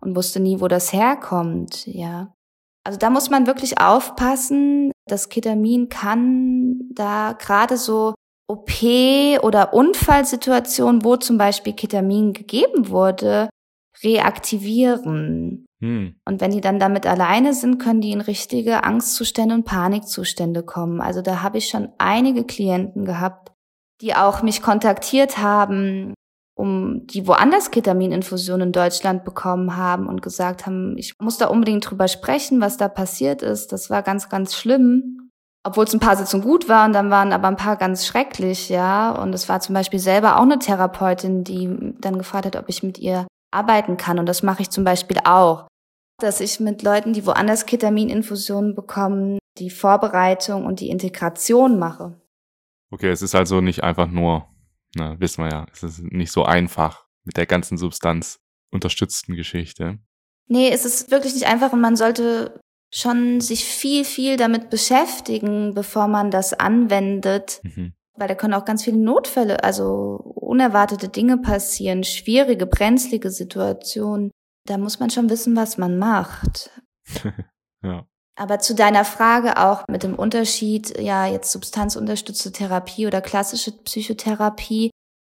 und 0.00 0.16
wusste 0.16 0.40
nie, 0.40 0.60
wo 0.60 0.68
das 0.68 0.92
herkommt, 0.92 1.86
ja. 1.86 2.32
Also 2.82 2.98
da 2.98 3.10
muss 3.10 3.28
man 3.28 3.46
wirklich 3.46 3.78
aufpassen. 3.78 4.90
Das 5.06 5.28
Ketamin 5.28 5.90
kann 5.90 6.80
da 6.94 7.36
gerade 7.38 7.76
so 7.76 8.14
OP 8.48 8.70
oder 9.42 9.74
Unfallsituation, 9.74 11.04
wo 11.04 11.16
zum 11.16 11.36
Beispiel 11.36 11.74
Ketamin 11.74 12.32
gegeben 12.32 12.88
wurde, 12.88 13.50
reaktivieren. 14.02 15.66
Hm. 15.80 16.14
Und 16.24 16.40
wenn 16.40 16.50
die 16.50 16.60
dann 16.60 16.78
damit 16.78 17.06
alleine 17.06 17.54
sind, 17.54 17.78
können 17.78 18.00
die 18.00 18.12
in 18.12 18.20
richtige 18.20 18.84
Angstzustände 18.84 19.54
und 19.54 19.64
Panikzustände 19.64 20.62
kommen. 20.62 21.00
Also 21.00 21.22
da 21.22 21.42
habe 21.42 21.58
ich 21.58 21.68
schon 21.68 21.88
einige 21.98 22.44
Klienten 22.44 23.04
gehabt, 23.04 23.52
die 24.00 24.14
auch 24.14 24.42
mich 24.42 24.62
kontaktiert 24.62 25.38
haben, 25.38 26.14
um 26.54 27.06
die 27.06 27.26
woanders 27.26 27.70
Ketamininfusion 27.70 28.60
in 28.60 28.72
Deutschland 28.72 29.24
bekommen 29.24 29.76
haben 29.76 30.06
und 30.08 30.20
gesagt 30.20 30.66
haben, 30.66 30.96
ich 30.98 31.14
muss 31.20 31.38
da 31.38 31.46
unbedingt 31.46 31.88
drüber 31.88 32.08
sprechen, 32.08 32.60
was 32.60 32.76
da 32.76 32.88
passiert 32.88 33.42
ist. 33.42 33.72
Das 33.72 33.88
war 33.88 34.02
ganz, 34.02 34.28
ganz 34.28 34.54
schlimm 34.54 35.20
obwohl 35.62 35.84
es 35.84 35.92
ein 35.92 36.00
paar 36.00 36.16
Sitzungen 36.16 36.44
gut 36.44 36.68
waren, 36.68 36.92
dann 36.92 37.10
waren 37.10 37.32
aber 37.32 37.48
ein 37.48 37.56
paar 37.56 37.76
ganz 37.76 38.06
schrecklich, 38.06 38.70
ja. 38.70 39.10
Und 39.10 39.34
es 39.34 39.48
war 39.48 39.60
zum 39.60 39.74
Beispiel 39.74 39.98
selber 39.98 40.36
auch 40.36 40.42
eine 40.42 40.58
Therapeutin, 40.58 41.44
die 41.44 41.94
dann 42.00 42.18
gefragt 42.18 42.46
hat, 42.46 42.56
ob 42.56 42.68
ich 42.68 42.82
mit 42.82 42.98
ihr 42.98 43.26
arbeiten 43.50 43.96
kann. 43.96 44.18
Und 44.18 44.26
das 44.26 44.42
mache 44.42 44.62
ich 44.62 44.70
zum 44.70 44.84
Beispiel 44.84 45.18
auch. 45.24 45.68
Dass 46.18 46.40
ich 46.40 46.60
mit 46.60 46.82
Leuten, 46.82 47.12
die 47.12 47.26
woanders 47.26 47.66
Ketamininfusionen 47.66 48.74
bekommen, 48.74 49.38
die 49.58 49.70
Vorbereitung 49.70 50.66
und 50.66 50.80
die 50.80 50.90
Integration 50.90 51.78
mache. 51.78 52.20
Okay, 52.90 53.08
es 53.08 53.22
ist 53.22 53.34
also 53.34 53.60
nicht 53.60 53.82
einfach 53.82 54.08
nur, 54.08 54.46
na, 54.94 55.18
wissen 55.20 55.44
wir 55.44 55.50
ja, 55.50 55.66
es 55.72 55.82
ist 55.82 56.02
nicht 56.02 56.32
so 56.32 56.44
einfach 56.44 57.06
mit 57.24 57.36
der 57.36 57.46
ganzen 57.46 57.78
Substanz 57.78 58.40
unterstützten 58.70 59.34
Geschichte. 59.34 59.98
Nee, 60.46 60.70
es 60.70 60.84
ist 60.84 61.10
wirklich 61.10 61.34
nicht 61.34 61.46
einfach 61.46 61.72
und 61.72 61.80
man 61.80 61.96
sollte 61.96 62.60
schon 62.92 63.40
sich 63.40 63.64
viel, 63.64 64.04
viel 64.04 64.36
damit 64.36 64.68
beschäftigen, 64.68 65.74
bevor 65.74 66.08
man 66.08 66.30
das 66.30 66.52
anwendet. 66.52 67.60
Mhm. 67.62 67.94
Weil 68.16 68.28
da 68.28 68.34
können 68.34 68.54
auch 68.54 68.64
ganz 68.64 68.84
viele 68.84 68.98
Notfälle, 68.98 69.62
also 69.62 70.16
unerwartete 70.34 71.08
Dinge 71.08 71.38
passieren, 71.38 72.04
schwierige, 72.04 72.66
brenzlige 72.66 73.30
Situationen. 73.30 74.30
Da 74.66 74.78
muss 74.78 75.00
man 75.00 75.10
schon 75.10 75.30
wissen, 75.30 75.56
was 75.56 75.78
man 75.78 75.98
macht. 75.98 76.70
ja. 77.84 78.06
Aber 78.36 78.58
zu 78.58 78.74
deiner 78.74 79.04
Frage 79.04 79.58
auch 79.58 79.84
mit 79.88 80.02
dem 80.02 80.14
Unterschied, 80.14 80.98
ja, 80.98 81.26
jetzt 81.26 81.52
substanzunterstützte 81.52 82.52
Therapie 82.52 83.06
oder 83.06 83.20
klassische 83.20 83.72
Psychotherapie. 83.72 84.90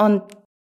Und 0.00 0.22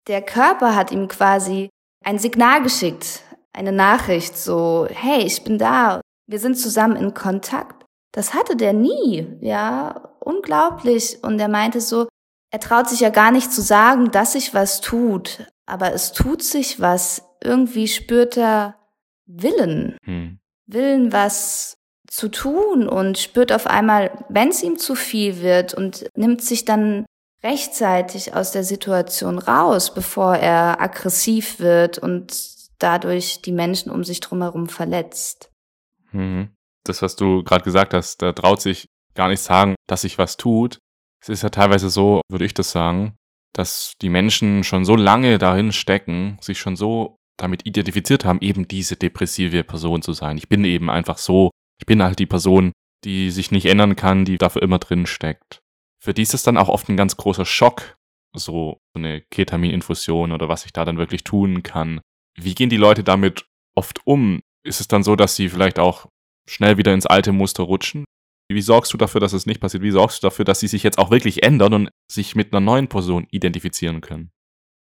der 0.07 0.21
Körper 0.21 0.75
hat 0.75 0.91
ihm 0.91 1.07
quasi 1.07 1.69
ein 2.03 2.19
Signal 2.19 2.61
geschickt, 2.61 3.23
eine 3.55 3.71
Nachricht, 3.71 4.37
so, 4.37 4.87
hey, 4.91 5.23
ich 5.23 5.43
bin 5.43 5.57
da, 5.57 6.01
wir 6.27 6.39
sind 6.39 6.55
zusammen 6.55 6.95
in 6.97 7.13
Kontakt. 7.13 7.85
Das 8.11 8.33
hatte 8.33 8.55
der 8.55 8.73
nie, 8.73 9.27
ja, 9.41 10.09
unglaublich. 10.19 11.19
Und 11.23 11.39
er 11.39 11.47
meinte 11.47 11.81
so, 11.81 12.07
er 12.51 12.59
traut 12.59 12.89
sich 12.89 12.99
ja 12.99 13.09
gar 13.09 13.31
nicht 13.31 13.51
zu 13.51 13.61
sagen, 13.61 14.11
dass 14.11 14.33
sich 14.33 14.53
was 14.53 14.81
tut, 14.81 15.47
aber 15.65 15.93
es 15.93 16.11
tut 16.11 16.43
sich 16.43 16.79
was. 16.79 17.23
Irgendwie 17.43 17.87
spürt 17.87 18.37
er 18.37 18.75
Willen, 19.27 19.97
hm. 20.03 20.39
Willen, 20.67 21.11
was 21.11 21.77
zu 22.07 22.29
tun 22.29 22.87
und 22.87 23.17
spürt 23.17 23.51
auf 23.51 23.67
einmal, 23.67 24.25
wenn 24.29 24.49
es 24.49 24.63
ihm 24.63 24.77
zu 24.77 24.95
viel 24.95 25.41
wird 25.41 25.73
und 25.73 26.05
nimmt 26.15 26.41
sich 26.41 26.63
dann 26.63 27.05
rechtzeitig 27.43 28.33
aus 28.33 28.51
der 28.51 28.63
Situation 28.63 29.37
raus, 29.37 29.93
bevor 29.93 30.35
er 30.35 30.79
aggressiv 30.79 31.59
wird 31.59 31.97
und 31.97 32.54
dadurch 32.79 33.41
die 33.41 33.51
Menschen 33.51 33.91
um 33.91 34.03
sich 34.03 34.19
drumherum 34.19 34.67
verletzt. 34.67 35.51
Mhm. 36.11 36.49
Das, 36.83 37.01
was 37.01 37.15
du 37.15 37.43
gerade 37.43 37.63
gesagt 37.63 37.93
hast, 37.93 38.21
da 38.21 38.31
traut 38.31 38.61
sich 38.61 38.87
gar 39.15 39.29
nicht 39.29 39.41
sagen, 39.41 39.75
dass 39.87 40.01
sich 40.01 40.17
was 40.17 40.37
tut. 40.37 40.77
Es 41.21 41.29
ist 41.29 41.43
ja 41.43 41.49
teilweise 41.49 41.89
so, 41.89 42.21
würde 42.29 42.45
ich 42.45 42.53
das 42.53 42.71
sagen, 42.71 43.15
dass 43.53 43.93
die 44.01 44.09
Menschen 44.09 44.63
schon 44.63 44.85
so 44.85 44.95
lange 44.95 45.37
darin 45.37 45.71
stecken, 45.71 46.37
sich 46.41 46.59
schon 46.59 46.75
so 46.75 47.17
damit 47.37 47.65
identifiziert 47.65 48.25
haben, 48.25 48.39
eben 48.41 48.67
diese 48.67 48.95
depressive 48.95 49.63
Person 49.63 50.01
zu 50.01 50.13
sein. 50.13 50.37
Ich 50.37 50.49
bin 50.49 50.63
eben 50.63 50.89
einfach 50.89 51.17
so, 51.17 51.51
ich 51.79 51.85
bin 51.85 52.03
halt 52.03 52.19
die 52.19 52.25
Person, 52.25 52.71
die 53.03 53.31
sich 53.31 53.51
nicht 53.51 53.65
ändern 53.65 53.95
kann, 53.95 54.25
die 54.25 54.37
dafür 54.37 54.61
immer 54.61 54.79
drin 54.79 55.05
steckt. 55.05 55.59
Für 56.01 56.13
die 56.13 56.21
ist 56.21 56.33
es 56.33 56.43
dann 56.43 56.57
auch 56.57 56.69
oft 56.69 56.89
ein 56.89 56.97
ganz 56.97 57.17
großer 57.17 57.45
Schock, 57.45 57.95
so 58.35 58.77
eine 58.95 59.21
Ketamininfusion 59.21 60.31
oder 60.31 60.49
was 60.49 60.65
ich 60.65 60.73
da 60.73 60.85
dann 60.85 60.97
wirklich 60.97 61.23
tun 61.23 61.63
kann. 61.63 62.01
Wie 62.35 62.55
gehen 62.55 62.69
die 62.69 62.77
Leute 62.77 63.03
damit 63.03 63.45
oft 63.75 64.05
um? 64.05 64.41
Ist 64.63 64.81
es 64.81 64.87
dann 64.87 65.03
so, 65.03 65.15
dass 65.15 65.35
sie 65.35 65.49
vielleicht 65.49 65.79
auch 65.79 66.07
schnell 66.47 66.77
wieder 66.77 66.93
ins 66.93 67.05
alte 67.05 67.31
Muster 67.31 67.63
rutschen? 67.63 68.05
Wie 68.47 68.61
sorgst 68.61 68.93
du 68.93 68.97
dafür, 68.97 69.21
dass 69.21 69.33
es 69.33 69.45
nicht 69.45 69.59
passiert? 69.59 69.83
Wie 69.83 69.91
sorgst 69.91 70.21
du 70.21 70.27
dafür, 70.27 70.45
dass 70.45 70.59
sie 70.59 70.67
sich 70.67 70.83
jetzt 70.83 70.99
auch 70.99 71.09
wirklich 71.09 71.43
ändern 71.43 71.73
und 71.73 71.89
sich 72.11 72.35
mit 72.35 72.53
einer 72.53 72.59
neuen 72.59 72.87
Person 72.87 73.27
identifizieren 73.31 74.01
können? 74.01 74.31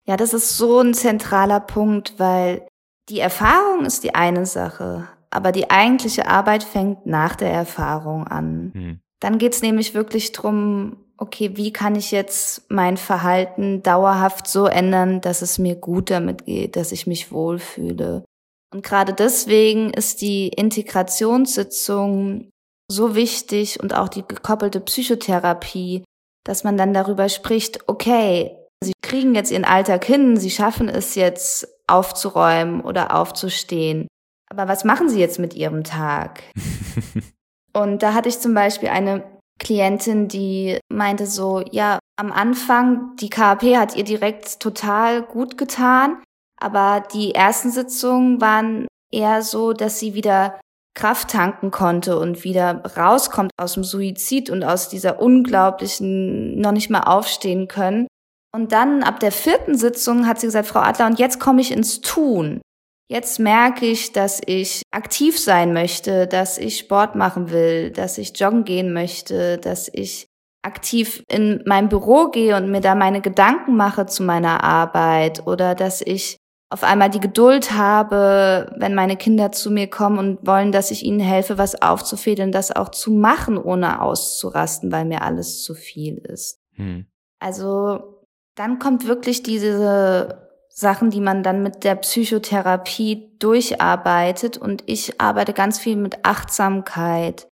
Ja, 0.07 0.17
das 0.17 0.35
ist 0.35 0.57
so 0.57 0.81
ein 0.81 0.95
zentraler 0.95 1.61
Punkt, 1.61 2.15
weil 2.19 2.67
die 3.09 3.21
Erfahrung 3.21 3.85
ist 3.85 4.05
die 4.05 4.15
eine 4.15 4.47
Sache, 4.47 5.09
aber 5.31 5.53
die 5.53 5.71
eigentliche 5.71 6.29
Arbeit 6.29 6.63
fängt 6.63 7.07
nach 7.07 7.37
der 7.37 7.51
Erfahrung 7.51 8.27
an. 8.27 8.71
Hm. 8.73 9.01
Dann 9.21 9.39
geht's 9.39 9.63
nämlich 9.63 9.95
wirklich 9.95 10.33
drum, 10.33 10.97
okay, 11.21 11.57
wie 11.57 11.73
kann 11.73 11.95
ich 11.95 12.11
jetzt 12.11 12.71
mein 12.71 12.97
Verhalten 12.97 13.83
dauerhaft 13.83 14.49
so 14.49 14.67
ändern, 14.67 15.21
dass 15.21 15.43
es 15.43 15.59
mir 15.59 15.77
gut 15.77 16.11
damit 16.11 16.47
geht, 16.47 16.77
dass 16.77 16.93
ich 16.93 17.07
mich 17.07 17.31
wohlfühle. 17.31 18.25
Und 18.73 18.83
gerade 18.83 19.13
deswegen 19.13 19.93
ist 19.93 20.23
die 20.23 20.49
Integrationssitzung 20.49 22.49
so 22.91 23.15
wichtig 23.15 23.81
und 23.81 23.95
auch 23.95 24.09
die 24.09 24.27
gekoppelte 24.27 24.81
Psychotherapie, 24.81 26.05
dass 26.45 26.65
man 26.65 26.77
dann 26.77 26.95
darüber 26.95 27.29
spricht, 27.29 27.89
okay, 27.89 28.57
Sie 28.83 28.95
kriegen 29.03 29.35
jetzt 29.35 29.51
Ihren 29.51 29.67
Alltag 29.67 30.07
hin, 30.07 30.39
Sie 30.39 30.51
schaffen 30.51 30.89
es 30.89 31.15
jetzt 31.15 31.69
aufzuräumen 31.87 32.81
oder 32.81 33.15
aufzustehen. 33.15 34.09
Aber 34.51 34.69
was 34.69 34.85
machen 34.85 35.11
Sie 35.11 35.21
jetzt 35.21 35.39
mit 35.39 35.53
Ihrem 35.53 35.85
Tag? 35.85 36.43
und 37.75 38.03
da 38.03 38.15
hatte 38.15 38.31
ich 38.31 38.41
zum 38.41 38.55
Beispiel 38.55 38.89
eine 38.89 39.23
Klientin, 39.61 40.27
die 40.27 40.79
meinte 40.93 41.27
so, 41.27 41.63
ja, 41.71 42.01
am 42.19 42.33
Anfang, 42.33 43.15
die 43.21 43.31
KAP 43.31 43.63
hat 43.77 43.95
ihr 43.95 44.05
direkt 44.05 44.59
total 44.59 45.23
gut 45.23 45.57
getan, 45.57 46.23
aber 46.61 47.05
die 47.13 47.35
ersten 47.35 47.71
Sitzungen 47.71 48.41
waren 48.41 48.89
eher 49.13 49.43
so, 49.43 49.73
dass 49.73 50.01
sie 50.01 50.15
wieder 50.15 50.59
Kraft 50.95 51.31
tanken 51.31 51.71
konnte 51.71 52.19
und 52.19 52.43
wieder 52.43 52.83
rauskommt 52.97 53.53
aus 53.57 53.75
dem 53.75 53.85
Suizid 53.85 54.51
und 54.51 54.65
aus 54.65 54.89
dieser 54.89 55.21
unglaublichen 55.21 56.61
noch 56.61 56.73
nicht 56.73 56.91
mal 56.91 57.03
aufstehen 57.03 57.69
können. 57.69 58.07
Und 58.53 58.73
dann 58.73 59.03
ab 59.03 59.21
der 59.21 59.31
vierten 59.31 59.77
Sitzung 59.77 60.27
hat 60.27 60.41
sie 60.41 60.49
gesagt, 60.49 60.67
Frau 60.67 60.81
Adler, 60.81 61.07
und 61.07 61.19
jetzt 61.19 61.39
komme 61.39 61.61
ich 61.61 61.71
ins 61.71 62.01
Tun. 62.01 62.61
Jetzt 63.11 63.41
merke 63.41 63.87
ich, 63.87 64.13
dass 64.13 64.41
ich 64.47 64.83
aktiv 64.93 65.37
sein 65.37 65.73
möchte, 65.73 66.29
dass 66.29 66.59
ich 66.59 66.79
Sport 66.79 67.17
machen 67.17 67.51
will, 67.51 67.91
dass 67.91 68.19
ich 68.19 68.39
joggen 68.39 68.63
gehen 68.63 68.93
möchte, 68.93 69.59
dass 69.59 69.91
ich 69.93 70.29
aktiv 70.63 71.25
in 71.27 71.61
mein 71.67 71.89
Büro 71.89 72.31
gehe 72.31 72.55
und 72.55 72.71
mir 72.71 72.81
da 72.81 72.95
meine 72.95 73.21
Gedanken 73.21 73.75
mache 73.75 74.07
zu 74.07 74.23
meiner 74.23 74.63
Arbeit 74.63 75.45
oder 75.49 75.75
dass 75.75 76.03
ich 76.03 76.37
auf 76.73 76.85
einmal 76.85 77.11
die 77.11 77.19
Geduld 77.19 77.73
habe, 77.73 78.73
wenn 78.79 78.95
meine 78.95 79.17
Kinder 79.17 79.51
zu 79.51 79.73
mir 79.73 79.91
kommen 79.91 80.19
und 80.21 80.47
wollen, 80.47 80.71
dass 80.71 80.93
ich 80.93 81.03
ihnen 81.05 81.19
helfe, 81.19 81.59
was 81.59 81.83
aufzufädeln, 81.83 82.53
das 82.53 82.71
auch 82.71 82.91
zu 82.91 83.11
machen, 83.11 83.59
ohne 83.59 84.03
auszurasten, 84.03 84.93
weil 84.93 85.05
mir 85.05 85.23
alles 85.23 85.65
zu 85.65 85.75
viel 85.75 86.19
ist. 86.19 86.61
Hm. 86.77 87.07
Also 87.41 88.25
dann 88.55 88.79
kommt 88.79 89.09
wirklich 89.09 89.43
diese 89.43 90.50
Sachen, 90.81 91.11
die 91.11 91.21
man 91.21 91.43
dann 91.43 91.63
mit 91.63 91.85
der 91.85 91.95
Psychotherapie 91.95 93.31
durcharbeitet. 93.39 94.57
Und 94.57 94.83
ich 94.87 95.21
arbeite 95.21 95.53
ganz 95.53 95.79
viel 95.79 95.97
mit 95.97 96.25
Achtsamkeit, 96.25 97.47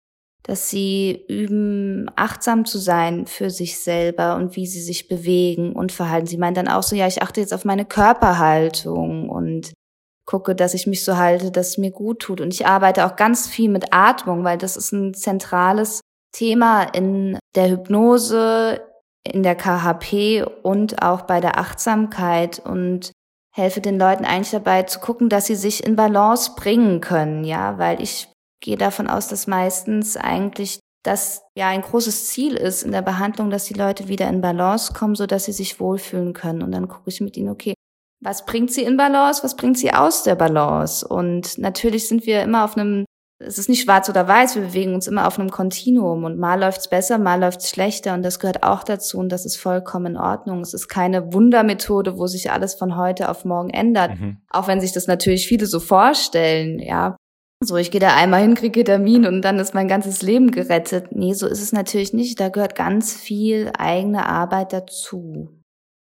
dass 0.44 0.70
sie 0.70 1.24
üben, 1.28 2.08
achtsam 2.14 2.64
zu 2.64 2.78
sein 2.78 3.26
für 3.26 3.50
sich 3.50 3.80
selber 3.80 4.36
und 4.36 4.54
wie 4.54 4.66
sie 4.66 4.80
sich 4.80 5.08
bewegen 5.08 5.72
und 5.72 5.90
verhalten. 5.90 6.28
Sie 6.28 6.38
meinen 6.38 6.54
dann 6.54 6.68
auch 6.68 6.84
so, 6.84 6.94
ja, 6.94 7.08
ich 7.08 7.20
achte 7.20 7.40
jetzt 7.40 7.52
auf 7.52 7.64
meine 7.64 7.84
Körperhaltung 7.84 9.28
und 9.28 9.72
gucke, 10.24 10.54
dass 10.54 10.74
ich 10.74 10.86
mich 10.86 11.04
so 11.04 11.16
halte, 11.16 11.50
dass 11.50 11.70
es 11.70 11.78
mir 11.78 11.90
gut 11.90 12.20
tut. 12.20 12.40
Und 12.40 12.54
ich 12.54 12.66
arbeite 12.66 13.06
auch 13.06 13.16
ganz 13.16 13.48
viel 13.48 13.68
mit 13.68 13.92
Atmung, 13.92 14.44
weil 14.44 14.58
das 14.58 14.76
ist 14.76 14.92
ein 14.92 15.14
zentrales 15.14 16.00
Thema 16.32 16.82
in 16.82 17.38
der 17.56 17.70
Hypnose, 17.70 18.82
in 19.24 19.42
der 19.42 19.56
KHP 19.56 20.44
und 20.62 21.02
auch 21.02 21.22
bei 21.22 21.40
der 21.40 21.58
Achtsamkeit 21.58 22.60
und 22.60 23.12
helfe 23.56 23.80
den 23.80 23.98
Leuten 23.98 24.26
eigentlich 24.26 24.50
dabei 24.50 24.82
zu 24.82 25.00
gucken, 25.00 25.30
dass 25.30 25.46
sie 25.46 25.56
sich 25.56 25.82
in 25.82 25.96
Balance 25.96 26.52
bringen 26.56 27.00
können, 27.00 27.42
ja, 27.42 27.78
weil 27.78 28.02
ich 28.02 28.28
gehe 28.60 28.76
davon 28.76 29.08
aus, 29.08 29.28
dass 29.28 29.46
meistens 29.46 30.16
eigentlich 30.16 30.78
das 31.02 31.42
ja 31.56 31.68
ein 31.68 31.80
großes 31.82 32.26
Ziel 32.26 32.54
ist 32.54 32.82
in 32.82 32.92
der 32.92 33.00
Behandlung, 33.00 33.48
dass 33.48 33.64
die 33.64 33.74
Leute 33.74 34.08
wieder 34.08 34.28
in 34.28 34.40
Balance 34.40 34.92
kommen, 34.92 35.14
so 35.14 35.26
dass 35.26 35.46
sie 35.46 35.52
sich 35.52 35.80
wohlfühlen 35.80 36.34
können. 36.34 36.62
Und 36.62 36.72
dann 36.72 36.88
gucke 36.88 37.08
ich 37.08 37.20
mit 37.20 37.36
ihnen, 37.36 37.48
okay, 37.48 37.74
was 38.22 38.44
bringt 38.44 38.72
sie 38.72 38.82
in 38.82 38.96
Balance, 38.96 39.42
was 39.42 39.56
bringt 39.56 39.78
sie 39.78 39.92
aus 39.92 40.22
der 40.22 40.34
Balance? 40.34 41.06
Und 41.06 41.56
natürlich 41.58 42.08
sind 42.08 42.26
wir 42.26 42.42
immer 42.42 42.64
auf 42.64 42.76
einem 42.76 43.04
es 43.38 43.58
ist 43.58 43.68
nicht 43.68 43.82
schwarz 43.82 44.08
oder 44.08 44.26
weiß, 44.26 44.54
wir 44.54 44.62
bewegen 44.62 44.94
uns 44.94 45.06
immer 45.06 45.26
auf 45.26 45.38
einem 45.38 45.50
Kontinuum 45.50 46.24
und 46.24 46.38
mal 46.38 46.58
läuft's 46.58 46.88
besser, 46.88 47.18
mal 47.18 47.38
läuft's 47.38 47.68
schlechter 47.68 48.14
und 48.14 48.22
das 48.22 48.38
gehört 48.38 48.62
auch 48.62 48.82
dazu 48.82 49.18
und 49.18 49.28
das 49.30 49.44
ist 49.44 49.56
vollkommen 49.56 50.14
in 50.14 50.16
Ordnung. 50.16 50.60
Es 50.60 50.72
ist 50.72 50.88
keine 50.88 51.34
Wundermethode, 51.34 52.18
wo 52.18 52.26
sich 52.26 52.50
alles 52.50 52.74
von 52.74 52.96
heute 52.96 53.28
auf 53.28 53.44
morgen 53.44 53.70
ändert, 53.70 54.18
mhm. 54.18 54.38
auch 54.50 54.68
wenn 54.68 54.80
sich 54.80 54.92
das 54.92 55.06
natürlich 55.06 55.46
viele 55.46 55.66
so 55.66 55.80
vorstellen, 55.80 56.78
ja. 56.78 57.16
So, 57.64 57.76
ich 57.76 57.90
gehe 57.90 58.00
da 58.00 58.14
einmal 58.14 58.42
hin, 58.42 58.54
kriege 58.54 58.80
Ketamin 58.82 59.26
und 59.26 59.42
dann 59.42 59.58
ist 59.58 59.72
mein 59.72 59.88
ganzes 59.88 60.20
Leben 60.20 60.50
gerettet. 60.50 61.12
Nee, 61.12 61.32
so 61.32 61.46
ist 61.46 61.62
es 61.62 61.72
natürlich 61.72 62.12
nicht. 62.12 62.38
Da 62.38 62.50
gehört 62.50 62.74
ganz 62.74 63.14
viel 63.14 63.70
eigene 63.78 64.26
Arbeit 64.28 64.74
dazu. 64.74 65.48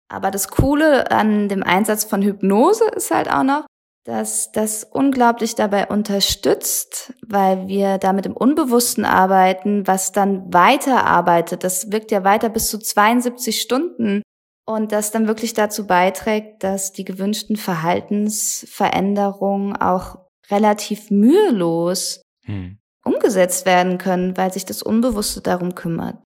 Aber 0.09 0.31
das 0.31 0.49
Coole 0.49 1.09
an 1.11 1.47
dem 1.47 1.63
Einsatz 1.63 2.03
von 2.03 2.21
Hypnose 2.21 2.83
ist 2.95 3.09
halt 3.09 3.31
auch 3.31 3.43
noch, 3.43 3.65
dass 4.05 4.51
das 4.51 4.83
unglaublich 4.83 5.55
dabei 5.55 5.87
unterstützt, 5.87 7.15
weil 7.25 7.67
wir 7.67 7.97
da 7.97 8.13
mit 8.13 8.25
dem 8.25 8.37
Unbewussten 8.37 9.03
arbeiten, 9.03 9.87
was 9.87 10.11
dann 10.11 10.53
weiterarbeitet. 10.53 11.63
Das 11.63 11.91
wirkt 11.91 12.11
ja 12.11 12.23
weiter 12.23 12.49
bis 12.49 12.69
zu 12.69 12.77
72 12.77 13.59
Stunden 13.59 14.21
und 14.67 14.91
das 14.91 15.09
dann 15.11 15.27
wirklich 15.27 15.55
dazu 15.55 15.87
beiträgt, 15.87 16.63
dass 16.63 16.93
die 16.93 17.03
gewünschten 17.03 17.55
Verhaltensveränderungen 17.55 19.75
auch 19.75 20.19
relativ 20.51 21.09
mühelos 21.09 22.21
hm. 22.45 22.77
umgesetzt 23.03 23.65
werden 23.65 23.97
können, 23.97 24.37
weil 24.37 24.53
sich 24.53 24.65
das 24.65 24.83
Unbewusste 24.83 25.41
darum 25.41 25.73
kümmert. 25.73 26.19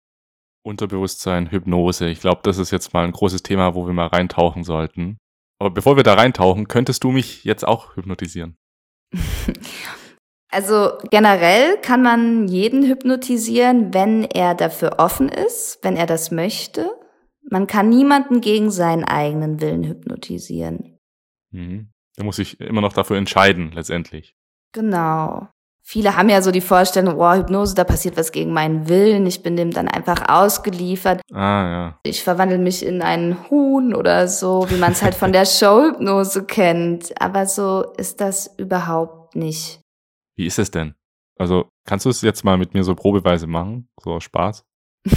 Unterbewusstsein, 0.65 1.49
Hypnose. 1.49 2.09
Ich 2.09 2.19
glaube, 2.19 2.41
das 2.43 2.57
ist 2.57 2.71
jetzt 2.71 2.93
mal 2.93 3.05
ein 3.05 3.13
großes 3.13 3.43
Thema, 3.43 3.73
wo 3.73 3.85
wir 3.85 3.93
mal 3.93 4.07
reintauchen 4.07 4.65
sollten. 4.65 5.17
Aber 5.59 5.71
bevor 5.71 5.97
wir 5.97 6.03
da 6.03 6.13
reintauchen, 6.13 6.67
könntest 6.67 7.03
du 7.03 7.11
mich 7.11 7.43
jetzt 7.43 7.67
auch 7.67 7.95
hypnotisieren? 7.95 8.57
Also 10.51 10.93
generell 11.11 11.77
kann 11.77 12.01
man 12.01 12.47
jeden 12.47 12.83
hypnotisieren, 12.83 13.93
wenn 13.93 14.23
er 14.23 14.55
dafür 14.55 14.97
offen 14.97 15.29
ist, 15.29 15.77
wenn 15.83 15.95
er 15.95 16.07
das 16.07 16.31
möchte. 16.31 16.89
Man 17.51 17.67
kann 17.67 17.89
niemanden 17.89 18.41
gegen 18.41 18.71
seinen 18.71 19.03
eigenen 19.03 19.61
Willen 19.61 19.83
hypnotisieren. 19.83 20.97
Mhm. 21.51 21.91
Er 22.17 22.23
muss 22.23 22.37
sich 22.37 22.59
immer 22.59 22.81
noch 22.81 22.93
dafür 22.93 23.17
entscheiden, 23.17 23.71
letztendlich. 23.73 24.35
Genau. 24.73 25.47
Viele 25.91 26.15
haben 26.15 26.29
ja 26.29 26.43
so 26.43 26.51
die 26.51 26.61
Vorstellung, 26.61 27.17
oh, 27.17 27.33
Hypnose, 27.33 27.73
da 27.73 27.83
passiert 27.83 28.15
was 28.15 28.31
gegen 28.31 28.53
meinen 28.53 28.87
Willen, 28.89 29.25
ich 29.25 29.41
bin 29.41 29.55
dem 29.55 29.71
dann 29.71 29.87
einfach 29.87 30.29
ausgeliefert. 30.29 31.21
Ah, 31.33 31.37
ja. 31.71 31.99
Ich 32.03 32.23
verwandle 32.23 32.59
mich 32.59 32.85
in 32.85 33.01
einen 33.01 33.49
Huhn 33.49 33.95
oder 33.95 34.27
so, 34.27 34.67
wie 34.69 34.77
man 34.77 34.91
es 34.91 35.01
halt 35.01 35.15
von 35.15 35.33
der 35.33 35.45
Showhypnose 35.47 36.45
kennt. 36.45 37.19
Aber 37.19 37.47
so 37.47 37.91
ist 37.97 38.21
das 38.21 38.53
überhaupt 38.59 39.35
nicht. 39.35 39.81
Wie 40.35 40.45
ist 40.45 40.59
es 40.59 40.69
denn? 40.69 40.93
Also, 41.39 41.69
kannst 41.87 42.05
du 42.05 42.11
es 42.11 42.21
jetzt 42.21 42.43
mal 42.43 42.59
mit 42.59 42.75
mir 42.75 42.83
so 42.83 42.93
probeweise 42.93 43.47
machen? 43.47 43.89
So 43.99 44.11
aus 44.11 44.25
Spaß? 44.25 44.63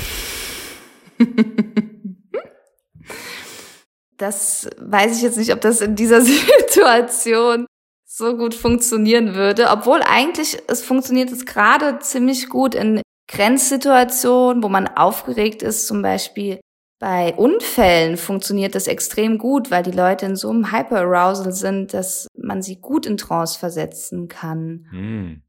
das 4.16 4.70
weiß 4.80 5.18
ich 5.18 5.22
jetzt 5.22 5.36
nicht, 5.36 5.52
ob 5.52 5.60
das 5.60 5.82
in 5.82 5.96
dieser 5.96 6.20
Situation 6.22 7.66
so 8.14 8.36
gut 8.36 8.54
funktionieren 8.54 9.34
würde, 9.34 9.70
obwohl 9.70 10.02
eigentlich 10.04 10.58
es 10.68 10.84
funktioniert 10.84 11.32
es 11.32 11.46
gerade 11.46 11.98
ziemlich 12.00 12.50
gut 12.50 12.74
in 12.74 13.00
Grenzsituationen, 13.26 14.62
wo 14.62 14.68
man 14.68 14.86
aufgeregt 14.86 15.62
ist, 15.62 15.86
zum 15.86 16.02
Beispiel 16.02 16.60
bei 17.00 17.32
Unfällen 17.34 18.18
funktioniert 18.18 18.74
das 18.74 18.86
extrem 18.86 19.38
gut, 19.38 19.70
weil 19.70 19.82
die 19.82 19.92
Leute 19.92 20.26
in 20.26 20.36
so 20.36 20.50
einem 20.50 20.72
Hyperarousal 20.72 21.52
sind, 21.52 21.94
dass 21.94 22.28
man 22.36 22.60
sie 22.60 22.76
gut 22.76 23.06
in 23.06 23.16
Trance 23.16 23.58
versetzen 23.58 24.28
kann. 24.28 24.86
Hm. 24.90 25.42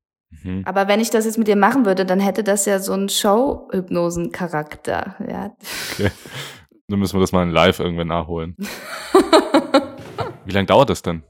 Mhm. 0.44 0.62
Aber 0.66 0.88
wenn 0.88 1.02
ich 1.02 1.10
das 1.10 1.26
jetzt 1.26 1.38
mit 1.38 1.50
dir 1.50 1.58
machen 1.58 1.86
würde, 1.86 2.06
dann 2.06 2.22
hätte 2.22 2.46
das 2.46 2.66
ja 2.66 2.80
so 2.80 2.94
einen 2.94 3.10
Show-Hypnosen-Charakter. 3.10 5.18
Ja. 5.30 5.54
Okay. 5.92 6.12
Dann 6.88 7.00
müssen 7.00 7.18
wir 7.18 7.22
das 7.22 7.34
mal 7.34 7.44
in 7.44 7.52
live 7.52 7.80
irgendwann 7.80 8.08
nachholen. 8.08 8.56
Wie 10.46 10.52
lange 10.52 10.68
dauert 10.68 10.90
das 10.90 11.02
denn? 11.02 11.24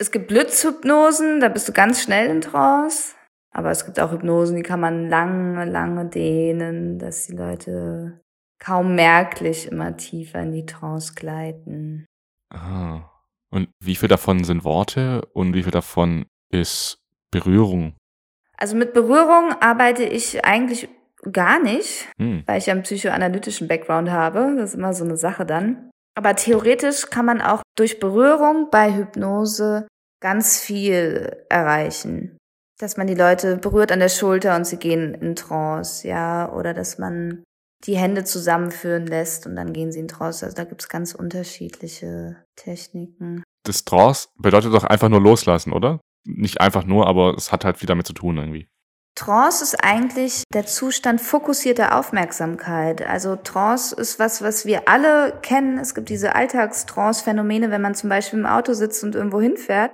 Es 0.00 0.10
gibt 0.10 0.28
Blitzhypnosen, 0.28 1.40
da 1.40 1.50
bist 1.50 1.68
du 1.68 1.72
ganz 1.72 2.02
schnell 2.02 2.30
in 2.30 2.40
Trance. 2.40 3.14
Aber 3.52 3.70
es 3.70 3.84
gibt 3.84 4.00
auch 4.00 4.12
Hypnosen, 4.12 4.56
die 4.56 4.62
kann 4.62 4.80
man 4.80 5.10
lange, 5.10 5.66
lange 5.66 6.06
dehnen, 6.06 6.98
dass 6.98 7.26
die 7.26 7.36
Leute 7.36 8.18
kaum 8.58 8.94
merklich 8.94 9.70
immer 9.70 9.98
tiefer 9.98 10.40
in 10.40 10.52
die 10.52 10.64
Trance 10.64 11.12
gleiten. 11.14 12.06
Ah. 12.48 13.02
Und 13.50 13.68
wie 13.78 13.94
viel 13.96 14.08
davon 14.08 14.42
sind 14.44 14.64
Worte 14.64 15.28
und 15.34 15.52
wie 15.52 15.64
viel 15.64 15.72
davon 15.72 16.24
ist 16.50 17.02
Berührung? 17.30 17.94
Also 18.56 18.76
mit 18.76 18.94
Berührung 18.94 19.52
arbeite 19.60 20.04
ich 20.04 20.44
eigentlich 20.46 20.88
gar 21.30 21.62
nicht, 21.62 22.08
Hm. 22.18 22.44
weil 22.46 22.58
ich 22.58 22.70
einen 22.70 22.84
psychoanalytischen 22.84 23.68
Background 23.68 24.10
habe. 24.10 24.54
Das 24.56 24.70
ist 24.70 24.76
immer 24.76 24.94
so 24.94 25.04
eine 25.04 25.18
Sache 25.18 25.44
dann. 25.44 25.89
Aber 26.16 26.36
theoretisch 26.36 27.06
kann 27.10 27.24
man 27.24 27.40
auch 27.40 27.62
durch 27.76 28.00
Berührung 28.00 28.68
bei 28.70 28.94
Hypnose 28.94 29.86
ganz 30.20 30.60
viel 30.60 31.44
erreichen. 31.48 32.36
Dass 32.78 32.96
man 32.96 33.06
die 33.06 33.14
Leute 33.14 33.56
berührt 33.56 33.92
an 33.92 34.00
der 34.00 34.08
Schulter 34.08 34.56
und 34.56 34.66
sie 34.66 34.78
gehen 34.78 35.14
in 35.14 35.36
Trance, 35.36 36.06
ja, 36.06 36.50
oder 36.52 36.74
dass 36.74 36.98
man 36.98 37.44
die 37.84 37.96
Hände 37.96 38.24
zusammenführen 38.24 39.06
lässt 39.06 39.46
und 39.46 39.56
dann 39.56 39.72
gehen 39.72 39.92
sie 39.92 40.00
in 40.00 40.08
Trance. 40.08 40.44
Also 40.44 40.56
da 40.56 40.64
gibt's 40.64 40.88
ganz 40.88 41.14
unterschiedliche 41.14 42.44
Techniken. 42.56 43.42
Das 43.64 43.84
Trance 43.84 44.28
bedeutet 44.36 44.72
doch 44.74 44.84
einfach 44.84 45.08
nur 45.08 45.20
loslassen, 45.20 45.72
oder? 45.72 46.00
Nicht 46.26 46.60
einfach 46.60 46.84
nur, 46.84 47.06
aber 47.06 47.34
es 47.34 47.52
hat 47.52 47.64
halt 47.64 47.78
viel 47.78 47.86
damit 47.86 48.06
zu 48.06 48.12
tun 48.12 48.36
irgendwie. 48.36 48.68
Trance 49.16 49.62
ist 49.62 49.84
eigentlich 49.84 50.44
der 50.52 50.66
Zustand 50.66 51.20
fokussierter 51.20 51.98
Aufmerksamkeit. 51.98 53.06
Also 53.06 53.36
Trance 53.36 53.94
ist 53.94 54.18
was, 54.18 54.42
was 54.42 54.64
wir 54.64 54.88
alle 54.88 55.38
kennen. 55.42 55.78
Es 55.78 55.94
gibt 55.94 56.08
diese 56.08 56.34
Alltagstrance-Phänomene, 56.34 57.70
wenn 57.70 57.82
man 57.82 57.94
zum 57.94 58.08
Beispiel 58.08 58.38
im 58.38 58.46
Auto 58.46 58.72
sitzt 58.72 59.04
und 59.04 59.14
irgendwo 59.14 59.40
hinfährt, 59.40 59.92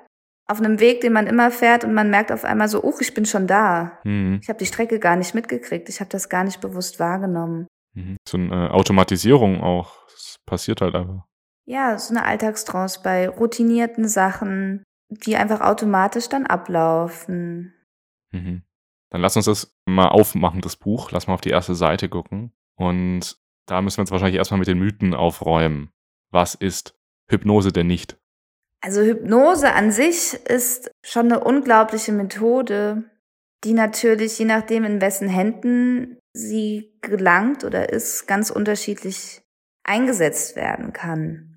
auf 0.49 0.61
einem 0.61 0.79
Weg, 0.79 1.01
den 1.01 1.13
man 1.13 1.27
immer 1.27 1.51
fährt 1.51 1.83
und 1.83 1.93
man 1.93 2.09
merkt 2.09 2.31
auf 2.31 2.45
einmal 2.45 2.69
so, 2.69 2.85
uch, 2.85 3.01
ich 3.01 3.15
bin 3.15 3.27
schon 3.27 3.47
da. 3.47 3.99
Mhm. 4.05 4.39
Ich 4.43 4.49
habe 4.49 4.59
die 4.59 4.67
Strecke 4.67 5.01
gar 5.01 5.17
nicht 5.17 5.35
mitgekriegt. 5.35 5.89
Ich 5.89 6.01
habe 6.01 6.11
das 6.11 6.29
gar 6.29 6.45
nicht 6.45 6.61
bewusst 6.61 7.01
wahrgenommen. 7.01 7.67
Mhm. 7.95 8.17
So 8.29 8.37
eine 8.39 8.71
Automatisierung 8.73 9.61
auch. 9.61 10.07
Das 10.07 10.37
passiert 10.47 10.81
halt 10.81 10.95
einfach. 10.95 11.25
Ja, 11.65 11.99
so 11.99 12.15
eine 12.15 12.25
Alltagstrance 12.25 13.01
bei 13.03 13.29
routinierten 13.29 14.07
Sachen, 14.07 14.85
die 15.09 15.35
einfach 15.35 15.63
automatisch 15.63 16.29
dann 16.29 16.47
ablaufen. 16.47 17.75
Mhm. 18.31 18.63
Dann 19.11 19.21
lass 19.21 19.37
uns 19.37 19.47
das 19.47 19.77
mal 19.87 20.09
aufmachen, 20.09 20.61
das 20.61 20.77
Buch. 20.77 21.11
Lass 21.13 21.27
mal 21.27 21.35
auf 21.35 21.41
die 21.41 21.51
erste 21.51 21.75
Seite 21.75 22.09
gucken. 22.09 22.53
Und 22.77 23.39
da 23.67 23.83
müssen 23.83 23.99
wir 23.99 24.03
uns 24.03 24.11
wahrscheinlich 24.11 24.37
erstmal 24.37 24.59
mit 24.59 24.69
den 24.69 24.79
Mythen 24.79 25.15
aufräumen. 25.15 25.91
Was 26.31 26.55
ist 26.55 26.99
Hypnose 27.29 27.73
denn 27.73 27.87
nicht? 27.87 28.19
Also 28.81 29.01
Hypnose 29.03 29.73
an 29.73 29.91
sich 29.91 30.35
ist 30.35 30.91
schon 31.05 31.33
eine 31.33 31.43
unglaubliche 31.43 32.13
Methode, 32.13 33.05
die 33.65 33.73
natürlich, 33.73 34.39
je 34.39 34.45
nachdem 34.45 34.85
in 34.85 35.01
wessen 35.01 35.29
Händen 35.29 36.19
sie 36.33 36.97
gelangt 37.01 37.65
oder 37.65 37.89
ist, 37.89 38.27
ganz 38.27 38.51
unterschiedlich 38.51 39.43
eingesetzt 39.83 40.57
werden 40.57 40.93
kann. 40.93 41.56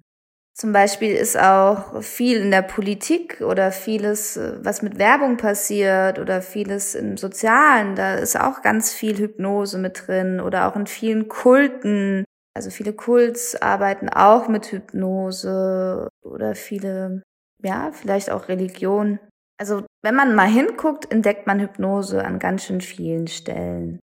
Zum 0.60 0.74
Beispiel 0.74 1.16
ist 1.16 1.40
auch 1.40 2.04
viel 2.04 2.42
in 2.42 2.52
der 2.52 2.64
Politik 2.64 3.40
oder 3.40 3.72
vieles, 3.72 4.36
äh, 4.36 4.58
was 4.62 4.82
mit 4.82 5.00
Werbung 5.00 5.38
passiert 5.38 6.20
oder 6.20 6.42
vieles 6.42 6.96
im 6.96 7.16
Sozialen, 7.16 7.96
da 7.96 8.16
ist 8.16 8.38
auch 8.38 8.62
ganz 8.62 8.92
viel 8.92 9.18
Hypnose 9.18 9.78
mit 9.78 10.06
drin 10.06 10.42
oder 10.42 10.68
auch 10.68 10.76
in 10.76 10.86
vielen 10.86 11.30
Kulten. 11.30 12.26
Also 12.54 12.72
viele 12.72 12.92
Kults 12.92 13.56
arbeiten 13.62 14.10
auch 14.10 14.50
mit 14.50 14.70
Hypnose 14.74 16.10
oder 16.26 16.56
viele, 16.56 17.24
ja, 17.64 17.94
vielleicht 17.94 18.30
auch 18.30 18.50
Religion. 18.50 19.18
Also 19.58 19.86
wenn 20.04 20.16
man 20.16 20.36
mal 20.36 20.50
hinguckt, 20.50 21.10
entdeckt 21.10 21.48
man 21.48 21.62
Hypnose 21.62 22.26
an 22.26 22.38
ganz 22.38 22.66
schön 22.66 22.82
vielen 22.82 23.28
Stellen. 23.28 24.02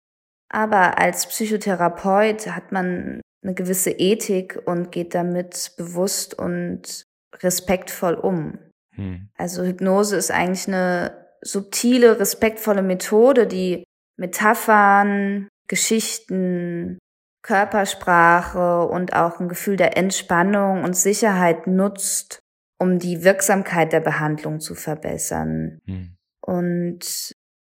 Aber 0.53 0.99
als 0.99 1.27
Psychotherapeut 1.27 2.47
hat 2.47 2.71
man 2.71 3.21
eine 3.45 3.55
gewisse 3.55 3.91
Ethik 3.91 4.61
und 4.65 4.91
geht 4.91 5.15
damit 5.15 5.73
bewusst 5.77 6.37
und 6.37 7.05
respektvoll 7.43 8.15
um. 8.15 8.59
Hm. 8.97 9.29
Also 9.37 9.63
Hypnose 9.63 10.17
ist 10.17 10.31
eigentlich 10.31 10.67
eine 10.67 11.29
subtile, 11.43 12.19
respektvolle 12.19 12.83
Methode, 12.83 13.47
die 13.47 13.85
Metaphern, 14.17 15.49
Geschichten, 15.69 16.99
Körpersprache 17.43 18.87
und 18.87 19.13
auch 19.13 19.39
ein 19.39 19.49
Gefühl 19.49 19.77
der 19.77 19.97
Entspannung 19.99 20.83
und 20.83 20.97
Sicherheit 20.97 21.67
nutzt, 21.67 22.39
um 22.79 22.99
die 22.99 23.23
Wirksamkeit 23.23 23.93
der 23.93 24.01
Behandlung 24.01 24.61
zu 24.61 24.75
verbessern. 24.75 25.79
Hm. 25.87 26.17
Und 26.41 27.33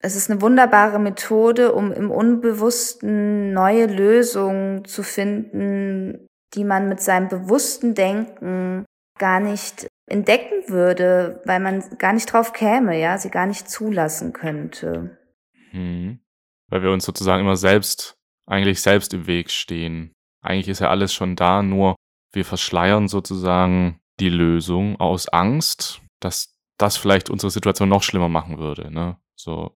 es 0.05 0.17
ist 0.17 0.31
eine 0.31 0.43
wunderbare 0.43 0.99
Methode, 0.99 1.73
um 1.73 1.91
im 1.91 2.11
Unbewussten 2.11 3.55
neue 3.55 3.87
Lösungen 3.87 4.85
zu 4.85 5.03
finden, 5.03 6.27
die 6.53 6.65
man 6.65 6.91
mit 6.91 7.01
seinem 7.01 7.29
bewussten 7.29 7.95
Denken 7.95 8.85
gar 9.19 9.41
nicht 9.41 9.87
entdecken 10.07 10.69
würde, 10.69 11.41
weil 11.47 11.59
man 11.59 11.83
gar 11.97 12.13
nicht 12.13 12.31
drauf 12.31 12.53
käme, 12.53 13.01
ja, 13.01 13.17
sie 13.17 13.31
gar 13.31 13.47
nicht 13.47 13.71
zulassen 13.71 14.35
könnte. 14.35 15.17
Hm. 15.71 16.21
Weil 16.69 16.83
wir 16.83 16.91
uns 16.91 17.07
sozusagen 17.07 17.41
immer 17.41 17.57
selbst, 17.57 18.15
eigentlich 18.47 18.83
selbst 18.83 19.15
im 19.15 19.27
Weg 19.27 19.51
stehen. 19.51 20.13
Eigentlich 20.43 20.69
ist 20.69 20.81
ja 20.81 20.91
alles 20.91 21.15
schon 21.15 21.35
da, 21.35 21.63
nur 21.63 21.97
wir 22.35 22.45
verschleiern 22.45 23.09
sozusagen 23.09 24.01
die 24.21 24.29
Lösung 24.29 25.01
aus 25.01 25.29
Angst, 25.29 26.03
dass 26.21 26.55
das 26.77 26.99
vielleicht 26.99 27.31
unsere 27.31 27.51
Situation 27.51 27.89
noch 27.89 28.03
schlimmer 28.03 28.29
machen 28.29 28.59
würde. 28.59 28.91
Ne? 28.91 29.17
So, 29.35 29.75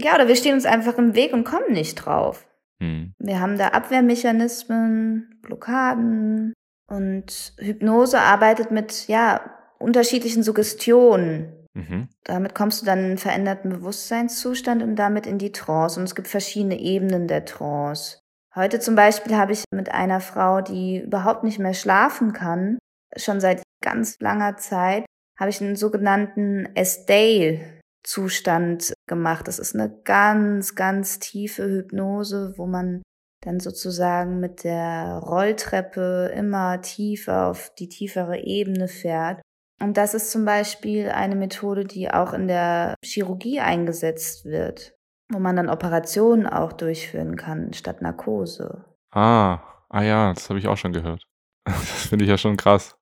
Ja, 0.00 0.14
oder 0.14 0.28
wir 0.28 0.36
stehen 0.36 0.54
uns 0.54 0.64
einfach 0.64 0.98
im 0.98 1.14
Weg 1.14 1.32
und 1.32 1.44
kommen 1.44 1.72
nicht 1.72 1.96
drauf. 1.96 2.46
hm. 2.82 3.14
Wir 3.18 3.40
haben 3.40 3.58
da 3.58 3.68
Abwehrmechanismen, 3.68 5.38
Blockaden 5.42 6.52
und 6.88 7.54
Hypnose 7.58 8.20
arbeitet 8.20 8.70
mit, 8.70 9.08
ja, 9.08 9.40
unterschiedlichen 9.78 10.42
Suggestionen. 10.42 11.52
Mhm. 11.74 12.08
Damit 12.24 12.54
kommst 12.54 12.82
du 12.82 12.86
dann 12.86 12.98
in 12.98 13.04
einen 13.06 13.18
veränderten 13.18 13.70
Bewusstseinszustand 13.70 14.82
und 14.82 14.96
damit 14.96 15.26
in 15.26 15.38
die 15.38 15.52
Trance. 15.52 15.98
Und 15.98 16.04
es 16.04 16.14
gibt 16.14 16.28
verschiedene 16.28 16.78
Ebenen 16.78 17.28
der 17.28 17.44
Trance. 17.44 18.18
Heute 18.54 18.80
zum 18.80 18.94
Beispiel 18.94 19.36
habe 19.36 19.52
ich 19.52 19.64
mit 19.72 19.90
einer 19.90 20.20
Frau, 20.20 20.60
die 20.60 21.00
überhaupt 21.00 21.44
nicht 21.44 21.58
mehr 21.58 21.72
schlafen 21.72 22.34
kann, 22.34 22.76
schon 23.16 23.40
seit 23.40 23.62
ganz 23.82 24.16
langer 24.20 24.58
Zeit, 24.58 25.06
habe 25.38 25.48
ich 25.50 25.62
einen 25.62 25.76
sogenannten 25.76 26.68
S-Day-Zustand 26.74 28.92
gemacht. 29.12 29.46
Das 29.46 29.58
ist 29.58 29.74
eine 29.74 29.94
ganz, 30.04 30.74
ganz 30.74 31.18
tiefe 31.18 31.68
Hypnose, 31.68 32.54
wo 32.56 32.66
man 32.66 33.02
dann 33.44 33.60
sozusagen 33.60 34.40
mit 34.40 34.64
der 34.64 35.20
Rolltreppe 35.22 36.32
immer 36.34 36.80
tiefer 36.80 37.48
auf 37.48 37.70
die 37.78 37.88
tiefere 37.88 38.38
Ebene 38.38 38.88
fährt. 38.88 39.42
Und 39.82 39.98
das 39.98 40.14
ist 40.14 40.30
zum 40.30 40.46
Beispiel 40.46 41.10
eine 41.10 41.34
Methode, 41.34 41.84
die 41.84 42.10
auch 42.10 42.32
in 42.32 42.48
der 42.48 42.94
Chirurgie 43.04 43.60
eingesetzt 43.60 44.46
wird, 44.46 44.94
wo 45.30 45.38
man 45.38 45.56
dann 45.56 45.68
Operationen 45.68 46.46
auch 46.46 46.72
durchführen 46.72 47.36
kann 47.36 47.74
statt 47.74 48.00
Narkose. 48.00 48.86
Ah, 49.10 49.58
ah 49.90 50.02
ja, 50.02 50.32
das 50.32 50.48
habe 50.48 50.58
ich 50.58 50.68
auch 50.68 50.78
schon 50.78 50.92
gehört. 50.92 51.24
Das 51.64 52.08
finde 52.08 52.24
ich 52.24 52.30
ja 52.30 52.38
schon 52.38 52.56
krass. 52.56 52.96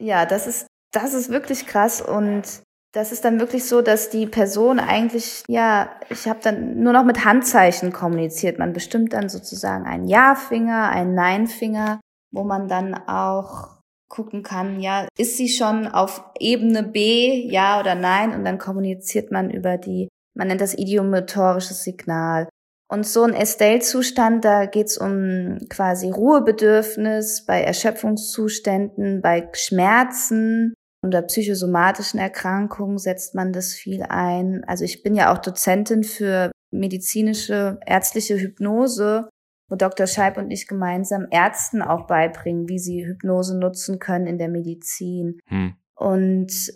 Ja, 0.00 0.26
das 0.26 0.46
ist, 0.46 0.66
das 0.92 1.14
ist 1.14 1.30
wirklich 1.30 1.66
krass 1.66 2.00
und 2.00 2.62
das 2.96 3.12
ist 3.12 3.26
dann 3.26 3.38
wirklich 3.38 3.66
so, 3.66 3.82
dass 3.82 4.08
die 4.08 4.26
Person 4.26 4.80
eigentlich, 4.80 5.42
ja, 5.48 5.90
ich 6.08 6.26
habe 6.26 6.38
dann 6.42 6.82
nur 6.82 6.94
noch 6.94 7.04
mit 7.04 7.26
Handzeichen 7.26 7.92
kommuniziert. 7.92 8.58
Man 8.58 8.72
bestimmt 8.72 9.12
dann 9.12 9.28
sozusagen 9.28 9.84
einen 9.84 10.08
Ja-Finger, 10.08 10.88
einen 10.88 11.14
Nein-Finger, 11.14 12.00
wo 12.32 12.42
man 12.42 12.68
dann 12.68 12.94
auch 12.94 13.76
gucken 14.08 14.42
kann, 14.42 14.80
ja, 14.80 15.06
ist 15.18 15.36
sie 15.36 15.48
schon 15.48 15.88
auf 15.88 16.24
Ebene 16.38 16.84
B, 16.84 17.46
ja 17.50 17.80
oder 17.80 17.94
nein, 17.94 18.32
und 18.32 18.44
dann 18.44 18.56
kommuniziert 18.56 19.30
man 19.30 19.50
über 19.50 19.76
die, 19.76 20.08
man 20.34 20.48
nennt 20.48 20.62
das 20.62 20.78
idiomotorisches 20.78 21.82
Signal. 21.82 22.48
Und 22.88 23.04
so 23.04 23.24
ein 23.24 23.34
Estelle-Zustand, 23.34 24.44
da 24.44 24.64
geht's 24.64 24.96
um 24.96 25.58
quasi 25.68 26.10
Ruhebedürfnis 26.10 27.44
bei 27.44 27.60
Erschöpfungszuständen, 27.60 29.20
bei 29.20 29.50
Schmerzen 29.52 30.72
oder 31.06 31.22
psychosomatischen 31.22 32.18
Erkrankungen 32.20 32.98
setzt 32.98 33.34
man 33.34 33.52
das 33.52 33.72
viel 33.72 34.02
ein. 34.02 34.64
Also 34.66 34.84
ich 34.84 35.02
bin 35.02 35.14
ja 35.14 35.32
auch 35.32 35.38
Dozentin 35.38 36.04
für 36.04 36.50
medizinische, 36.70 37.78
ärztliche 37.86 38.38
Hypnose, 38.38 39.28
wo 39.68 39.76
Dr. 39.76 40.06
Scheib 40.06 40.36
und 40.36 40.50
ich 40.50 40.68
gemeinsam 40.68 41.26
Ärzten 41.30 41.82
auch 41.82 42.06
beibringen, 42.06 42.68
wie 42.68 42.78
sie 42.78 43.06
Hypnose 43.06 43.58
nutzen 43.58 43.98
können 43.98 44.26
in 44.26 44.38
der 44.38 44.48
Medizin. 44.48 45.40
Hm. 45.48 45.74
Und 45.96 46.72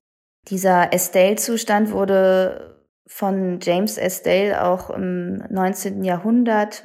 dieser 0.48 0.92
Estelle-Zustand 0.92 1.92
wurde 1.92 2.84
von 3.06 3.58
James 3.60 3.98
Estelle 3.98 4.64
auch 4.64 4.90
im 4.90 5.42
19. 5.50 6.04
Jahrhundert 6.04 6.84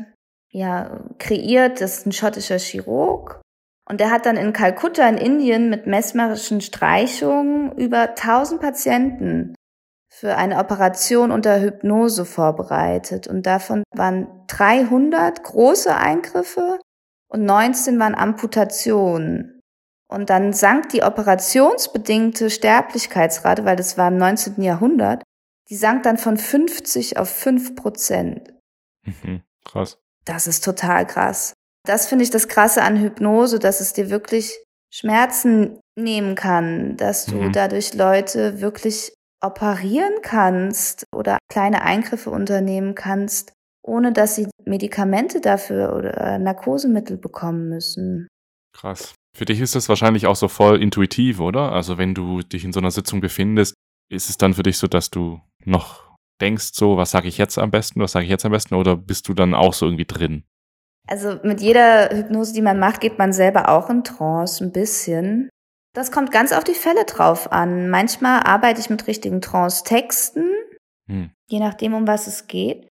ja 0.51 1.03
kreiert. 1.17 1.81
Das 1.81 1.99
ist 1.99 2.07
ein 2.07 2.11
schottischer 2.11 2.57
Chirurg. 2.57 3.41
Und 3.87 4.01
er 4.01 4.11
hat 4.11 4.25
dann 4.25 4.37
in 4.37 4.53
Kalkutta 4.53 5.07
in 5.07 5.17
Indien 5.17 5.69
mit 5.69 5.85
mesmerischen 5.85 6.61
Streichungen 6.61 7.71
über 7.77 8.09
1000 8.09 8.59
Patienten 8.59 9.55
für 10.09 10.37
eine 10.37 10.57
Operation 10.57 11.31
unter 11.31 11.59
Hypnose 11.59 12.25
vorbereitet. 12.25 13.27
Und 13.27 13.45
davon 13.45 13.83
waren 13.93 14.27
300 14.47 15.43
große 15.43 15.95
Eingriffe 15.95 16.79
und 17.27 17.43
19 17.43 17.99
waren 17.99 18.15
Amputationen. 18.15 19.61
Und 20.07 20.29
dann 20.29 20.53
sank 20.53 20.89
die 20.89 21.03
operationsbedingte 21.03 22.49
Sterblichkeitsrate, 22.49 23.65
weil 23.65 23.75
das 23.75 23.97
war 23.97 24.07
im 24.07 24.17
19. 24.17 24.61
Jahrhundert, 24.61 25.23
die 25.69 25.75
sank 25.75 26.03
dann 26.03 26.17
von 26.17 26.37
50 26.37 27.17
auf 27.17 27.29
5 27.29 27.75
Prozent. 27.75 28.53
Mhm, 29.03 29.41
krass. 29.65 29.97
Das 30.23 30.47
ist 30.47 30.63
total 30.63 31.05
krass. 31.05 31.54
Das 31.85 32.07
finde 32.07 32.23
ich 32.23 32.31
das 32.31 32.47
Krasse 32.47 32.81
an 32.81 32.99
Hypnose, 32.99 33.59
dass 33.59 33.79
es 33.79 33.93
dir 33.93 34.09
wirklich 34.09 34.51
Schmerzen 34.93 35.79
nehmen 35.97 36.35
kann, 36.35 36.97
dass 36.97 37.25
du 37.25 37.35
mhm. 37.35 37.51
dadurch 37.51 37.93
Leute 37.93 38.61
wirklich 38.61 39.13
operieren 39.43 40.13
kannst 40.21 41.05
oder 41.13 41.37
kleine 41.51 41.81
Eingriffe 41.83 42.29
unternehmen 42.29 42.95
kannst, 42.95 43.53
ohne 43.83 44.13
dass 44.13 44.35
sie 44.35 44.47
Medikamente 44.65 45.41
dafür 45.41 45.95
oder 45.95 46.39
Narkosemittel 46.39 47.17
bekommen 47.17 47.69
müssen. 47.69 48.27
Krass. 48.73 49.13
Für 49.37 49.45
dich 49.45 49.59
ist 49.59 49.75
das 49.75 49.89
wahrscheinlich 49.89 50.27
auch 50.27 50.35
so 50.35 50.47
voll 50.47 50.81
intuitiv, 50.81 51.39
oder? 51.39 51.71
Also 51.71 51.97
wenn 51.97 52.15
du 52.15 52.41
dich 52.41 52.63
in 52.63 52.73
so 52.73 52.79
einer 52.79 52.91
Sitzung 52.91 53.19
befindest, 53.19 53.73
ist 54.09 54.29
es 54.29 54.37
dann 54.37 54.53
für 54.53 54.63
dich 54.63 54.77
so, 54.77 54.87
dass 54.87 55.09
du 55.09 55.41
noch 55.65 56.15
denkst, 56.41 56.71
so, 56.73 56.97
was 56.97 57.11
sage 57.11 57.27
ich 57.27 57.37
jetzt 57.37 57.57
am 57.57 57.71
besten, 57.71 57.99
was 57.99 58.13
sage 58.13 58.25
ich 58.25 58.31
jetzt 58.31 58.45
am 58.45 58.51
besten, 58.51 58.75
oder 58.75 58.95
bist 58.95 59.27
du 59.27 59.33
dann 59.33 59.53
auch 59.53 59.73
so 59.73 59.85
irgendwie 59.85 60.05
drin? 60.05 60.45
Also 61.07 61.39
mit 61.43 61.61
jeder 61.61 62.09
Hypnose, 62.09 62.53
die 62.53 62.61
man 62.61 62.79
macht, 62.79 63.01
geht 63.01 63.17
man 63.17 63.31
selber 63.31 63.69
auch 63.69 63.89
in 63.89 64.03
Trance 64.03 64.63
ein 64.63 64.71
bisschen. 64.71 65.49
Das 65.93 66.11
kommt 66.11 66.31
ganz 66.31 66.51
auf 66.51 66.63
die 66.63 66.73
Fälle 66.73 67.05
drauf 67.05 67.51
an. 67.51 67.89
Manchmal 67.89 68.41
arbeite 68.41 68.81
ich 68.81 68.89
mit 68.89 69.07
richtigen 69.07 69.39
Trance-Texten, 69.39 70.49
hm. 71.07 71.31
je 71.47 71.59
nachdem, 71.59 71.93
um 71.93 72.07
was 72.07 72.27
es 72.27 72.47
geht. 72.47 72.89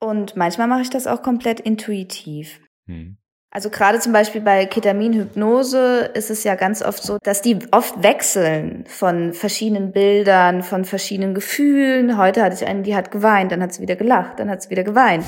Und 0.00 0.36
manchmal 0.36 0.68
mache 0.68 0.82
ich 0.82 0.90
das 0.90 1.06
auch 1.06 1.22
komplett 1.22 1.60
intuitiv. 1.60 2.60
Hm. 2.86 3.18
Also 3.50 3.70
gerade 3.70 4.00
zum 4.00 4.12
Beispiel 4.12 4.42
bei 4.42 4.66
Ketaminhypnose 4.66 6.10
ist 6.14 6.30
es 6.30 6.44
ja 6.44 6.56
ganz 6.56 6.82
oft 6.82 7.02
so, 7.02 7.18
dass 7.22 7.40
die 7.40 7.58
oft 7.70 8.02
wechseln 8.02 8.84
von 8.86 9.32
verschiedenen 9.32 9.92
Bildern, 9.92 10.62
von 10.62 10.84
verschiedenen 10.84 11.34
Gefühlen. 11.34 12.18
Heute 12.18 12.42
hatte 12.42 12.54
ich 12.54 12.66
einen, 12.66 12.82
die 12.82 12.94
hat 12.94 13.10
geweint, 13.10 13.52
dann 13.52 13.62
hat 13.62 13.72
sie 13.72 13.80
wieder 13.80 13.96
gelacht, 13.96 14.38
dann 14.40 14.50
hat 14.50 14.62
sie 14.62 14.70
wieder 14.70 14.84
geweint. 14.84 15.24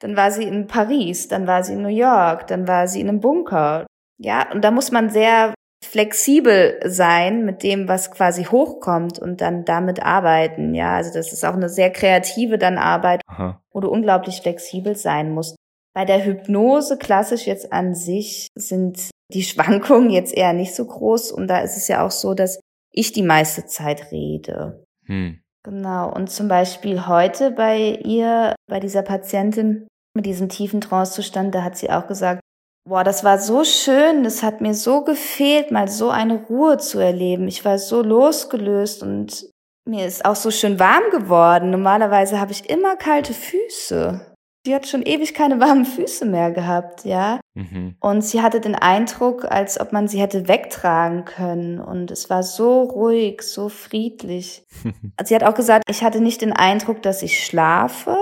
Dann 0.00 0.16
war 0.16 0.30
sie 0.30 0.44
in 0.44 0.66
Paris, 0.66 1.28
dann 1.28 1.46
war 1.46 1.64
sie 1.64 1.74
in 1.74 1.82
New 1.82 1.88
York, 1.88 2.46
dann 2.46 2.68
war 2.68 2.86
sie 2.88 3.00
in 3.00 3.08
einem 3.08 3.20
Bunker. 3.20 3.86
Ja, 4.18 4.50
und 4.52 4.62
da 4.62 4.70
muss 4.70 4.90
man 4.90 5.10
sehr 5.10 5.54
flexibel 5.84 6.80
sein 6.84 7.44
mit 7.44 7.62
dem, 7.62 7.88
was 7.88 8.10
quasi 8.10 8.44
hochkommt 8.44 9.18
und 9.18 9.40
dann 9.40 9.64
damit 9.64 10.02
arbeiten. 10.02 10.74
Ja, 10.74 10.96
also 10.96 11.12
das 11.12 11.32
ist 11.32 11.44
auch 11.44 11.54
eine 11.54 11.68
sehr 11.68 11.90
kreative 11.90 12.58
dann 12.58 12.78
Arbeit, 12.78 13.22
Aha. 13.26 13.62
wo 13.72 13.80
du 13.80 13.88
unglaublich 13.88 14.40
flexibel 14.40 14.96
sein 14.96 15.32
musst. 15.32 15.56
Bei 15.94 16.04
der 16.04 16.24
Hypnose 16.24 16.98
klassisch 16.98 17.46
jetzt 17.46 17.72
an 17.72 17.94
sich 17.94 18.48
sind 18.54 19.10
die 19.32 19.42
Schwankungen 19.42 20.10
jetzt 20.10 20.34
eher 20.34 20.52
nicht 20.52 20.74
so 20.74 20.84
groß 20.84 21.32
und 21.32 21.48
da 21.48 21.60
ist 21.60 21.76
es 21.76 21.88
ja 21.88 22.04
auch 22.04 22.10
so, 22.10 22.34
dass 22.34 22.60
ich 22.92 23.12
die 23.12 23.22
meiste 23.22 23.66
Zeit 23.66 24.10
rede. 24.10 24.84
Hm. 25.06 25.40
Genau. 25.68 26.10
Und 26.10 26.30
zum 26.30 26.48
Beispiel 26.48 27.06
heute 27.06 27.50
bei 27.50 28.00
ihr, 28.02 28.54
bei 28.70 28.80
dieser 28.80 29.02
Patientin 29.02 29.86
mit 30.16 30.24
diesem 30.24 30.48
tiefen 30.48 30.80
Trancezustand, 30.80 31.54
da 31.54 31.62
hat 31.62 31.76
sie 31.76 31.90
auch 31.90 32.06
gesagt, 32.06 32.40
boah, 32.88 33.04
das 33.04 33.22
war 33.22 33.38
so 33.38 33.64
schön, 33.64 34.24
das 34.24 34.42
hat 34.42 34.62
mir 34.62 34.72
so 34.72 35.04
gefehlt, 35.04 35.70
mal 35.70 35.86
so 35.86 36.08
eine 36.08 36.36
Ruhe 36.36 36.78
zu 36.78 36.98
erleben. 36.98 37.48
Ich 37.48 37.66
war 37.66 37.78
so 37.78 38.00
losgelöst 38.00 39.02
und 39.02 39.50
mir 39.86 40.06
ist 40.06 40.24
auch 40.24 40.36
so 40.36 40.50
schön 40.50 40.80
warm 40.80 41.10
geworden. 41.10 41.70
Normalerweise 41.70 42.40
habe 42.40 42.52
ich 42.52 42.70
immer 42.70 42.96
kalte 42.96 43.34
Füße. 43.34 44.27
Sie 44.68 44.74
hat 44.74 44.86
schon 44.86 45.00
ewig 45.00 45.32
keine 45.32 45.60
warmen 45.60 45.86
Füße 45.86 46.26
mehr 46.26 46.50
gehabt, 46.50 47.06
ja. 47.06 47.40
Mhm. 47.54 47.96
Und 48.00 48.20
sie 48.20 48.42
hatte 48.42 48.60
den 48.60 48.74
Eindruck, 48.74 49.46
als 49.50 49.80
ob 49.80 49.94
man 49.94 50.08
sie 50.08 50.20
hätte 50.20 50.46
wegtragen 50.46 51.24
können. 51.24 51.80
Und 51.80 52.10
es 52.10 52.28
war 52.28 52.42
so 52.42 52.82
ruhig, 52.82 53.40
so 53.40 53.70
friedlich. 53.70 54.66
sie 55.24 55.34
hat 55.34 55.42
auch 55.42 55.54
gesagt, 55.54 55.84
ich 55.88 56.04
hatte 56.04 56.20
nicht 56.20 56.42
den 56.42 56.52
Eindruck, 56.52 57.00
dass 57.00 57.22
ich 57.22 57.42
schlafe, 57.42 58.18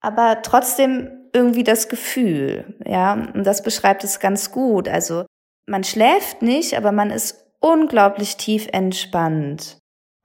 aber 0.00 0.40
trotzdem 0.40 1.10
irgendwie 1.34 1.64
das 1.64 1.90
Gefühl, 1.90 2.78
ja. 2.86 3.12
Und 3.12 3.46
das 3.46 3.62
beschreibt 3.62 4.04
es 4.04 4.20
ganz 4.20 4.50
gut. 4.50 4.88
Also 4.88 5.26
man 5.66 5.84
schläft 5.84 6.40
nicht, 6.40 6.78
aber 6.78 6.92
man 6.92 7.10
ist 7.10 7.44
unglaublich 7.60 8.38
tief 8.38 8.68
entspannt. 8.72 9.76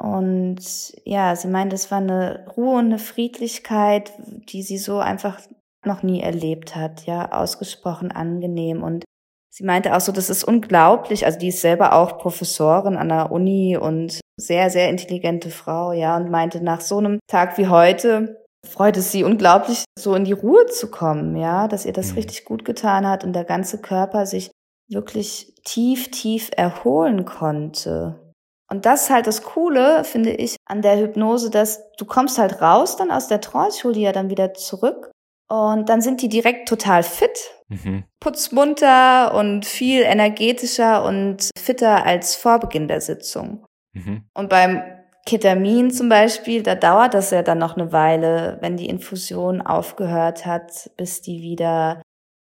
Und 0.04 0.60
ja, 1.06 1.34
sie 1.34 1.48
meint, 1.48 1.72
es 1.72 1.90
war 1.90 2.00
eine 2.00 2.46
Ruhe 2.58 2.78
und 2.78 2.88
eine 2.88 3.00
Friedlichkeit, 3.00 4.12
die 4.50 4.62
sie 4.62 4.78
so 4.78 5.00
einfach 5.00 5.40
noch 5.86 6.04
nie 6.04 6.20
erlebt 6.20 6.76
hat, 6.76 7.06
ja, 7.06 7.32
ausgesprochen 7.32 8.12
angenehm. 8.12 8.84
Und 8.84 9.06
sie 9.50 9.64
meinte 9.64 9.96
auch 9.96 10.02
so, 10.02 10.12
das 10.12 10.30
ist 10.30 10.44
unglaublich. 10.44 11.26
Also 11.26 11.40
die 11.40 11.48
ist 11.48 11.62
selber 11.62 11.94
auch 11.94 12.18
Professorin 12.18 12.98
an 12.98 13.08
der 13.08 13.32
Uni 13.32 13.78
und 13.78 14.20
sehr, 14.38 14.70
sehr 14.70 14.90
intelligente 14.90 15.50
Frau, 15.50 15.94
ja, 15.94 16.18
und 16.18 16.30
meinte, 16.30 16.62
nach 16.62 16.82
so 16.82 16.98
einem 16.98 17.20
Tag 17.30 17.58
wie 17.58 17.70
heute 17.70 18.44
freut 18.68 18.98
es 18.98 19.10
sie 19.10 19.24
unglaublich, 19.24 19.86
so 19.98 20.16
in 20.16 20.26
die 20.26 20.34
Ruhe 20.34 20.66
zu 20.66 20.92
kommen, 20.92 21.38
ja, 21.38 21.70
dass 21.70 21.86
ihr 21.86 21.94
das 21.94 22.10
mhm. 22.10 22.16
richtig 22.16 22.44
gut 22.44 22.66
getan 22.66 23.08
hat 23.08 23.24
und 23.24 23.32
der 23.32 23.46
ganze 23.46 23.80
Körper 23.80 24.26
sich 24.26 24.52
wirklich 24.90 25.54
tief, 25.64 26.12
tief 26.12 26.50
erholen 26.58 27.24
konnte. 27.24 28.23
Und 28.70 28.86
das 28.86 29.04
ist 29.04 29.10
halt 29.10 29.28
das 29.28 29.44
Coole, 29.44 30.04
finde 30.04 30.32
ich, 30.32 30.56
an 30.66 30.82
der 30.82 30.98
Hypnose, 30.98 31.50
dass 31.50 31.92
du 31.98 32.06
kommst 32.06 32.38
halt 32.38 32.62
raus 32.62 32.96
dann 32.98 33.12
aus 33.12 33.28
der 33.28 33.42
Trance, 33.42 33.78
ich 33.78 33.84
hole 33.84 33.94
die 33.94 34.02
ja 34.02 34.12
dann 34.12 34.30
wieder 34.30 34.54
zurück 34.54 35.12
und 35.50 35.90
dann 35.90 36.02
sind 36.02 36.22
die 36.22 36.30
direkt 36.30 36.68
total 36.68 37.04
fit, 37.04 37.52
mhm. 37.68 38.06
putzmunter 38.20 39.36
und 39.36 39.66
viel 39.66 40.02
energetischer 40.02 41.04
und 41.04 41.50
fitter 41.58 42.06
als 42.06 42.36
vor 42.36 42.60
Beginn 42.60 42.88
der 42.88 43.02
Sitzung. 43.02 43.66
Mhm. 43.94 44.24
Und 44.34 44.50
beim 44.50 44.82
Ketamin 45.26 45.92
zum 45.92 46.10
Beispiel, 46.10 46.64
da 46.64 46.76
dauert 46.76 47.14
das 47.14 47.32
ja 47.32 47.44
dann 47.44 47.60
noch 47.60 47.78
eine 47.78 47.92
Weile, 47.92 48.58
wenn 48.62 48.78
die 48.78 48.90
Infusion 48.90 49.62
aufgehört 49.62 50.46
hat, 50.46 50.90
bis 50.98 51.22
die 51.22 51.42
wieder 51.42 52.02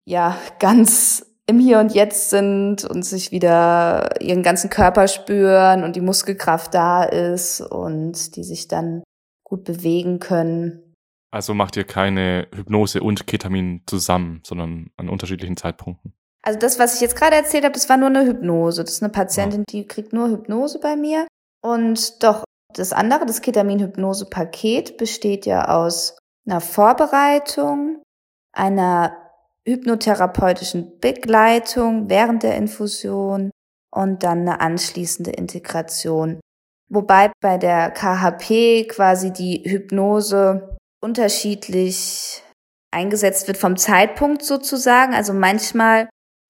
ja 0.05 0.37
ganz 0.59 1.25
im 1.51 1.59
Hier 1.59 1.79
und 1.79 1.93
Jetzt 1.93 2.29
sind 2.29 2.83
und 2.83 3.03
sich 3.03 3.31
wieder 3.31 4.21
ihren 4.21 4.41
ganzen 4.41 4.69
Körper 4.69 5.07
spüren 5.07 5.83
und 5.83 5.95
die 5.95 6.01
Muskelkraft 6.01 6.73
da 6.73 7.03
ist 7.03 7.61
und 7.61 8.35
die 8.35 8.43
sich 8.43 8.67
dann 8.67 9.03
gut 9.43 9.63
bewegen 9.63 10.19
können. 10.19 10.95
Also 11.29 11.53
macht 11.53 11.77
ihr 11.77 11.83
keine 11.83 12.47
Hypnose 12.53 13.01
und 13.01 13.27
Ketamin 13.27 13.83
zusammen, 13.85 14.41
sondern 14.45 14.89
an 14.97 15.09
unterschiedlichen 15.09 15.57
Zeitpunkten? 15.57 16.13
Also 16.43 16.57
das, 16.57 16.79
was 16.79 16.95
ich 16.95 17.01
jetzt 17.01 17.15
gerade 17.15 17.35
erzählt 17.35 17.63
habe, 17.63 17.73
das 17.73 17.87
war 17.87 17.97
nur 17.97 18.09
eine 18.09 18.25
Hypnose. 18.25 18.83
Das 18.83 18.93
ist 18.93 19.03
eine 19.03 19.11
Patientin, 19.11 19.63
die 19.69 19.87
kriegt 19.87 20.11
nur 20.11 20.29
Hypnose 20.29 20.79
bei 20.79 20.95
mir. 20.95 21.27
Und 21.61 22.23
doch 22.23 22.43
das 22.73 22.93
andere, 22.93 23.25
das 23.25 23.41
Ketamin-Hypnose-Paket 23.41 24.97
besteht 24.97 25.45
ja 25.45 25.67
aus 25.67 26.17
einer 26.47 26.61
Vorbereitung, 26.61 28.01
einer 28.53 29.15
hypnotherapeutischen 29.67 30.99
Begleitung 30.99 32.09
während 32.09 32.43
der 32.43 32.55
Infusion 32.55 33.51
und 33.93 34.23
dann 34.23 34.41
eine 34.41 34.61
anschließende 34.61 35.31
Integration. 35.31 36.39
Wobei 36.89 37.31
bei 37.41 37.57
der 37.57 37.91
KHP 37.91 38.87
quasi 38.89 39.31
die 39.31 39.63
Hypnose 39.65 40.77
unterschiedlich 41.01 42.43
eingesetzt 42.93 43.47
wird 43.47 43.57
vom 43.57 43.77
Zeitpunkt 43.77 44.43
sozusagen. 44.43 45.13
Also 45.13 45.33
manchmal 45.33 46.09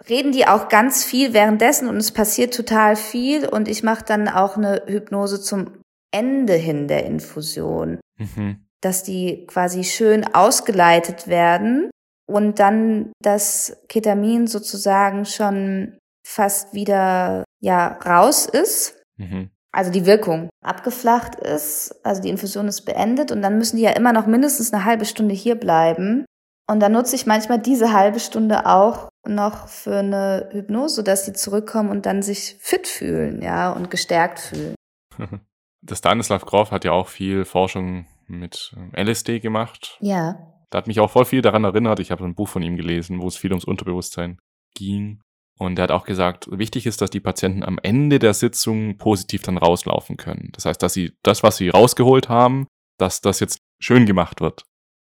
reden 0.09 0.32
die 0.32 0.47
auch 0.47 0.68
ganz 0.68 1.03
viel 1.03 1.34
währenddessen 1.34 1.88
und 1.88 1.97
es 1.97 2.12
passiert 2.12 2.55
total 2.55 2.95
viel 2.95 3.47
und 3.47 3.68
ich 3.68 3.84
mache 3.84 4.03
dann 4.03 4.28
auch 4.28 4.57
eine 4.57 4.84
Hypnose 4.88 5.41
zum 5.41 5.82
Ende 6.12 6.53
hin 6.53 6.88
der 6.88 7.05
Infusion, 7.05 7.99
mhm. 8.18 8.66
dass 8.82 9.03
die 9.03 9.45
quasi 9.45 9.84
schön 9.84 10.26
ausgeleitet 10.34 11.28
werden 11.28 11.91
und 12.32 12.60
dann 12.60 13.12
das 13.22 13.78
Ketamin 13.88 14.48
sozusagen 14.48 15.26
schon 15.26 15.98
fast 16.26 16.74
wieder 16.74 17.44
ja 17.60 18.00
raus 18.06 18.46
ist. 18.46 19.02
Mhm. 19.18 19.50
Also 19.74 19.92
die 19.92 20.06
Wirkung 20.06 20.50
abgeflacht 20.64 21.36
ist, 21.36 21.96
also 22.04 22.22
die 22.22 22.30
Infusion 22.30 22.68
ist 22.68 22.82
beendet 22.82 23.32
und 23.32 23.42
dann 23.42 23.58
müssen 23.58 23.78
die 23.78 23.84
ja 23.84 23.92
immer 23.92 24.12
noch 24.12 24.28
mindestens 24.28 24.74
eine 24.74 24.84
halbe 24.84 25.06
Stunde 25.06 25.34
hier 25.34 25.56
bleiben. 25.56 26.26
Und 26.70 26.80
dann 26.80 26.92
nutze 26.92 27.16
ich 27.16 27.26
manchmal 27.26 27.60
diese 27.60 27.94
halbe 27.94 28.20
Stunde 28.20 28.66
auch 28.66 29.10
noch 29.28 29.68
für 29.68 30.00
eine 30.00 30.50
Hypnose, 30.52 30.96
sodass 30.96 31.26
die 31.26 31.34
zurückkommen 31.34 31.90
und 31.90 32.06
dann 32.06 32.22
sich 32.22 32.58
fit 32.60 32.88
fühlen, 32.88 33.42
ja, 33.42 33.72
und 33.72 33.92
gestärkt 33.92 34.40
fühlen. 34.40 34.76
Der 35.82 35.96
Stanislav 35.96 36.46
Grof 36.46 36.72
hat 36.72 36.86
ja 36.86 36.92
auch 36.92 37.08
viel 37.08 37.44
Forschung 37.44 38.06
mit 38.28 38.76
LSD 38.96 39.40
gemacht. 39.40 39.98
Ja. 40.00 40.54
Da 40.72 40.78
hat 40.78 40.88
mich 40.88 41.00
auch 41.00 41.12
voll 41.12 41.26
viel 41.26 41.42
daran 41.42 41.64
erinnert. 41.64 42.00
Ich 42.00 42.12
habe 42.12 42.24
ein 42.24 42.34
Buch 42.34 42.48
von 42.48 42.64
ihm 42.64 42.78
gelesen, 42.78 43.22
wo 43.22 43.28
es 43.28 43.38
viel 43.38 43.52
ums 43.52 43.66
Unterbewusstsein 43.66 44.40
ging. 44.74 45.22
Und 45.60 45.78
er 45.78 45.84
hat 45.84 45.92
auch 45.92 46.06
gesagt, 46.06 46.48
wichtig 46.50 46.88
ist, 46.88 47.02
dass 47.02 47.12
die 47.12 47.20
Patienten 47.20 47.64
am 47.64 47.78
Ende 47.84 48.18
der 48.18 48.34
Sitzung 48.34 48.98
positiv 48.98 49.44
dann 49.44 49.58
rauslaufen 49.58 50.18
können. 50.18 50.50
Das 50.54 50.66
heißt, 50.66 50.82
dass 50.82 50.94
sie 50.94 51.14
das, 51.22 51.44
was 51.44 51.58
sie 51.58 51.70
rausgeholt 51.70 52.30
haben, 52.30 52.66
dass 52.98 53.22
das 53.22 53.40
jetzt 53.40 53.60
schön 53.80 54.06
gemacht 54.06 54.42
wird. 54.42 54.64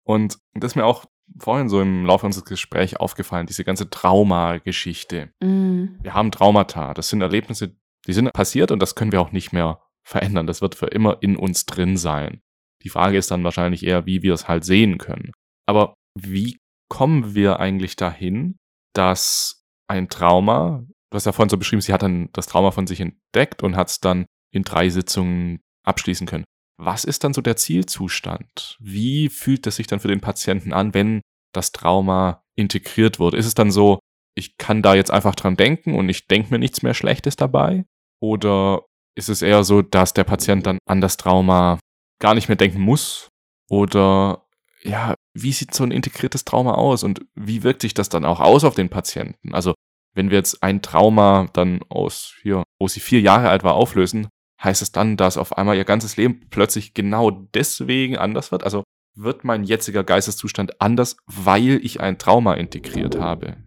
Und 0.06 0.38
das 0.54 0.74
ist 0.74 0.76
mir 0.76 0.86
auch 0.86 1.06
vorhin 1.40 1.70
so 1.70 1.82
im 1.82 2.06
Laufe 2.06 2.26
unseres 2.26 2.46
Gesprächs 2.46 2.96
aufgefallen, 2.96 3.48
diese 3.48 3.64
ganze 3.64 3.90
Traumageschichte. 3.90 5.32
Mm. 5.42 5.98
Wir 6.02 6.14
haben 6.14 6.32
Traumata. 6.32 6.94
Das 6.94 7.10
sind 7.10 7.22
Erlebnisse, 7.22 7.76
die 8.06 8.14
sind 8.14 8.32
passiert 8.34 8.72
und 8.72 8.80
das 8.80 8.96
können 8.96 9.12
wir 9.12 9.22
auch 9.22 9.32
nicht 9.32 9.54
mehr 9.54 9.82
verändern. 10.04 10.46
Das 10.46 10.62
wird 10.62 10.76
für 10.76 10.88
immer 10.88 11.18
in 11.22 11.38
uns 11.38 11.66
drin 11.66 11.98
sein. 11.98 12.42
Die 12.84 12.90
Frage 12.90 13.18
ist 13.18 13.32
dann 13.32 13.44
wahrscheinlich 13.44 13.86
eher, 13.86 14.06
wie 14.06 14.22
wir 14.22 14.34
es 14.34 14.48
halt 14.48 14.66
sehen 14.66 14.98
können. 14.98 15.32
Aber 15.68 15.96
wie 16.20 16.58
kommen 16.90 17.36
wir 17.36 17.60
eigentlich 17.60 17.96
dahin, 17.96 18.58
dass 18.94 19.64
ein 19.90 20.10
Trauma, 20.10 20.86
du 21.12 21.16
hast 21.16 21.26
ja 21.26 21.32
vorhin 21.32 21.50
so 21.50 21.58
beschrieben, 21.58 21.82
sie 21.82 21.94
hat 21.94 22.04
dann 22.04 22.30
das 22.34 22.48
Trauma 22.48 22.72
von 22.72 22.88
sich 22.88 23.00
entdeckt 23.00 23.64
und 23.64 23.76
hat 23.76 23.90
es 23.90 24.00
dann 24.00 24.26
in 24.54 24.64
drei 24.64 24.90
Sitzungen 24.90 25.62
abschließen 25.86 26.28
können. 26.28 26.46
Was 26.80 27.04
ist 27.04 27.24
dann 27.24 27.34
so 27.34 27.42
der 27.42 27.56
Zielzustand? 27.56 28.78
Wie 28.80 29.30
fühlt 29.30 29.66
es 29.68 29.76
sich 29.76 29.88
dann 29.88 30.00
für 30.00 30.08
den 30.08 30.22
Patienten 30.22 30.74
an, 30.74 30.94
wenn 30.94 31.22
das 31.54 31.72
Trauma 31.72 32.44
integriert 32.56 33.20
wurde? 33.20 33.38
Ist 33.38 33.46
es 33.46 33.56
dann 33.56 33.72
so, 33.72 34.00
ich 34.36 34.58
kann 34.58 34.82
da 34.82 34.96
jetzt 34.96 35.12
einfach 35.12 35.36
dran 35.36 35.56
denken 35.56 35.96
und 35.96 36.10
ich 36.10 36.28
denke 36.28 36.52
mir 36.52 36.60
nichts 36.60 36.82
mehr 36.82 36.94
Schlechtes 36.94 37.36
dabei? 37.36 37.86
Oder 38.22 38.84
ist 39.16 39.30
es 39.30 39.42
eher 39.42 39.64
so, 39.64 39.82
dass 39.82 40.14
der 40.14 40.24
Patient 40.24 40.66
dann 40.66 40.80
an 40.88 41.02
das 41.02 41.18
Trauma 41.18 41.80
gar 42.20 42.34
nicht 42.34 42.48
mehr 42.48 42.56
denken 42.56 42.82
muss? 42.82 43.30
Oder 43.70 44.43
ja, 44.84 45.16
wie 45.34 45.52
sieht 45.52 45.74
so 45.74 45.84
ein 45.84 45.92
integriertes 45.92 46.46
Trauma 46.46 46.76
aus 46.76 47.04
und 47.04 47.26
wie 47.36 47.64
wirkt 47.64 47.82
sich 47.82 47.94
das 47.94 48.10
dann 48.10 48.26
auch 48.26 48.40
aus 48.40 48.64
auf 48.64 48.76
den 48.76 48.90
Patienten? 48.90 49.54
Also 49.54 49.74
wenn 50.14 50.30
wir 50.30 50.38
jetzt 50.38 50.62
ein 50.62 50.82
Trauma 50.82 51.48
dann 51.54 51.82
aus 51.90 52.36
hier, 52.42 52.64
wo 52.80 52.88
sie 52.88 53.00
vier 53.00 53.22
Jahre 53.22 53.50
alt 53.50 53.64
war, 53.64 53.74
auflösen, 53.74 54.28
heißt 54.62 54.82
es 54.82 54.92
dann, 54.92 55.18
dass 55.18 55.38
auf 55.38 55.58
einmal 55.58 55.78
ihr 55.78 55.86
ganzes 55.86 56.18
Leben 56.18 56.48
plötzlich 56.50 56.94
genau 56.94 57.32
deswegen 57.32 58.18
anders 58.18 58.52
wird? 58.52 58.64
Also 58.64 58.84
wird 59.16 59.44
mein 59.44 59.64
jetziger 59.64 60.04
Geisteszustand 60.04 60.82
anders, 60.82 61.18
weil 61.26 61.80
ich 61.84 62.00
ein 62.00 62.18
Trauma 62.18 62.54
integriert 62.56 63.20
habe? 63.20 63.58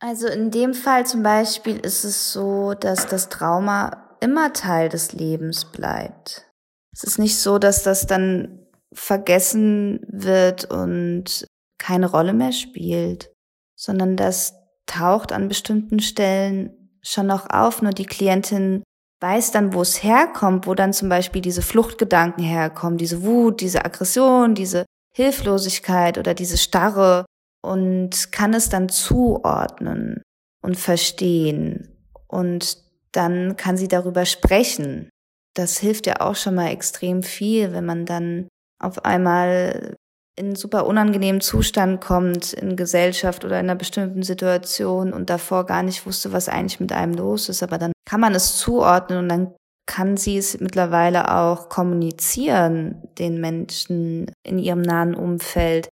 Also 0.00 0.26
in 0.28 0.50
dem 0.50 0.74
Fall 0.74 1.06
zum 1.06 1.22
Beispiel 1.22 1.76
ist 1.76 2.04
es 2.04 2.32
so, 2.32 2.74
dass 2.74 3.06
das 3.06 3.28
Trauma 3.28 4.16
immer 4.20 4.52
Teil 4.52 4.88
des 4.88 5.12
Lebens 5.12 5.66
bleibt. 5.66 6.50
Es 6.92 7.04
ist 7.04 7.18
nicht 7.18 7.38
so, 7.38 7.58
dass 7.58 7.82
das 7.82 8.06
dann 8.06 8.59
vergessen 8.92 10.00
wird 10.08 10.64
und 10.64 11.46
keine 11.78 12.10
Rolle 12.10 12.32
mehr 12.32 12.52
spielt, 12.52 13.32
sondern 13.76 14.16
das 14.16 14.54
taucht 14.86 15.32
an 15.32 15.48
bestimmten 15.48 16.00
Stellen 16.00 16.98
schon 17.02 17.26
noch 17.26 17.48
auf. 17.48 17.82
Nur 17.82 17.92
die 17.92 18.06
Klientin 18.06 18.82
weiß 19.20 19.52
dann, 19.52 19.72
wo 19.72 19.82
es 19.82 20.02
herkommt, 20.02 20.66
wo 20.66 20.74
dann 20.74 20.92
zum 20.92 21.08
Beispiel 21.08 21.42
diese 21.42 21.62
Fluchtgedanken 21.62 22.42
herkommen, 22.42 22.98
diese 22.98 23.22
Wut, 23.22 23.60
diese 23.60 23.84
Aggression, 23.84 24.54
diese 24.54 24.84
Hilflosigkeit 25.14 26.18
oder 26.18 26.34
diese 26.34 26.58
Starre 26.58 27.24
und 27.62 28.32
kann 28.32 28.54
es 28.54 28.68
dann 28.68 28.88
zuordnen 28.88 30.22
und 30.62 30.76
verstehen. 30.76 31.96
Und 32.26 32.78
dann 33.12 33.56
kann 33.56 33.76
sie 33.76 33.88
darüber 33.88 34.24
sprechen. 34.24 35.10
Das 35.54 35.78
hilft 35.78 36.06
ja 36.06 36.20
auch 36.20 36.36
schon 36.36 36.54
mal 36.54 36.68
extrem 36.68 37.22
viel, 37.22 37.72
wenn 37.72 37.84
man 37.84 38.06
dann 38.06 38.48
auf 38.80 39.04
einmal 39.04 39.96
in 40.36 40.46
einen 40.46 40.56
super 40.56 40.86
unangenehmen 40.86 41.40
Zustand 41.40 42.00
kommt 42.00 42.54
in 42.54 42.76
Gesellschaft 42.76 43.44
oder 43.44 43.60
in 43.60 43.66
einer 43.66 43.76
bestimmten 43.76 44.22
Situation 44.22 45.12
und 45.12 45.28
davor 45.28 45.66
gar 45.66 45.82
nicht 45.82 46.06
wusste, 46.06 46.32
was 46.32 46.48
eigentlich 46.48 46.80
mit 46.80 46.92
einem 46.92 47.14
los 47.14 47.48
ist. 47.48 47.62
Aber 47.62 47.78
dann 47.78 47.92
kann 48.08 48.20
man 48.20 48.34
es 48.34 48.56
zuordnen 48.56 49.18
und 49.18 49.28
dann 49.28 49.54
kann 49.86 50.16
sie 50.16 50.38
es 50.38 50.58
mittlerweile 50.60 51.36
auch 51.36 51.68
kommunizieren 51.68 53.02
den 53.18 53.40
Menschen 53.40 54.30
in 54.42 54.58
ihrem 54.58 54.82
nahen 54.82 55.14
Umfeld, 55.14 55.88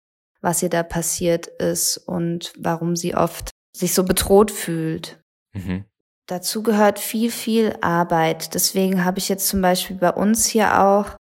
was 0.40 0.62
ihr 0.62 0.70
da 0.70 0.82
passiert 0.82 1.46
ist 1.46 1.98
und 1.98 2.52
warum 2.58 2.96
sie 2.96 3.14
oft 3.14 3.50
sich 3.76 3.94
so 3.94 4.04
bedroht 4.04 4.50
fühlt. 4.50 5.20
Mhm. 5.54 5.84
Dazu 6.26 6.62
gehört 6.62 6.98
viel, 6.98 7.30
viel 7.30 7.76
Arbeit. 7.80 8.54
Deswegen 8.54 9.04
habe 9.04 9.18
ich 9.18 9.28
jetzt 9.28 9.48
zum 9.48 9.60
Beispiel 9.60 9.96
bei 9.96 10.10
uns 10.10 10.46
hier 10.46 10.80
auch 10.80 11.16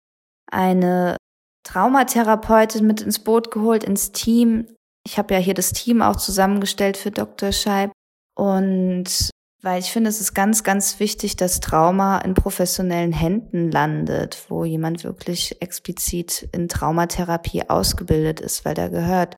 eine 0.50 1.16
Traumatherapeutin 1.64 2.86
mit 2.86 3.00
ins 3.00 3.18
Boot 3.18 3.50
geholt, 3.50 3.84
ins 3.84 4.12
Team. 4.12 4.66
Ich 5.06 5.18
habe 5.18 5.34
ja 5.34 5.40
hier 5.40 5.54
das 5.54 5.72
Team 5.72 6.02
auch 6.02 6.16
zusammengestellt 6.16 6.96
für 6.96 7.10
Dr. 7.10 7.52
Scheib. 7.52 7.92
Und 8.34 9.30
weil 9.62 9.80
ich 9.80 9.92
finde, 9.92 10.08
es 10.08 10.20
ist 10.20 10.34
ganz, 10.34 10.64
ganz 10.64 11.00
wichtig, 11.00 11.36
dass 11.36 11.60
Trauma 11.60 12.18
in 12.18 12.34
professionellen 12.34 13.12
Händen 13.12 13.70
landet, 13.70 14.46
wo 14.48 14.64
jemand 14.64 15.04
wirklich 15.04 15.60
explizit 15.60 16.48
in 16.52 16.68
Traumatherapie 16.68 17.68
ausgebildet 17.68 18.40
ist, 18.40 18.64
weil 18.64 18.74
da 18.74 18.88
gehört 18.88 19.36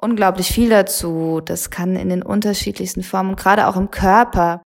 unglaublich 0.00 0.48
viel 0.48 0.70
dazu. 0.70 1.40
Das 1.44 1.70
kann 1.70 1.96
in 1.96 2.08
den 2.08 2.22
unterschiedlichsten 2.22 3.02
Formen, 3.02 3.36
gerade 3.36 3.66
auch 3.66 3.76
im 3.76 3.90
Körper, 3.90 4.62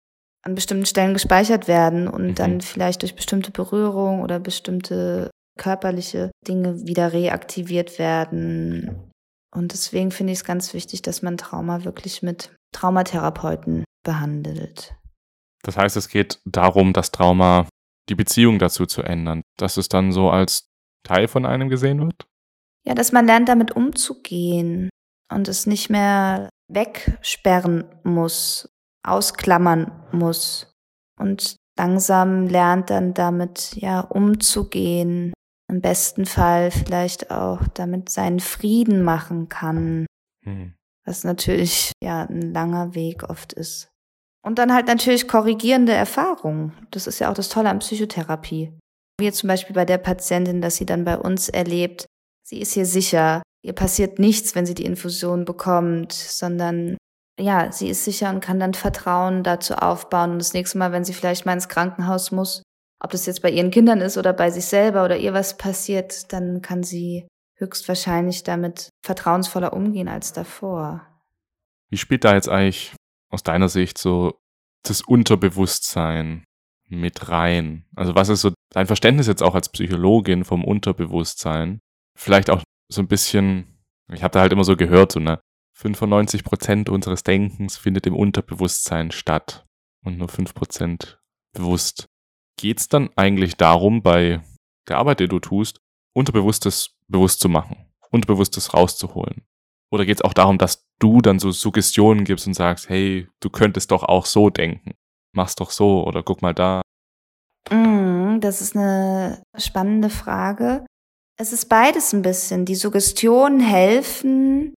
an 0.44 0.56
bestimmten 0.56 0.86
Stellen 0.86 1.14
gespeichert 1.14 1.68
werden 1.68 2.08
und 2.08 2.28
mhm. 2.28 2.36
dann 2.36 2.62
vielleicht 2.62 3.02
durch 3.02 3.16
bestimmte 3.16 3.52
Berührung 3.52 4.22
oder 4.22 4.40
bestimmte 4.40 5.30
körperliche 5.58 6.32
Dinge 6.48 6.86
wieder 6.88 7.14
reaktiviert 7.14 8.00
werden. 8.00 9.12
Und 9.54 9.74
deswegen 9.74 10.12
finde 10.12 10.34
ich 10.34 10.40
es 10.40 10.46
ganz 10.46 10.74
wichtig, 10.74 11.02
dass 11.02 11.22
man 11.22 11.38
Trauma 11.38 11.84
wirklich 11.84 12.24
mit 12.24 12.56
Traumatherapeuten 12.74 13.84
behandelt. 14.04 14.96
Das 15.64 15.78
heißt, 15.78 15.96
es 15.96 16.10
geht 16.10 16.42
darum, 16.46 16.92
das 16.92 17.12
Trauma, 17.12 17.68
die 18.10 18.16
Beziehung 18.16 18.60
dazu 18.60 18.86
zu 18.86 19.02
ändern, 19.04 19.44
dass 19.58 19.78
es 19.78 19.88
dann 19.88 20.12
so 20.12 20.30
als 20.30 20.68
Teil 21.04 21.28
von 21.28 21.46
einem 21.46 21.70
gesehen 21.70 22.00
wird? 22.00 22.26
Ja, 22.86 22.96
dass 22.96 23.12
man 23.12 23.26
lernt, 23.26 23.48
damit 23.48 23.72
umzugehen 23.72 24.90
und 25.32 25.48
es 25.48 25.68
nicht 25.68 25.90
mehr 25.90 26.50
wegsperren 26.68 27.86
muss, 28.04 28.70
ausklammern 29.06 29.92
muss 30.12 30.74
und 31.20 31.56
langsam 31.78 32.48
lernt 32.48 32.90
dann 32.90 33.14
damit 33.14 33.76
ja 33.76 34.02
umzugehen 34.02 35.34
im 35.74 35.82
besten 35.82 36.26
Fall 36.26 36.70
vielleicht 36.70 37.32
auch 37.32 37.60
damit 37.74 38.10
seinen 38.10 38.40
Frieden 38.40 39.04
machen 39.04 39.50
kann. 39.50 40.06
Hm. 40.46 40.74
Was 41.06 41.24
natürlich 41.24 41.92
ja 42.02 42.24
ein 42.24 42.54
langer 42.54 42.96
Weg 42.96 43.24
oft 43.30 43.54
ist. 43.54 43.90
Und 44.46 44.60
dann 44.60 44.74
halt 44.74 44.88
natürlich 44.88 45.28
korrigierende 45.28 45.94
Erfahrungen. 45.94 46.74
Das 46.92 47.08
ist 47.08 47.20
ja 47.20 47.30
auch 47.30 47.34
das 47.34 47.50
Tolle 47.50 47.70
an 47.70 47.80
Psychotherapie. 47.80 48.72
Wie 49.20 49.32
zum 49.32 49.48
Beispiel 49.48 49.76
bei 49.76 49.86
der 49.86 49.98
Patientin, 49.98 50.62
dass 50.62 50.76
sie 50.76 50.86
dann 50.86 51.06
bei 51.06 51.18
uns 51.18 51.50
erlebt, 51.50 52.06
sie 52.46 52.60
ist 52.60 52.74
hier 52.74 52.86
sicher, 52.86 53.42
ihr 53.66 53.74
passiert 53.74 54.20
nichts, 54.20 54.54
wenn 54.54 54.66
sie 54.66 54.76
die 54.76 54.86
Infusion 54.86 55.46
bekommt, 55.46 56.14
sondern 56.14 56.98
ja, 57.40 57.72
sie 57.72 57.90
ist 57.90 58.06
sicher 58.06 58.30
und 58.30 58.42
kann 58.42 58.60
dann 58.60 58.74
Vertrauen 58.74 59.44
dazu 59.44 59.76
aufbauen. 59.76 60.32
Und 60.32 60.40
das 60.40 60.54
nächste 60.54 60.78
Mal, 60.78 60.92
wenn 60.92 61.06
sie 61.06 61.14
vielleicht 61.14 61.46
mal 61.46 61.54
ins 61.54 61.70
Krankenhaus 61.70 62.32
muss, 62.32 62.62
ob 63.04 63.12
das 63.12 63.26
jetzt 63.26 63.42
bei 63.42 63.52
ihren 63.52 63.70
Kindern 63.70 64.02
ist 64.02 64.18
oder 64.18 64.34
bei 64.34 64.50
sich 64.50 64.66
selber 64.66 65.04
oder 65.04 65.18
ihr 65.18 65.34
was 65.34 65.58
passiert, 65.58 66.32
dann 66.32 66.62
kann 66.62 66.84
sie 66.84 67.28
höchstwahrscheinlich 67.58 68.44
damit 68.44 68.90
vertrauensvoller 69.06 69.74
umgehen 69.74 70.08
als 70.08 70.34
davor. 70.34 71.06
Wie 71.90 71.98
spielt 71.98 72.24
da 72.24 72.34
jetzt 72.34 72.50
eigentlich 72.50 72.96
aus 73.30 73.44
deiner 73.44 73.70
Sicht 73.70 73.98
so 73.98 74.40
das 74.84 75.02
Unterbewusstsein 75.02 76.44
mit 76.88 77.30
rein? 77.30 77.86
Also 77.96 78.16
was 78.16 78.30
ist 78.30 78.42
so 78.42 78.54
dein 78.72 78.88
Verständnis 78.88 79.28
jetzt 79.28 79.44
auch 79.44 79.56
als 79.56 79.70
Psychologin 79.70 80.46
vom 80.46 80.64
Unterbewusstsein? 80.64 81.80
Vielleicht 82.18 82.50
auch 82.50 82.64
so 82.90 83.02
ein 83.02 83.08
bisschen, 83.08 83.84
ich 84.12 84.24
habe 84.24 84.32
da 84.32 84.42
halt 84.42 84.54
immer 84.54 84.64
so 84.64 84.76
gehört, 84.76 85.12
so 85.12 85.20
ne, 85.20 85.40
95 85.76 86.44
Prozent 86.44 86.90
unseres 86.90 87.24
Denkens 87.24 87.78
findet 87.78 88.08
im 88.08 88.16
Unterbewusstsein 88.16 89.12
statt 89.12 89.66
und 90.06 90.18
nur 90.18 90.30
5 90.30 90.54
Prozent 90.54 91.20
bewusst. 91.54 92.08
Geht's 92.64 92.88
dann 92.88 93.10
eigentlich 93.18 93.58
darum, 93.58 94.02
bei 94.02 94.42
der 94.88 94.98
Arbeit, 94.98 95.20
die 95.20 95.28
du 95.28 95.42
tust, 95.42 95.82
Unterbewusstes 96.16 96.96
bewusst 97.10 97.42
zu 97.42 97.50
machen, 97.50 97.76
Unterbewusstes 98.10 98.74
rauszuholen? 98.74 99.44
Oder 99.92 100.06
geht's 100.06 100.22
auch 100.22 100.34
darum, 100.34 100.58
dass 100.58 100.88
du 100.98 101.20
dann 101.20 101.40
so 101.40 101.52
Suggestionen 101.52 102.24
gibst 102.24 102.48
und 102.48 102.54
sagst, 102.54 102.88
hey, 102.88 103.28
du 103.42 103.50
könntest 103.50 103.92
doch 103.92 104.04
auch 104.04 104.26
so 104.26 104.50
denken, 104.50 104.94
mach's 105.34 105.56
doch 105.56 105.72
so 105.72 106.08
oder 106.08 106.24
guck 106.24 106.42
mal 106.42 106.54
da? 106.54 106.82
Mm, 107.70 108.40
das 108.40 108.62
ist 108.62 108.78
eine 108.78 109.44
spannende 109.58 110.10
Frage. 110.10 110.86
Es 111.38 111.52
ist 111.52 111.68
beides 111.68 112.14
ein 112.14 112.22
bisschen. 112.22 112.64
Die 112.64 112.76
Suggestionen 112.76 113.60
helfen 113.60 114.74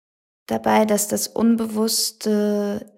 dabei, 0.48 0.86
dass 0.86 1.08
das 1.08 1.28
Unbewusste 1.28 2.92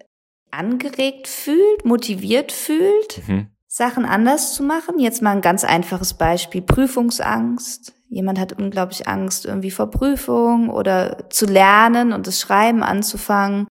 angeregt 0.50 1.28
fühlt, 1.28 1.84
motiviert 1.84 2.52
fühlt, 2.52 3.28
mhm. 3.28 3.50
Sachen 3.68 4.06
anders 4.06 4.54
zu 4.54 4.62
machen. 4.62 4.98
Jetzt 4.98 5.22
mal 5.22 5.32
ein 5.32 5.42
ganz 5.42 5.62
einfaches 5.64 6.14
Beispiel. 6.14 6.62
Prüfungsangst. 6.62 7.92
Jemand 8.08 8.38
hat 8.38 8.54
unglaublich 8.54 9.06
Angst 9.06 9.44
irgendwie 9.44 9.70
vor 9.70 9.90
Prüfung 9.90 10.70
oder 10.70 11.28
zu 11.28 11.44
lernen 11.44 12.12
und 12.12 12.26
das 12.26 12.40
Schreiben 12.40 12.82
anzufangen. 12.82 13.68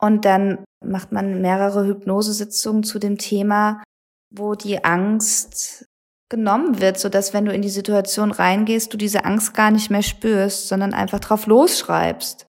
Und 0.00 0.24
dann 0.24 0.64
macht 0.84 1.10
man 1.12 1.40
mehrere 1.40 1.86
Hypnosesitzungen 1.86 2.84
zu 2.84 3.00
dem 3.00 3.18
Thema, 3.18 3.82
wo 4.30 4.54
die 4.54 4.84
Angst 4.84 5.86
genommen 6.28 6.80
wird, 6.80 6.98
so 6.98 7.08
dass 7.08 7.34
wenn 7.34 7.44
du 7.44 7.52
in 7.52 7.62
die 7.62 7.68
Situation 7.68 8.30
reingehst, 8.30 8.92
du 8.92 8.96
diese 8.96 9.24
Angst 9.24 9.52
gar 9.54 9.70
nicht 9.70 9.90
mehr 9.90 10.02
spürst, 10.02 10.68
sondern 10.68 10.94
einfach 10.94 11.20
drauf 11.20 11.46
losschreibst 11.46 12.46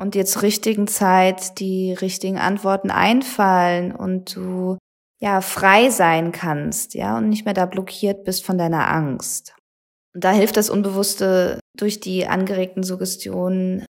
und 0.00 0.14
dir 0.14 0.24
zur 0.24 0.42
richtigen 0.42 0.86
Zeit 0.86 1.58
die 1.60 1.92
richtigen 1.92 2.38
Antworten 2.38 2.90
einfallen 2.90 3.94
und 3.94 4.34
du 4.36 4.78
ja 5.20 5.40
frei 5.40 5.90
sein 5.90 6.32
kannst, 6.32 6.94
ja, 6.94 7.16
und 7.18 7.28
nicht 7.28 7.44
mehr 7.44 7.54
da 7.54 7.66
blockiert 7.66 8.24
bist 8.24 8.44
von 8.44 8.58
deiner 8.58 8.88
Angst. 8.88 9.54
Und 10.14 10.24
da 10.24 10.32
hilft 10.32 10.56
das 10.56 10.70
Unbewusste 10.70 11.60
durch 11.76 12.00
die 12.00 12.26
angeregten 12.26 12.82
Suggestionen. 12.82 13.84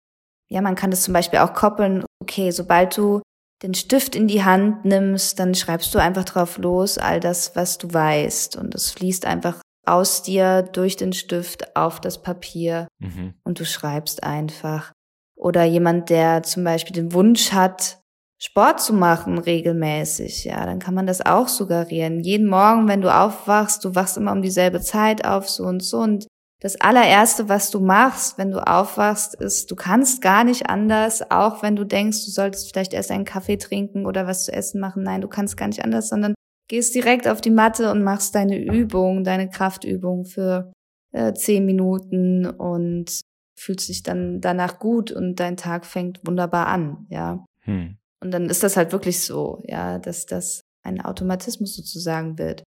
Ja, 0.49 0.61
man 0.61 0.75
kann 0.75 0.91
das 0.91 1.03
zum 1.03 1.13
Beispiel 1.13 1.39
auch 1.39 1.53
koppeln. 1.53 2.03
Okay, 2.21 2.51
sobald 2.51 2.97
du 2.97 3.21
den 3.63 3.73
Stift 3.73 4.15
in 4.15 4.27
die 4.27 4.43
Hand 4.43 4.85
nimmst, 4.85 5.39
dann 5.39 5.55
schreibst 5.55 5.93
du 5.93 5.99
einfach 5.99 6.25
drauf 6.25 6.57
los 6.57 6.97
all 6.97 7.19
das, 7.19 7.55
was 7.55 7.77
du 7.77 7.93
weißt. 7.93 8.55
Und 8.55 8.75
es 8.75 8.91
fließt 8.91 9.25
einfach 9.25 9.61
aus 9.85 10.23
dir 10.23 10.63
durch 10.63 10.95
den 10.95 11.13
Stift 11.13 11.75
auf 11.75 12.01
das 12.01 12.21
Papier 12.21 12.87
mhm. 12.99 13.35
und 13.43 13.59
du 13.59 13.65
schreibst 13.65 14.23
einfach. 14.23 14.91
Oder 15.35 15.63
jemand, 15.63 16.09
der 16.09 16.43
zum 16.43 16.63
Beispiel 16.63 16.95
den 16.95 17.13
Wunsch 17.13 17.51
hat, 17.51 17.99
Sport 18.45 18.79
zu 18.79 18.93
machen 18.93 19.39
regelmäßig, 19.39 20.45
ja, 20.45 20.65
dann 20.67 20.77
kann 20.77 20.93
man 20.93 21.07
das 21.07 21.25
auch 21.25 21.47
suggerieren. 21.47 22.19
Jeden 22.19 22.47
Morgen, 22.47 22.87
wenn 22.87 23.01
du 23.01 23.11
aufwachst, 23.13 23.83
du 23.83 23.95
wachst 23.95 24.17
immer 24.17 24.33
um 24.33 24.43
dieselbe 24.43 24.81
Zeit 24.81 25.25
auf, 25.25 25.49
so 25.49 25.63
und 25.63 25.81
so. 25.81 25.97
Und 25.97 26.27
das 26.61 26.79
allererste, 26.79 27.49
was 27.49 27.71
du 27.71 27.79
machst, 27.79 28.37
wenn 28.37 28.51
du 28.51 28.65
aufwachst, 28.65 29.33
ist, 29.33 29.71
du 29.71 29.75
kannst 29.75 30.21
gar 30.21 30.43
nicht 30.43 30.69
anders, 30.69 31.31
auch 31.31 31.63
wenn 31.63 31.75
du 31.75 31.85
denkst, 31.85 32.23
du 32.23 32.29
solltest 32.29 32.71
vielleicht 32.71 32.93
erst 32.93 33.09
einen 33.09 33.25
Kaffee 33.25 33.57
trinken 33.57 34.05
oder 34.05 34.27
was 34.27 34.45
zu 34.45 34.53
essen 34.53 34.79
machen. 34.79 35.01
Nein, 35.01 35.21
du 35.21 35.27
kannst 35.27 35.57
gar 35.57 35.67
nicht 35.67 35.83
anders, 35.83 36.09
sondern 36.09 36.35
gehst 36.67 36.93
direkt 36.93 37.27
auf 37.27 37.41
die 37.41 37.49
Matte 37.49 37.91
und 37.91 38.03
machst 38.03 38.35
deine 38.35 38.59
Übung, 38.59 39.23
deine 39.23 39.49
Kraftübung 39.49 40.25
für 40.25 40.71
äh, 41.13 41.33
zehn 41.33 41.65
Minuten 41.65 42.45
und 42.45 43.21
fühlst 43.57 43.89
dich 43.89 44.03
dann 44.03 44.39
danach 44.39 44.77
gut 44.77 45.11
und 45.11 45.39
dein 45.39 45.57
Tag 45.57 45.85
fängt 45.85 46.19
wunderbar 46.27 46.67
an, 46.67 47.07
ja. 47.09 47.43
Hm. 47.61 47.97
Und 48.23 48.31
dann 48.31 48.49
ist 48.49 48.63
das 48.63 48.77
halt 48.77 48.91
wirklich 48.91 49.23
so, 49.23 49.61
ja, 49.65 49.99
dass 49.99 50.25
das 50.25 50.61
ein 50.83 51.01
Automatismus 51.01 51.75
sozusagen 51.75 52.37
wird. 52.37 52.63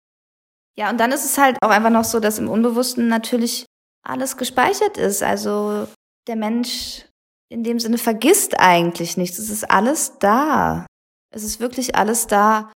Ja, 0.78 0.90
und 0.90 0.98
dann 0.98 1.12
ist 1.12 1.24
es 1.24 1.38
halt 1.38 1.56
auch 1.62 1.70
einfach 1.70 1.90
noch 1.90 2.04
so, 2.04 2.20
dass 2.20 2.38
im 2.38 2.48
Unbewussten 2.48 3.08
natürlich 3.08 3.64
alles 4.02 4.36
gespeichert 4.36 4.98
ist. 4.98 5.22
Also 5.22 5.86
der 6.26 6.36
Mensch 6.36 7.06
in 7.48 7.62
dem 7.62 7.78
Sinne 7.78 7.98
vergisst 7.98 8.58
eigentlich 8.58 9.16
nichts. 9.16 9.38
Es 9.38 9.50
ist 9.50 9.70
alles 9.70 10.18
da. 10.18 10.86
Es 11.34 11.44
ist 11.44 11.60
wirklich 11.60 11.94
alles 11.96 12.26
da. 12.26 12.72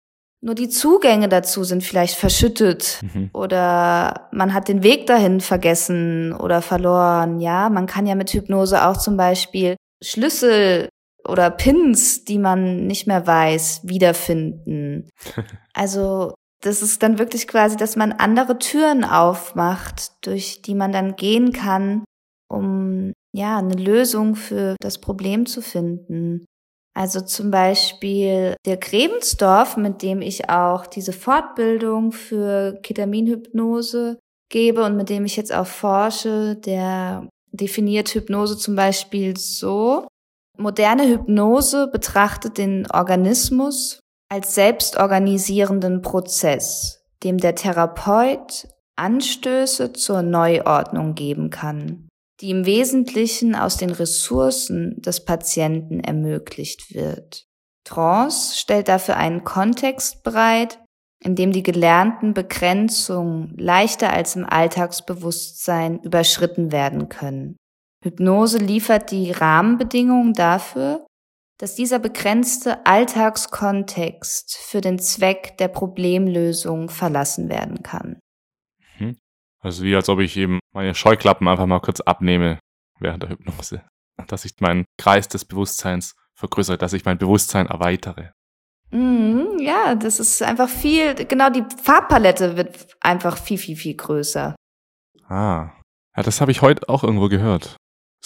Nur 0.42 0.54
die 0.54 0.68
Zugänge 0.68 1.28
dazu 1.28 1.64
sind 1.64 1.82
vielleicht 1.82 2.16
verschüttet 2.16 3.00
mhm. 3.02 3.30
oder 3.32 4.28
man 4.32 4.52
hat 4.52 4.68
den 4.68 4.82
Weg 4.82 5.06
dahin 5.06 5.40
vergessen 5.40 6.32
oder 6.34 6.62
verloren. 6.62 7.40
Ja, 7.40 7.70
man 7.70 7.86
kann 7.86 8.06
ja 8.06 8.14
mit 8.14 8.30
Hypnose 8.30 8.86
auch 8.86 8.98
zum 8.98 9.16
Beispiel 9.16 9.76
Schlüssel 10.02 10.88
oder 11.28 11.50
Pins, 11.50 12.24
die 12.24 12.38
man 12.38 12.86
nicht 12.86 13.06
mehr 13.06 13.26
weiß, 13.26 13.82
wiederfinden. 13.84 15.08
Also 15.78 16.32
das 16.62 16.80
ist 16.80 17.02
dann 17.02 17.18
wirklich 17.18 17.46
quasi, 17.46 17.76
dass 17.76 17.96
man 17.96 18.12
andere 18.12 18.58
Türen 18.58 19.04
aufmacht, 19.04 20.12
durch 20.26 20.62
die 20.62 20.74
man 20.74 20.90
dann 20.90 21.14
gehen 21.16 21.52
kann, 21.52 22.02
um 22.48 23.12
ja 23.34 23.58
eine 23.58 23.74
Lösung 23.74 24.36
für 24.36 24.74
das 24.80 24.98
Problem 24.98 25.44
zu 25.44 25.60
finden. 25.60 26.46
Also 26.96 27.20
zum 27.20 27.50
Beispiel 27.50 28.56
der 28.64 28.78
Grebensdorf, 28.78 29.76
mit 29.76 30.00
dem 30.00 30.22
ich 30.22 30.48
auch 30.48 30.86
diese 30.86 31.12
Fortbildung 31.12 32.10
für 32.10 32.80
Ketaminhypnose 32.82 34.18
gebe 34.50 34.82
und 34.82 34.96
mit 34.96 35.10
dem 35.10 35.26
ich 35.26 35.36
jetzt 35.36 35.52
auch 35.52 35.66
forsche, 35.66 36.56
der 36.56 37.28
definiert 37.52 38.08
Hypnose 38.08 38.56
zum 38.56 38.76
Beispiel 38.76 39.36
so. 39.36 40.06
Moderne 40.58 41.08
Hypnose 41.08 41.88
betrachtet 41.88 42.58
den 42.58 42.90
Organismus 42.90 44.00
als 44.28 44.54
selbstorganisierenden 44.54 46.02
Prozess, 46.02 47.04
dem 47.22 47.38
der 47.38 47.54
Therapeut 47.54 48.68
Anstöße 48.96 49.92
zur 49.92 50.22
Neuordnung 50.22 51.14
geben 51.14 51.50
kann, 51.50 52.08
die 52.40 52.50
im 52.50 52.64
Wesentlichen 52.64 53.54
aus 53.54 53.76
den 53.76 53.90
Ressourcen 53.90 55.00
des 55.02 55.24
Patienten 55.24 56.00
ermöglicht 56.00 56.94
wird. 56.94 57.46
Trance 57.84 58.56
stellt 58.56 58.88
dafür 58.88 59.16
einen 59.16 59.44
Kontext 59.44 60.22
bereit, 60.22 60.78
in 61.22 61.34
dem 61.34 61.52
die 61.52 61.62
gelernten 61.62 62.34
Begrenzungen 62.34 63.54
leichter 63.56 64.12
als 64.12 64.36
im 64.36 64.44
Alltagsbewusstsein 64.44 66.00
überschritten 66.00 66.72
werden 66.72 67.08
können. 67.08 67.56
Hypnose 68.06 68.58
liefert 68.58 69.10
die 69.10 69.32
Rahmenbedingungen 69.32 70.32
dafür, 70.32 71.06
dass 71.58 71.74
dieser 71.74 71.98
begrenzte 71.98 72.86
Alltagskontext 72.86 74.56
für 74.56 74.80
den 74.80 74.98
Zweck 74.98 75.56
der 75.58 75.68
Problemlösung 75.68 76.88
verlassen 76.88 77.48
werden 77.48 77.82
kann. 77.82 78.20
Mhm. 78.98 79.16
Also 79.60 79.82
wie 79.82 79.96
als 79.96 80.08
ob 80.08 80.20
ich 80.20 80.36
eben 80.36 80.60
meine 80.72 80.94
Scheuklappen 80.94 81.48
einfach 81.48 81.66
mal 81.66 81.80
kurz 81.80 82.00
abnehme 82.00 82.58
während 83.00 83.22
der 83.22 83.30
Hypnose. 83.30 83.82
Dass 84.28 84.44
ich 84.44 84.60
meinen 84.60 84.84
Kreis 84.98 85.28
des 85.28 85.44
Bewusstseins 85.44 86.14
vergrößere, 86.34 86.78
dass 86.78 86.92
ich 86.92 87.04
mein 87.04 87.18
Bewusstsein 87.18 87.66
erweitere. 87.66 88.30
Mm, 88.90 89.58
ja, 89.58 89.94
das 89.94 90.20
ist 90.20 90.42
einfach 90.42 90.68
viel, 90.68 91.14
genau 91.14 91.50
die 91.50 91.64
Farbpalette 91.82 92.56
wird 92.56 92.96
einfach 93.00 93.36
viel, 93.36 93.58
viel, 93.58 93.76
viel 93.76 93.96
größer. 93.96 94.54
Ah, 95.28 95.70
ja, 96.16 96.22
das 96.22 96.40
habe 96.40 96.52
ich 96.52 96.62
heute 96.62 96.88
auch 96.88 97.02
irgendwo 97.02 97.28
gehört. 97.28 97.76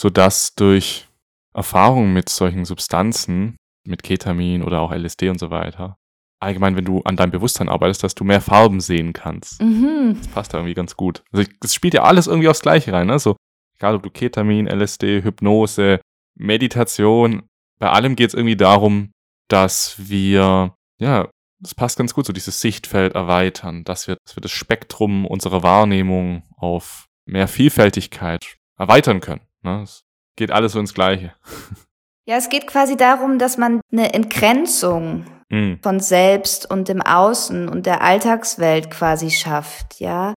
Sodass 0.00 0.54
durch 0.54 1.08
Erfahrung 1.52 2.14
mit 2.14 2.30
solchen 2.30 2.64
Substanzen, 2.64 3.58
mit 3.86 4.02
Ketamin 4.02 4.62
oder 4.62 4.80
auch 4.80 4.92
LSD 4.92 5.28
und 5.28 5.38
so 5.38 5.50
weiter, 5.50 5.98
allgemein, 6.40 6.74
wenn 6.74 6.86
du 6.86 7.02
an 7.02 7.16
deinem 7.16 7.32
Bewusstsein 7.32 7.68
arbeitest, 7.68 8.02
dass 8.02 8.14
du 8.14 8.24
mehr 8.24 8.40
Farben 8.40 8.80
sehen 8.80 9.12
kannst. 9.12 9.60
Mhm. 9.60 10.16
Das 10.16 10.28
passt 10.28 10.54
da 10.54 10.58
irgendwie 10.58 10.72
ganz 10.72 10.96
gut. 10.96 11.22
Also 11.32 11.46
es 11.62 11.74
spielt 11.74 11.92
ja 11.92 12.04
alles 12.04 12.28
irgendwie 12.28 12.48
aufs 12.48 12.62
Gleiche 12.62 12.94
rein, 12.94 13.08
ne? 13.08 13.18
So, 13.18 13.36
egal 13.76 13.94
ob 13.94 14.02
du 14.02 14.08
Ketamin, 14.08 14.66
LSD, 14.66 15.22
Hypnose, 15.22 16.00
Meditation, 16.34 17.42
bei 17.78 17.90
allem 17.90 18.16
geht 18.16 18.28
es 18.28 18.34
irgendwie 18.34 18.56
darum, 18.56 19.12
dass 19.48 19.96
wir, 19.98 20.74
ja, 20.98 21.28
das 21.58 21.74
passt 21.74 21.98
ganz 21.98 22.14
gut, 22.14 22.24
so 22.24 22.32
dieses 22.32 22.62
Sichtfeld 22.62 23.14
erweitern, 23.14 23.84
dass 23.84 24.08
wir, 24.08 24.16
dass 24.24 24.34
wir 24.34 24.40
das 24.40 24.52
Spektrum 24.52 25.26
unserer 25.26 25.62
Wahrnehmung 25.62 26.44
auf 26.56 27.04
mehr 27.26 27.48
Vielfältigkeit 27.48 28.56
erweitern 28.78 29.20
können. 29.20 29.42
Ne? 29.62 29.80
Das 29.80 30.04
geht 30.36 30.50
alles 30.50 30.72
so 30.72 30.80
ins 30.80 30.94
Gleiche. 30.94 31.34
Ja, 32.28 32.36
es 32.36 32.48
geht 32.48 32.68
quasi 32.68 32.96
darum, 32.96 33.40
dass 33.40 33.58
man 33.58 33.80
eine 33.90 34.12
Entgrenzung 34.14 35.24
Mhm. 35.50 35.80
von 35.82 35.98
selbst 35.98 36.70
und 36.70 36.88
dem 36.88 37.02
Außen 37.02 37.68
und 37.68 37.86
der 37.86 38.02
Alltagswelt 38.02 38.90
quasi 38.90 39.30
schafft, 39.30 39.98
ja. 39.98 40.32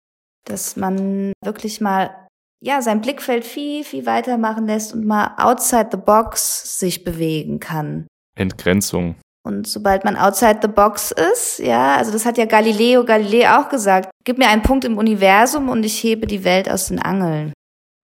Dass 0.45 0.77
man 0.77 1.33
wirklich 1.43 1.81
mal, 1.81 2.27
ja, 2.63 2.81
sein 2.81 3.01
Blickfeld 3.01 3.45
viel, 3.45 3.83
viel 3.83 4.05
weiter 4.05 4.37
machen 4.37 4.65
lässt 4.67 4.93
und 4.93 5.05
mal 5.05 5.35
outside 5.37 5.89
the 5.91 5.97
box 5.97 6.79
sich 6.79 7.03
bewegen 7.03 7.59
kann. 7.59 8.07
Entgrenzung. 8.35 9.15
Und 9.43 9.67
sobald 9.67 10.05
man 10.05 10.15
outside 10.15 10.59
the 10.61 10.67
box 10.69 11.11
ist, 11.11 11.59
ja, 11.59 11.97
also 11.97 12.11
das 12.13 12.25
hat 12.25 12.37
ja 12.37 12.45
Galileo 12.45 13.03
Galilei 13.03 13.49
auch 13.49 13.67
gesagt, 13.67 14.11
gib 14.23 14.37
mir 14.37 14.47
einen 14.47 14.61
Punkt 14.61 14.85
im 14.85 14.97
Universum 14.97 15.67
und 15.67 15.83
ich 15.83 16.01
hebe 16.01 16.25
die 16.25 16.43
Welt 16.45 16.69
aus 16.69 16.87
den 16.87 16.99
Angeln. 16.99 17.51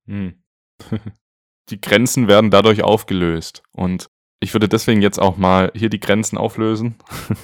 Hm. 0.07 0.41
die 1.69 1.81
Grenzen 1.81 2.27
werden 2.27 2.51
dadurch 2.51 2.83
aufgelöst. 2.83 3.63
Und 3.71 4.07
ich 4.39 4.53
würde 4.53 4.69
deswegen 4.69 5.01
jetzt 5.01 5.19
auch 5.19 5.37
mal 5.37 5.71
hier 5.75 5.89
die 5.89 5.99
Grenzen 5.99 6.37
auflösen 6.37 6.95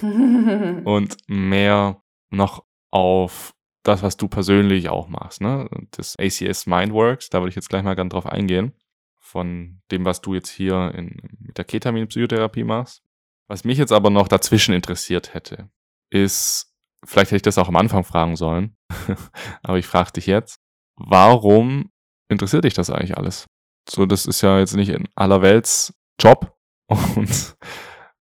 und 0.84 1.16
mehr 1.26 2.02
noch 2.30 2.64
auf 2.90 3.54
das, 3.82 4.02
was 4.02 4.16
du 4.16 4.28
persönlich 4.28 4.88
auch 4.88 5.08
machst, 5.08 5.40
ne? 5.40 5.68
Das 5.90 6.16
ACS 6.18 6.66
Mindworks, 6.66 7.28
da 7.28 7.40
würde 7.40 7.50
ich 7.50 7.56
jetzt 7.56 7.68
gleich 7.68 7.82
mal 7.82 7.94
ganz 7.94 8.12
drauf 8.12 8.26
eingehen. 8.26 8.72
Von 9.20 9.82
dem, 9.90 10.04
was 10.04 10.20
du 10.20 10.34
jetzt 10.34 10.48
hier 10.48 10.92
in, 10.94 11.16
mit 11.38 11.58
der 11.58 11.64
Ketamin-Psychotherapie 11.64 12.64
machst. 12.64 13.02
Was 13.46 13.64
mich 13.64 13.76
jetzt 13.76 13.92
aber 13.92 14.10
noch 14.10 14.28
dazwischen 14.28 14.74
interessiert 14.74 15.34
hätte, 15.34 15.68
ist, 16.08 16.72
vielleicht 17.04 17.30
hätte 17.30 17.36
ich 17.36 17.42
das 17.42 17.58
auch 17.58 17.68
am 17.68 17.76
Anfang 17.76 18.04
fragen 18.04 18.36
sollen, 18.36 18.76
aber 19.62 19.78
ich 19.78 19.86
frage 19.86 20.12
dich 20.12 20.26
jetzt, 20.26 20.60
warum 20.96 21.90
interessiert 22.34 22.64
dich 22.64 22.74
das 22.74 22.90
eigentlich 22.90 23.16
alles? 23.16 23.46
So, 23.88 24.06
das 24.06 24.26
ist 24.26 24.40
ja 24.42 24.58
jetzt 24.58 24.74
nicht 24.74 24.90
in 24.90 25.08
aller 25.14 25.42
Welts 25.42 25.94
Job. 26.20 26.54
Und 26.88 27.56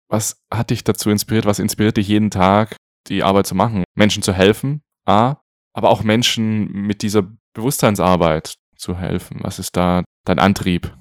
was 0.09 0.43
hat 0.53 0.71
dich 0.71 0.85
dazu 0.85 1.11
inspiriert? 1.11 1.47
Was 1.47 1.59
inspiriert 1.59 1.97
dich 1.97 2.09
jeden 2.09 2.31
Tag, 2.31 2.77
die 3.09 3.23
Arbeit 3.23 3.47
zu 3.47 3.55
machen? 3.55 3.85
Menschen 3.95 4.23
zu 4.23 4.33
helfen, 4.33 4.83
A, 5.07 5.37
aber 5.75 5.91
auch 5.91 6.03
Menschen 6.03 6.73
mit 6.73 7.03
dieser 7.03 7.31
Bewusstseinsarbeit 7.55 8.55
zu 8.77 8.97
helfen. 8.97 9.39
Was 9.43 9.59
ist 9.59 9.77
da 9.77 10.05
dein 10.25 10.39
Antrieb? 10.39 10.97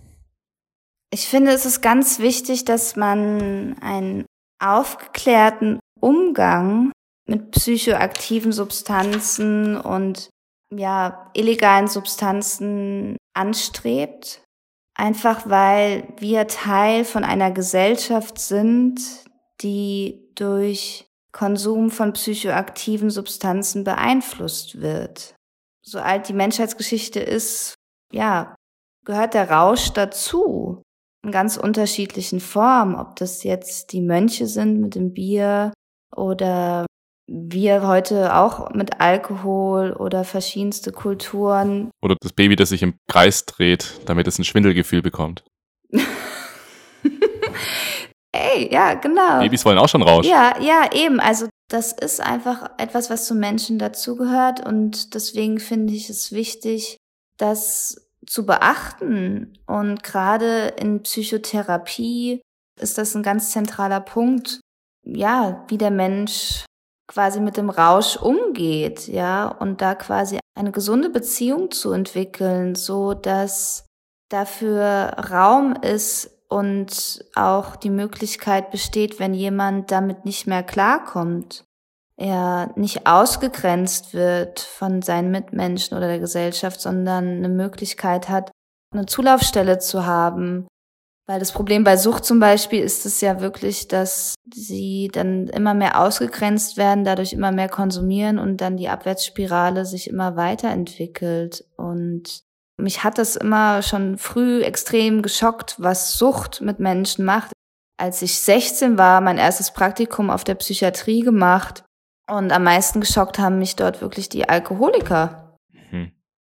Ich 1.14 1.28
finde, 1.28 1.52
es 1.52 1.66
ist 1.66 1.82
ganz 1.82 2.20
wichtig, 2.20 2.66
dass 2.66 2.96
man 2.96 3.78
einen 3.80 4.26
aufgeklärten 4.60 5.80
Umgang 6.00 6.92
mit 7.28 7.52
psychoaktiven 7.52 8.52
Substanzen 8.52 9.78
und 9.78 10.30
ja, 10.74 11.30
illegalen 11.34 11.88
Substanzen 11.88 13.18
anstrebt. 13.34 14.44
Einfach 14.96 15.48
weil 15.48 16.14
wir 16.18 16.48
Teil 16.48 17.06
von 17.06 17.24
einer 17.24 17.52
Gesellschaft 17.52 18.40
sind, 18.40 19.00
die 19.62 20.32
durch 20.36 21.06
Konsum 21.32 21.92
von 21.92 22.14
psychoaktiven 22.14 23.12
Substanzen 23.12 23.84
beeinflusst 23.84 24.82
wird. 24.82 25.36
So 25.84 26.00
alt 26.00 26.28
die 26.28 26.34
Menschheitsgeschichte 26.34 27.20
ist, 27.20 27.76
ja, 28.12 28.56
gehört 29.06 29.36
der 29.36 29.52
Rausch 29.52 29.92
dazu 29.92 30.82
in 31.24 31.32
ganz 31.32 31.58
unterschiedlichen 31.58 32.40
Formen, 32.40 32.96
ob 32.96 33.16
das 33.18 33.44
jetzt 33.44 33.92
die 33.94 34.02
Mönche 34.02 34.48
sind 34.48 34.80
mit 34.80 34.96
dem 34.96 35.14
Bier 35.14 35.74
oder 36.16 36.86
wir 37.28 37.86
heute 37.86 38.36
auch 38.36 38.72
mit 38.72 39.02
Alkohol 39.02 39.92
oder 39.92 40.24
verschiedenste 40.24 40.92
Kulturen. 40.92 41.92
Oder 42.02 42.16
das 42.22 42.34
Baby, 42.34 42.56
das 42.56 42.70
sich 42.70 42.82
im 42.84 42.96
Kreis 43.10 43.46
dreht, 43.46 44.00
damit 44.06 44.28
es 44.28 44.40
ein 44.40 44.46
Schwindelgefühl 44.46 45.02
bekommt. 45.02 45.44
Ey, 48.32 48.72
ja, 48.72 48.94
genau. 48.94 49.40
Babys 49.40 49.66
wollen 49.66 49.78
auch 49.78 49.90
schon 49.90 50.02
Rausch. 50.04 50.26
Ja, 50.26 50.56
ja, 50.62 50.90
eben. 50.94 51.20
Also 51.20 51.48
das 51.70 51.92
ist 51.92 52.22
einfach 52.22 52.72
etwas, 52.78 53.10
was 53.10 53.26
zu 53.26 53.36
Menschen 53.36 53.78
dazugehört 53.80 54.66
und 54.66 55.14
deswegen 55.16 55.60
finde 55.60 55.94
ich 55.94 56.10
es 56.10 56.32
wichtig, 56.32 56.98
das 57.38 58.10
zu 58.26 58.46
beachten. 58.46 59.58
Und 59.66 60.04
gerade 60.04 60.74
in 60.80 61.04
Psychotherapie 61.04 62.42
ist 62.80 62.98
das 62.98 63.16
ein 63.16 63.24
ganz 63.24 63.52
zentraler 63.52 64.02
Punkt, 64.02 64.62
ja, 65.04 65.66
wie 65.68 65.78
der 65.78 65.92
Mensch 65.92 66.66
quasi 67.08 67.40
mit 67.40 67.58
dem 67.58 67.70
Rausch 67.70 68.18
umgeht, 68.18 69.08
ja, 69.08 69.48
und 69.48 69.82
da 69.82 69.96
quasi 69.96 70.40
eine 70.56 70.72
gesunde 70.72 71.10
Beziehung 71.10 71.72
zu 71.72 71.92
entwickeln, 71.92 72.76
so 72.76 73.14
dass 73.14 73.86
dafür 74.30 75.14
Raum 75.32 75.76
ist 75.82 76.30
und 76.50 77.26
auch 77.36 77.76
die 77.76 77.90
Möglichkeit 77.90 78.72
besteht, 78.72 79.20
wenn 79.20 79.34
jemand 79.34 79.92
damit 79.92 80.26
nicht 80.26 80.48
mehr 80.48 80.64
klarkommt, 80.64 81.64
er 82.18 82.72
nicht 82.76 83.06
ausgegrenzt 83.06 84.14
wird 84.14 84.60
von 84.60 85.02
seinen 85.02 85.32
Mitmenschen 85.32 85.96
oder 85.96 86.08
der 86.08 86.20
Gesellschaft, 86.20 86.82
sondern 86.82 87.28
eine 87.28 87.50
Möglichkeit 87.50 88.28
hat, 88.28 88.52
eine 88.94 89.06
Zulaufstelle 89.06 89.80
zu 89.80 90.06
haben. 90.06 90.68
Weil 91.30 91.40
das 91.40 91.52
Problem 91.52 91.84
bei 91.84 91.98
Sucht 91.98 92.24
zum 92.24 92.40
Beispiel 92.40 92.82
ist 92.82 93.06
es 93.06 93.20
ja 93.20 93.42
wirklich, 93.42 93.90
dass 93.90 94.36
sie 94.54 95.10
dann 95.12 95.48
immer 95.48 95.74
mehr 95.74 96.02
ausgegrenzt 96.02 96.78
werden, 96.78 97.04
dadurch 97.04 97.34
immer 97.34 97.52
mehr 97.52 97.68
konsumieren 97.68 98.40
und 98.40 98.62
dann 98.62 98.78
die 98.78 98.88
Abwärtsspirale 98.88 99.86
sich 99.86 100.10
immer 100.10 100.38
weiterentwickelt. 100.38 101.66
Und 101.76 102.44
mich 102.78 103.04
hat 103.04 103.18
das 103.18 103.36
immer 103.36 103.82
schon 103.82 104.18
früh 104.18 104.62
extrem 104.64 105.22
geschockt, 105.22 105.76
was 105.80 106.14
Sucht 106.14 106.62
mit 106.62 106.80
Menschen 106.80 107.26
macht. 107.26 107.52
Als 108.00 108.22
ich 108.22 108.40
16 108.40 108.98
war, 108.98 109.20
mein 109.20 109.38
erstes 109.38 109.72
Praktikum 109.72 110.30
auf 110.30 110.46
der 110.46 110.56
Psychiatrie 110.56 111.22
gemacht 111.22 111.84
und 112.30 112.54
am 112.54 112.64
meisten 112.64 113.02
geschockt 113.02 113.38
haben 113.38 113.58
mich 113.58 113.76
dort 113.76 114.00
wirklich 114.02 114.30
die 114.30 114.48
Alkoholiker. 114.48 115.47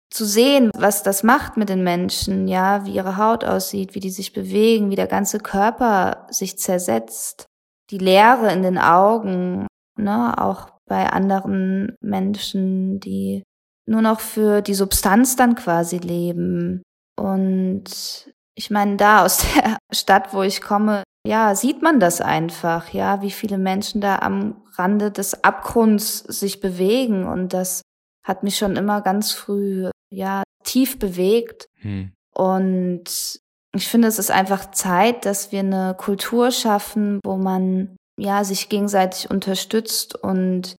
Zu 0.10 0.26
sehen, 0.26 0.72
was 0.76 1.04
das 1.04 1.24
macht 1.24 1.58
mit 1.58 1.70
den 1.70 1.84
Menschen, 1.84 2.48
ja, 2.48 2.86
wie 2.86 2.94
ihre 2.94 3.18
Haut 3.18 3.44
aussieht, 3.44 3.94
wie 3.94 4.00
die 4.00 4.10
sich 4.10 4.32
bewegen, 4.32 4.90
wie 4.90 4.96
der 4.96 5.08
ganze 5.08 5.40
Körper 5.40 6.28
sich 6.30 6.58
zersetzt, 6.58 7.46
die 7.90 7.98
Leere 7.98 8.52
in 8.54 8.64
den 8.64 8.78
Augen, 8.78 9.68
ne, 9.98 10.34
auch 10.38 10.70
bei 10.88 11.10
anderen 11.10 11.96
Menschen, 12.02 13.00
die 13.02 13.44
nur 13.86 14.02
noch 14.02 14.20
für 14.22 14.62
die 14.62 14.74
Substanz 14.74 15.36
dann 15.36 15.56
quasi 15.56 15.98
leben. 15.98 16.84
Und 17.20 18.34
ich 18.56 18.70
meine, 18.70 18.98
da 18.98 19.26
aus 19.26 19.40
der 19.56 19.78
Stadt, 19.94 20.34
wo 20.34 20.42
ich 20.42 20.62
komme, 20.62 21.04
ja, 21.26 21.56
sieht 21.56 21.82
man 21.82 22.00
das 22.00 22.22
einfach, 22.22 22.94
ja, 22.94 23.22
wie 23.22 23.32
viele 23.32 23.58
Menschen 23.58 24.00
da 24.00 24.20
am 24.20 24.64
Rande 24.76 25.12
des 25.12 25.44
Abgrunds 25.44 26.20
sich 26.20 26.62
bewegen 26.62 27.26
und 27.26 27.54
das 27.54 27.82
hat 28.24 28.44
mich 28.44 28.58
schon 28.58 28.76
immer 28.76 29.02
ganz 29.02 29.32
früh, 29.32 29.90
ja, 30.10 30.44
tief 30.64 31.00
bewegt. 31.00 31.68
Hm. 31.82 32.12
Und 32.34 33.40
ich 33.76 33.88
finde, 33.88 34.08
es 34.08 34.20
ist 34.20 34.32
einfach 34.32 34.72
Zeit, 34.72 35.26
dass 35.26 35.52
wir 35.52 35.60
eine 35.60 35.96
Kultur 35.98 36.52
schaffen, 36.52 37.20
wo 37.26 37.38
man, 37.38 37.96
ja, 38.20 38.44
sich 38.44 38.70
gegenseitig 38.70 39.30
unterstützt 39.30 40.16
und 40.16 40.76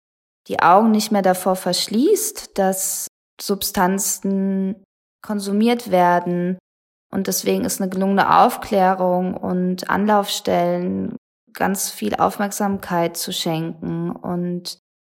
die 0.48 0.60
Augen 0.60 0.90
nicht 0.90 1.12
mehr 1.12 1.22
davor 1.22 1.56
verschließt, 1.56 2.58
dass 2.58 3.06
Substanzen 3.40 4.82
konsumiert 5.22 5.90
werden, 5.90 6.58
und 7.10 7.26
deswegen 7.26 7.64
ist 7.64 7.80
eine 7.80 7.90
gelungene 7.90 8.38
Aufklärung 8.38 9.34
und 9.34 9.88
Anlaufstellen 9.88 11.16
ganz 11.54 11.90
viel 11.90 12.14
Aufmerksamkeit 12.16 13.16
zu 13.16 13.32
schenken. 13.32 14.10
Und 14.10 14.78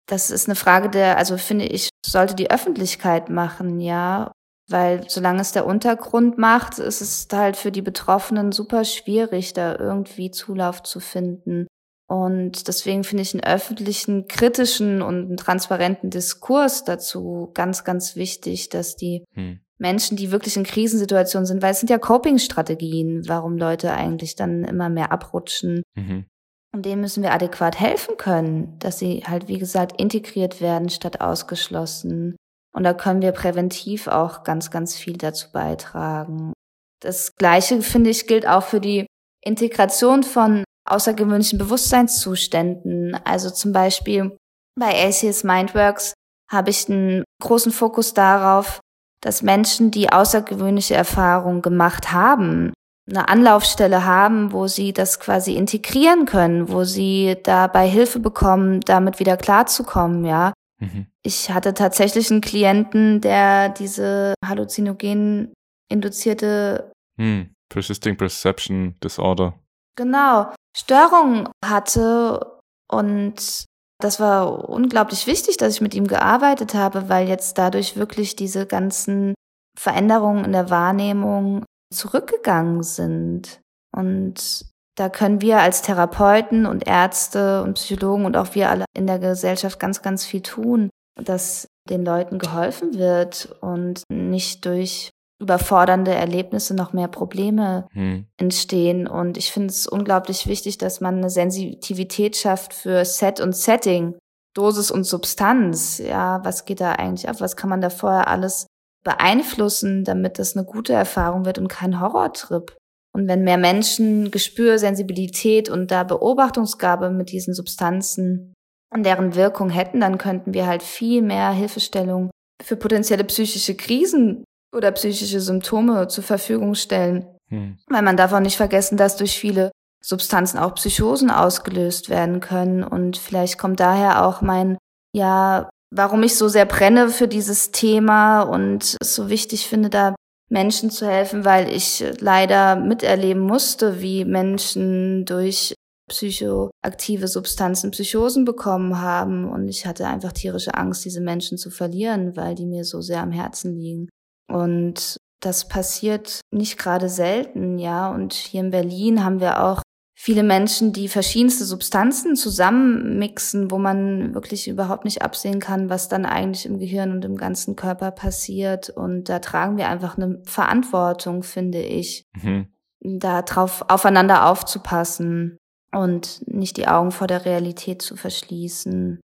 das 0.08 0.30
ist 0.30 0.48
eine 0.48 0.56
Frage 0.56 0.88
der, 0.88 1.18
also 1.18 1.36
finde 1.36 1.66
ich, 1.66 1.90
sollte 2.04 2.34
die 2.34 2.50
Öffentlichkeit 2.50 3.30
machen, 3.30 3.78
ja. 3.78 4.32
Weil 4.70 5.08
solange 5.08 5.40
es 5.40 5.52
der 5.52 5.64
Untergrund 5.64 6.36
macht, 6.36 6.78
ist 6.78 7.00
es 7.00 7.28
halt 7.32 7.56
für 7.56 7.72
die 7.72 7.80
Betroffenen 7.80 8.52
super 8.52 8.84
schwierig, 8.84 9.54
da 9.54 9.76
irgendwie 9.78 10.30
Zulauf 10.30 10.82
zu 10.82 11.00
finden. 11.00 11.66
Und 12.06 12.68
deswegen 12.68 13.04
finde 13.04 13.22
ich 13.22 13.34
einen 13.34 13.44
öffentlichen, 13.44 14.28
kritischen 14.28 15.02
und 15.02 15.26
einen 15.26 15.36
transparenten 15.36 16.10
Diskurs 16.10 16.84
dazu 16.84 17.50
ganz, 17.54 17.84
ganz 17.84 18.16
wichtig, 18.16 18.70
dass 18.70 18.96
die 18.96 19.24
hm. 19.34 19.60
Menschen, 19.78 20.16
die 20.16 20.30
wirklich 20.30 20.56
in 20.56 20.64
Krisensituationen 20.64 21.46
sind, 21.46 21.62
weil 21.62 21.72
es 21.72 21.80
sind 21.80 21.90
ja 21.90 21.98
Coping-Strategien, 21.98 23.22
warum 23.26 23.56
Leute 23.56 23.92
eigentlich 23.92 24.36
dann 24.36 24.64
immer 24.64 24.88
mehr 24.88 25.12
abrutschen. 25.12 25.82
Mhm. 25.94 26.26
Und 26.74 26.84
denen 26.84 27.00
müssen 27.00 27.22
wir 27.22 27.32
adäquat 27.32 27.80
helfen 27.80 28.16
können, 28.16 28.78
dass 28.78 28.98
sie 28.98 29.24
halt, 29.26 29.48
wie 29.48 29.58
gesagt, 29.58 30.00
integriert 30.00 30.60
werden 30.60 30.90
statt 30.90 31.20
ausgeschlossen. 31.20 32.36
Und 32.74 32.84
da 32.84 32.92
können 32.92 33.22
wir 33.22 33.32
präventiv 33.32 34.06
auch 34.06 34.44
ganz, 34.44 34.70
ganz 34.70 34.94
viel 34.94 35.16
dazu 35.16 35.50
beitragen. 35.50 36.52
Das 37.00 37.34
Gleiche, 37.36 37.80
finde 37.80 38.10
ich, 38.10 38.26
gilt 38.26 38.46
auch 38.46 38.64
für 38.64 38.80
die 38.80 39.06
Integration 39.42 40.22
von 40.22 40.64
außergewöhnlichen 40.84 41.58
Bewusstseinszuständen. 41.58 43.18
Also 43.24 43.50
zum 43.50 43.72
Beispiel 43.72 44.36
bei 44.78 45.06
ACS 45.06 45.44
Mindworks 45.44 46.14
habe 46.50 46.70
ich 46.70 46.88
einen 46.88 47.24
großen 47.42 47.72
Fokus 47.72 48.14
darauf, 48.14 48.80
dass 49.20 49.42
Menschen, 49.42 49.90
die 49.90 50.10
außergewöhnliche 50.10 50.94
Erfahrungen 50.94 51.62
gemacht 51.62 52.12
haben, 52.12 52.72
eine 53.08 53.28
Anlaufstelle 53.28 54.04
haben, 54.04 54.52
wo 54.52 54.66
sie 54.66 54.92
das 54.92 55.20
quasi 55.20 55.54
integrieren 55.54 56.26
können, 56.26 56.70
wo 56.70 56.84
sie 56.84 57.36
dabei 57.42 57.88
Hilfe 57.88 58.20
bekommen, 58.20 58.80
damit 58.80 59.18
wieder 59.18 59.36
klarzukommen, 59.36 60.24
ja. 60.24 60.52
Mhm. 60.80 61.06
Ich 61.22 61.50
hatte 61.50 61.74
tatsächlich 61.74 62.30
einen 62.30 62.40
Klienten, 62.40 63.20
der 63.20 63.70
diese 63.70 64.34
halluzinogen 64.44 65.52
induzierte 65.90 66.92
hm. 67.18 67.50
Persisting 67.68 68.16
Perception 68.16 68.94
Disorder. 69.02 69.58
Genau, 69.96 70.52
Störungen 70.76 71.48
hatte 71.64 72.60
und 72.90 73.64
das 74.00 74.20
war 74.20 74.68
unglaublich 74.68 75.26
wichtig, 75.26 75.56
dass 75.56 75.74
ich 75.74 75.80
mit 75.80 75.94
ihm 75.94 76.06
gearbeitet 76.06 76.74
habe, 76.74 77.08
weil 77.08 77.26
jetzt 77.28 77.58
dadurch 77.58 77.96
wirklich 77.96 78.36
diese 78.36 78.64
ganzen 78.64 79.34
Veränderungen 79.76 80.44
in 80.44 80.52
der 80.52 80.70
Wahrnehmung 80.70 81.64
zurückgegangen 81.92 82.82
sind. 82.82 83.60
Und 83.94 84.66
da 84.96 85.08
können 85.08 85.40
wir 85.40 85.60
als 85.60 85.82
Therapeuten 85.82 86.66
und 86.66 86.86
Ärzte 86.86 87.62
und 87.62 87.74
Psychologen 87.74 88.24
und 88.24 88.36
auch 88.36 88.54
wir 88.54 88.70
alle 88.70 88.84
in 88.94 89.06
der 89.06 89.18
Gesellschaft 89.18 89.78
ganz, 89.78 90.02
ganz 90.02 90.24
viel 90.24 90.42
tun, 90.42 90.90
dass 91.14 91.68
den 91.88 92.04
Leuten 92.04 92.38
geholfen 92.38 92.98
wird 92.98 93.56
und 93.60 94.02
nicht 94.10 94.64
durch 94.64 95.10
überfordernde 95.40 96.12
Erlebnisse 96.12 96.74
noch 96.74 96.92
mehr 96.92 97.08
Probleme 97.08 97.86
hm. 97.92 98.26
entstehen. 98.38 99.06
Und 99.06 99.36
ich 99.36 99.52
finde 99.52 99.68
es 99.68 99.86
unglaublich 99.86 100.46
wichtig, 100.48 100.78
dass 100.78 101.00
man 101.00 101.18
eine 101.18 101.30
Sensitivität 101.30 102.36
schafft 102.36 102.74
für 102.74 103.04
Set 103.04 103.40
und 103.40 103.54
Setting, 103.54 104.16
Dosis 104.54 104.90
und 104.90 105.04
Substanz. 105.04 105.98
Ja, 105.98 106.44
was 106.44 106.64
geht 106.64 106.80
da 106.80 106.92
eigentlich 106.92 107.28
ab? 107.28 107.36
Was 107.38 107.56
kann 107.56 107.70
man 107.70 107.80
da 107.80 107.90
vorher 107.90 108.26
alles 108.26 108.66
beeinflussen, 109.08 110.04
damit 110.04 110.38
das 110.38 110.54
eine 110.54 110.66
gute 110.66 110.92
Erfahrung 110.92 111.46
wird 111.46 111.58
und 111.58 111.68
kein 111.68 112.00
Horrortrip? 112.00 112.76
Und 113.14 113.26
wenn 113.26 113.42
mehr 113.42 113.56
Menschen 113.56 114.30
Gespür, 114.30 114.78
Sensibilität 114.78 115.70
und 115.70 115.90
da 115.90 116.04
Beobachtungsgabe 116.04 117.10
mit 117.10 117.32
diesen 117.32 117.54
Substanzen 117.54 118.52
und 118.94 119.04
deren 119.04 119.34
Wirkung 119.34 119.70
hätten, 119.70 120.00
dann 120.00 120.18
könnten 120.18 120.52
wir 120.52 120.66
halt 120.66 120.82
viel 120.82 121.22
mehr 121.22 121.50
Hilfestellung 121.50 122.30
für 122.62 122.76
potenzielle 122.76 123.24
psychische 123.24 123.74
Krisen 123.76 124.44
oder 124.76 124.92
psychische 124.92 125.40
Symptome 125.40 126.08
zur 126.08 126.24
Verfügung 126.24 126.74
stellen. 126.74 127.26
Hm. 127.48 127.78
Weil 127.88 128.02
man 128.02 128.18
darf 128.18 128.32
auch 128.34 128.40
nicht 128.40 128.58
vergessen, 128.58 128.98
dass 128.98 129.16
durch 129.16 129.38
viele 129.38 129.70
Substanzen 130.04 130.58
auch 130.58 130.74
Psychosen 130.74 131.30
ausgelöst 131.30 132.10
werden 132.10 132.40
können. 132.40 132.84
Und 132.84 133.16
vielleicht 133.16 133.58
kommt 133.58 133.80
daher 133.80 134.26
auch 134.26 134.42
mein, 134.42 134.76
ja, 135.14 135.70
warum 135.90 136.22
ich 136.22 136.36
so 136.36 136.48
sehr 136.48 136.66
brenne 136.66 137.08
für 137.08 137.28
dieses 137.28 137.70
Thema 137.70 138.42
und 138.42 138.96
es 139.00 139.14
so 139.14 139.28
wichtig 139.28 139.66
finde, 139.68 139.90
da 139.90 140.14
Menschen 140.50 140.90
zu 140.90 141.06
helfen, 141.06 141.44
weil 141.44 141.70
ich 141.70 142.04
leider 142.20 142.76
miterleben 142.76 143.42
musste, 143.42 144.00
wie 144.00 144.24
Menschen 144.24 145.24
durch 145.24 145.74
psychoaktive 146.08 147.28
Substanzen 147.28 147.90
Psychosen 147.90 148.44
bekommen 148.44 149.00
haben. 149.00 149.48
Und 149.48 149.68
ich 149.68 149.86
hatte 149.86 150.06
einfach 150.06 150.32
tierische 150.32 150.74
Angst, 150.74 151.04
diese 151.04 151.20
Menschen 151.20 151.58
zu 151.58 151.70
verlieren, 151.70 152.36
weil 152.36 152.54
die 152.54 152.66
mir 152.66 152.84
so 152.84 153.00
sehr 153.00 153.22
am 153.22 153.30
Herzen 153.30 153.74
liegen. 153.76 154.08
Und 154.50 155.18
das 155.40 155.68
passiert 155.68 156.40
nicht 156.50 156.78
gerade 156.78 157.08
selten, 157.08 157.78
ja. 157.78 158.10
Und 158.10 158.32
hier 158.32 158.60
in 158.60 158.70
Berlin 158.70 159.24
haben 159.24 159.40
wir 159.40 159.62
auch 159.62 159.82
viele 160.20 160.42
Menschen, 160.42 160.92
die 160.92 161.06
verschiedenste 161.06 161.64
Substanzen 161.64 162.34
zusammenmixen, 162.34 163.70
wo 163.70 163.78
man 163.78 164.34
wirklich 164.34 164.66
überhaupt 164.66 165.04
nicht 165.04 165.22
absehen 165.22 165.60
kann, 165.60 165.90
was 165.90 166.08
dann 166.08 166.26
eigentlich 166.26 166.66
im 166.66 166.80
Gehirn 166.80 167.12
und 167.12 167.24
im 167.24 167.36
ganzen 167.36 167.76
Körper 167.76 168.10
passiert. 168.10 168.90
Und 168.90 169.28
da 169.28 169.38
tragen 169.38 169.76
wir 169.76 169.88
einfach 169.88 170.18
eine 170.18 170.42
Verantwortung, 170.42 171.44
finde 171.44 171.80
ich, 171.80 172.24
mhm. 172.42 172.66
da 172.98 173.42
drauf 173.42 173.84
aufeinander 173.86 174.46
aufzupassen 174.46 175.56
und 175.92 176.42
nicht 176.48 176.78
die 176.78 176.88
Augen 176.88 177.12
vor 177.12 177.28
der 177.28 177.44
Realität 177.44 178.02
zu 178.02 178.16
verschließen. 178.16 179.20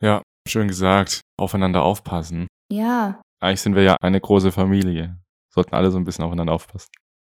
Ja, 0.00 0.22
schön 0.48 0.66
gesagt. 0.66 1.20
Aufeinander 1.38 1.84
aufpassen. 1.84 2.48
Ja. 2.68 3.20
Eigentlich 3.38 3.60
sind 3.60 3.76
wir 3.76 3.84
ja 3.84 3.96
eine 4.00 4.20
große 4.20 4.50
Familie. 4.50 5.20
Sollten 5.50 5.76
alle 5.76 5.92
so 5.92 5.98
ein 5.98 6.04
bisschen 6.04 6.24
aufeinander 6.24 6.52
aufpassen. 6.52 6.88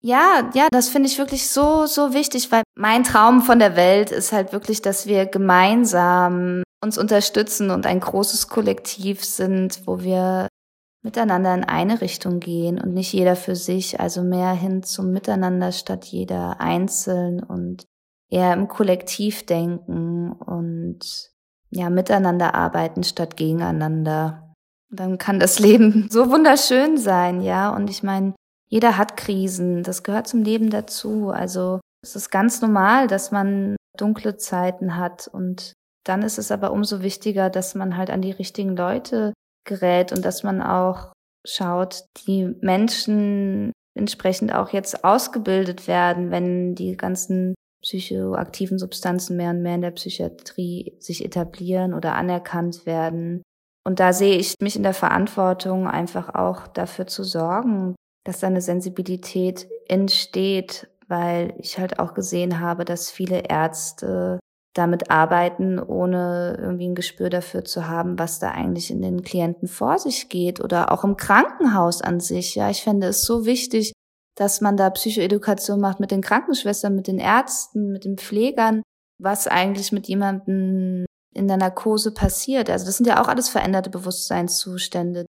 Ja, 0.02 0.50
ja, 0.54 0.68
das 0.72 0.88
finde 0.88 1.10
ich 1.10 1.18
wirklich 1.18 1.50
so, 1.50 1.86
so 1.86 2.14
wichtig, 2.14 2.52
weil 2.52 2.64
mein 2.76 3.04
Traum 3.04 3.42
von 3.42 3.60
der 3.60 3.76
Welt 3.76 4.12
ist 4.12 4.32
halt 4.32 4.54
wirklich, 4.54 4.82
dass 4.82 5.08
wir 5.08 5.26
gemeinsam 5.26 6.64
uns 6.82 6.98
unterstützen 6.98 7.70
und 7.70 7.86
ein 7.86 8.00
großes 8.00 8.48
Kollektiv 8.48 9.26
sind, 9.26 9.86
wo 9.86 10.00
wir 10.00 10.48
miteinander 11.04 11.54
in 11.54 11.66
eine 11.66 12.00
Richtung 12.00 12.40
gehen 12.40 12.80
und 12.80 12.94
nicht 12.94 13.12
jeder 13.12 13.36
für 13.36 13.56
sich, 13.56 14.00
also 14.00 14.24
mehr 14.24 14.52
hin 14.52 14.84
zum 14.84 15.12
Miteinander 15.12 15.74
statt 15.74 16.06
jeder 16.06 16.62
einzeln 16.62 17.44
und 17.44 17.84
eher 18.30 18.54
im 18.54 18.70
Kollektiv 18.70 19.46
denken 19.46 20.32
und 20.32 21.32
ja, 21.72 21.90
miteinander 21.90 22.56
arbeiten 22.56 23.04
statt 23.04 23.36
gegeneinander 23.36 24.50
dann 24.92 25.18
kann 25.18 25.40
das 25.40 25.60
Leben 25.60 26.08
so 26.10 26.30
wunderschön 26.30 26.98
sein, 26.98 27.42
ja. 27.42 27.70
Und 27.70 27.90
ich 27.90 28.04
meine, 28.04 28.34
jeder 28.70 28.98
hat 28.98 29.18
Krisen, 29.18 29.84
das 29.84 30.04
gehört 30.04 30.28
zum 30.28 30.44
Leben 30.44 30.70
dazu. 30.70 31.30
Also 31.30 31.82
es 32.04 32.16
ist 32.16 32.30
ganz 32.30 32.62
normal, 32.62 33.08
dass 33.08 33.32
man 33.32 33.76
dunkle 33.98 34.38
Zeiten 34.38 34.96
hat 34.96 35.28
und 35.28 35.74
dann 36.06 36.22
ist 36.22 36.38
es 36.38 36.52
aber 36.52 36.72
umso 36.72 37.02
wichtiger, 37.02 37.50
dass 37.50 37.76
man 37.76 37.98
halt 37.98 38.10
an 38.10 38.22
die 38.22 38.32
richtigen 38.32 38.76
Leute 38.76 39.34
gerät 39.68 40.12
und 40.12 40.24
dass 40.24 40.44
man 40.44 40.62
auch 40.62 41.14
schaut, 41.46 42.06
die 42.26 42.56
Menschen 42.62 43.72
entsprechend 43.98 44.54
auch 44.54 44.70
jetzt 44.70 45.04
ausgebildet 45.04 45.88
werden, 45.88 46.32
wenn 46.32 46.76
die 46.76 46.96
ganzen 46.96 47.56
psychoaktiven 47.84 48.78
Substanzen 48.78 49.36
mehr 49.36 49.52
und 49.52 49.62
mehr 49.62 49.76
in 49.76 49.82
der 49.82 49.92
Psychiatrie 49.92 50.96
sich 51.00 51.24
etablieren 51.24 51.94
oder 51.94 52.16
anerkannt 52.16 52.86
werden, 52.86 53.42
und 53.90 54.00
da 54.00 54.14
sehe 54.14 54.36
ich 54.36 54.56
mich 54.62 54.76
in 54.76 54.84
der 54.84 54.94
Verantwortung, 54.94 55.88
einfach 55.88 56.36
auch 56.36 56.68
dafür 56.68 57.08
zu 57.08 57.24
sorgen, 57.24 57.96
dass 58.30 58.42
da 58.42 58.48
eine 58.48 58.62
Sensibilität 58.62 59.68
entsteht, 59.88 60.88
weil 61.08 61.56
ich 61.58 61.80
halt 61.80 61.98
auch 61.98 62.14
gesehen 62.14 62.60
habe, 62.60 62.86
dass 62.86 63.10
viele 63.10 63.40
Ärzte 63.50 64.40
damit 64.76 65.10
arbeiten, 65.10 65.80
ohne 65.80 66.56
irgendwie 66.62 66.88
ein 66.90 66.94
Gespür 66.94 67.32
dafür 67.32 67.66
zu 67.66 67.88
haben, 67.88 68.20
was 68.20 68.38
da 68.38 68.52
eigentlich 68.52 68.92
in 68.92 69.02
den 69.02 69.24
Klienten 69.24 69.68
vor 69.68 69.98
sich 69.98 70.30
geht 70.30 70.64
oder 70.64 70.92
auch 70.92 71.04
im 71.04 71.18
Krankenhaus 71.18 72.04
an 72.04 72.20
sich. 72.20 72.54
Ja, 72.54 72.70
ich 72.70 72.84
fände 72.84 73.08
es 73.08 73.24
so 73.24 73.46
wichtig, 73.46 73.94
dass 74.36 74.62
man 74.62 74.78
da 74.78 74.92
Psychoedukation 74.92 75.80
macht 75.80 76.00
mit 76.00 76.12
den 76.12 76.22
Krankenschwestern, 76.22 76.94
mit 76.94 77.08
den 77.08 77.18
Ärzten, 77.18 77.92
mit 77.92 78.06
den 78.06 78.20
Pflegern, 78.20 78.84
was 79.20 79.48
eigentlich 79.48 79.92
mit 79.92 80.08
jemandem 80.08 81.06
in 81.34 81.48
der 81.48 81.58
Narkose 81.58 82.14
passiert. 82.14 82.70
Also 82.70 82.86
das 82.86 82.98
sind 82.98 83.08
ja 83.08 83.24
auch 83.24 83.28
alles 83.28 83.50
veränderte 83.50 83.90
Bewusstseinszustände. 83.90 85.26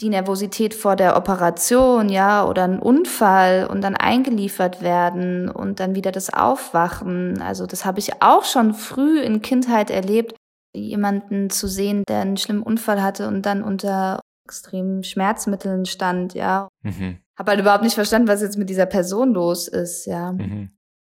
Die 0.00 0.10
Nervosität 0.10 0.74
vor 0.74 0.94
der 0.94 1.16
Operation, 1.16 2.08
ja, 2.08 2.46
oder 2.46 2.64
ein 2.64 2.78
Unfall 2.78 3.66
und 3.66 3.80
dann 3.80 3.96
eingeliefert 3.96 4.80
werden 4.80 5.48
und 5.48 5.80
dann 5.80 5.96
wieder 5.96 6.12
das 6.12 6.32
Aufwachen. 6.32 7.42
Also 7.42 7.66
das 7.66 7.84
habe 7.84 7.98
ich 7.98 8.22
auch 8.22 8.44
schon 8.44 8.74
früh 8.74 9.20
in 9.20 9.42
Kindheit 9.42 9.90
erlebt, 9.90 10.36
jemanden 10.74 11.50
zu 11.50 11.66
sehen, 11.66 12.04
der 12.08 12.20
einen 12.20 12.36
schlimmen 12.36 12.62
Unfall 12.62 13.02
hatte 13.02 13.26
und 13.26 13.42
dann 13.42 13.64
unter 13.64 14.20
extremen 14.44 15.02
Schmerzmitteln 15.02 15.84
stand, 15.84 16.34
ja. 16.34 16.68
Mhm. 16.82 17.18
Habe 17.38 17.50
halt 17.50 17.60
überhaupt 17.60 17.84
nicht 17.84 17.94
verstanden, 17.94 18.28
was 18.28 18.40
jetzt 18.40 18.56
mit 18.56 18.70
dieser 18.70 18.86
Person 18.86 19.34
los 19.34 19.68
ist, 19.68 20.06
ja. 20.06 20.32
Mhm. 20.32 20.70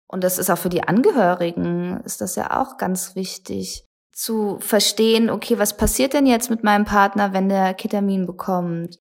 Und 0.09 0.23
das 0.23 0.37
ist 0.37 0.49
auch 0.49 0.57
für 0.57 0.69
die 0.69 0.83
Angehörigen, 0.83 1.99
ist 2.05 2.21
das 2.21 2.35
ja 2.35 2.61
auch 2.61 2.77
ganz 2.77 3.15
wichtig 3.15 3.86
zu 4.17 4.57
verstehen, 4.59 5.29
okay, 5.29 5.59
was 5.59 5.77
passiert 5.77 6.13
denn 6.13 6.25
jetzt 6.25 6.49
mit 6.49 6.63
meinem 6.63 6.85
Partner, 6.85 7.33
wenn 7.33 7.49
der 7.49 7.75
Ketamin 7.75 8.25
bekommt? 8.25 8.97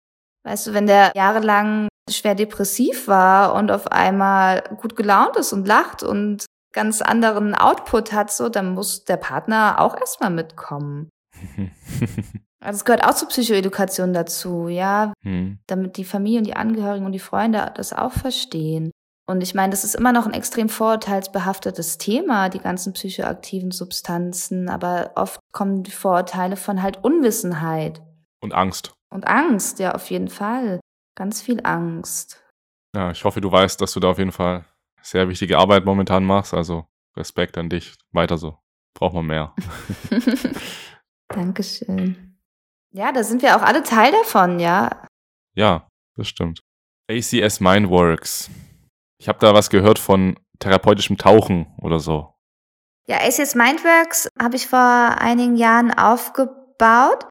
Weißt 0.43 0.68
du, 0.68 0.74
wenn 0.74 0.88
der 0.88 1.12
jahrelang 1.16 1.89
schwer 2.09 2.34
depressiv 2.34 3.07
war 3.07 3.53
und 3.53 3.72
auf 3.72 3.91
einmal 3.91 4.64
gut 4.80 4.95
gelaunt 4.95 5.36
ist 5.36 5.51
und 5.51 5.68
lacht 5.68 6.01
und 6.01 6.45
ganz 6.74 7.01
anderen 7.01 7.53
Output 7.53 8.14
hat, 8.14 8.32
so, 8.32 8.47
dann 8.47 8.74
muss 8.74 9.03
der 9.03 9.18
Partner 9.18 9.80
auch 9.80 9.99
erstmal 9.99 10.30
mitkommen. 10.30 11.09
also 12.62 12.78
es 12.78 12.86
gehört 12.86 13.03
auch 13.03 13.14
zur 13.14 13.28
Psychoedukation 13.28 14.14
dazu, 14.14 14.70
ja, 14.70 15.12
hm. 15.24 15.59
damit 15.68 15.97
die 15.97 16.05
Familie 16.05 16.39
und 16.39 16.47
die 16.47 16.55
Angehörigen 16.55 17.05
und 17.05 17.12
die 17.12 17.20
Freunde 17.20 17.72
das 17.76 17.91
auch 17.91 18.14
verstehen. 18.14 18.91
Und 19.32 19.42
ich 19.42 19.56
meine, 19.56 19.72
das 19.72 19.86
ist 19.86 19.96
immer 19.96 20.12
noch 20.12 20.26
ein 20.26 20.34
extrem 20.34 20.68
vorurteilsbehaftetes 20.68 21.98
Thema, 21.98 22.50
die 22.50 22.60
ganzen 22.60 22.92
psychoaktiven 22.92 23.72
Substanzen, 23.72 24.68
aber 24.68 25.12
oft 25.16 25.40
kommen 25.54 25.84
die 25.84 25.92
Vorurteile 25.92 26.58
von 26.58 26.84
halt 26.84 27.02
Unwissenheit. 27.02 28.02
Und 28.42 28.54
Angst. 28.54 28.94
Und 29.10 29.26
Angst, 29.28 29.80
ja, 29.80 29.96
auf 29.96 30.10
jeden 30.12 30.28
Fall. 30.28 30.82
Ganz 31.16 31.42
viel 31.42 31.62
Angst. 31.64 32.44
Ja, 32.94 33.12
ich 33.12 33.24
hoffe, 33.24 33.40
du 33.40 33.50
weißt, 33.50 33.80
dass 33.80 33.94
du 33.94 34.02
da 34.02 34.10
auf 34.10 34.18
jeden 34.18 34.34
Fall 34.34 34.66
sehr 35.02 35.30
wichtige 35.30 35.58
Arbeit 35.58 35.86
momentan 35.86 36.26
machst. 36.26 36.54
Also 36.54 36.86
Respekt 37.16 37.58
an 37.58 37.70
dich. 37.70 37.96
Weiter 38.12 38.38
so. 38.38 38.58
Braucht 38.94 39.14
man 39.14 39.28
mehr. 39.28 39.56
Dankeschön. 41.30 42.38
Ja, 42.92 43.14
da 43.14 43.24
sind 43.24 43.42
wir 43.44 43.56
auch 43.56 43.62
alle 43.62 43.84
Teil 43.84 44.12
davon, 44.12 44.60
ja. 44.60 45.06
Ja, 45.56 45.88
das 46.18 46.28
stimmt. 46.28 46.60
ACS 47.10 47.62
Mindworks 47.62 48.50
Ich 49.22 49.28
habe 49.28 49.38
da 49.38 49.53
was 49.53 49.69
gehört 49.69 49.99
von 49.99 50.36
therapeutischem 50.57 51.15
Tauchen 51.15 51.67
oder 51.80 51.99
so. 51.99 52.34
Ja, 53.05 53.17
ACS 53.17 53.53
Mindworks 53.53 54.28
habe 54.41 54.55
ich 54.55 54.65
vor 54.65 54.80
einigen 54.80 55.57
Jahren 55.57 55.93
aufgebaut. 55.93 57.28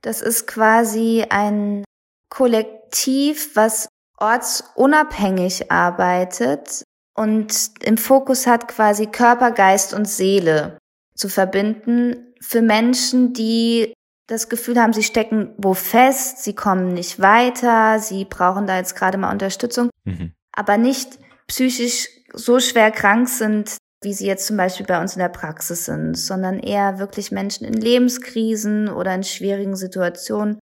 Das 0.00 0.22
ist 0.22 0.46
quasi 0.46 1.26
ein 1.28 1.84
Kollektiv, 2.30 3.54
was 3.56 3.88
ortsunabhängig 4.16 5.70
arbeitet 5.70 6.82
und 7.14 7.72
im 7.82 7.98
Fokus 7.98 8.46
hat 8.46 8.66
quasi 8.66 9.06
Körper, 9.06 9.50
Geist 9.50 9.92
und 9.92 10.08
Seele 10.08 10.78
zu 11.14 11.28
verbinden 11.28 12.32
für 12.40 12.62
Menschen, 12.62 13.34
die 13.34 13.92
das 14.28 14.48
Gefühl 14.48 14.80
haben, 14.80 14.94
sie 14.94 15.02
stecken 15.02 15.52
wo 15.58 15.74
fest, 15.74 16.42
sie 16.42 16.54
kommen 16.54 16.94
nicht 16.94 17.20
weiter, 17.20 17.98
sie 17.98 18.24
brauchen 18.24 18.66
da 18.66 18.78
jetzt 18.78 18.96
gerade 18.96 19.18
mal 19.18 19.30
Unterstützung, 19.30 19.90
mhm. 20.04 20.32
aber 20.52 20.78
nicht 20.78 21.18
psychisch 21.48 22.08
so 22.32 22.60
schwer 22.60 22.90
krank 22.90 23.28
sind, 23.28 23.76
wie 24.02 24.12
sie 24.12 24.26
jetzt 24.26 24.46
zum 24.46 24.56
Beispiel 24.56 24.86
bei 24.86 25.00
uns 25.00 25.14
in 25.14 25.20
der 25.20 25.28
Praxis 25.28 25.86
sind, 25.86 26.16
sondern 26.16 26.58
eher 26.58 26.98
wirklich 26.98 27.32
Menschen 27.32 27.66
in 27.66 27.74
Lebenskrisen 27.74 28.88
oder 28.88 29.14
in 29.14 29.22
schwierigen 29.22 29.76
Situationen 29.76 30.58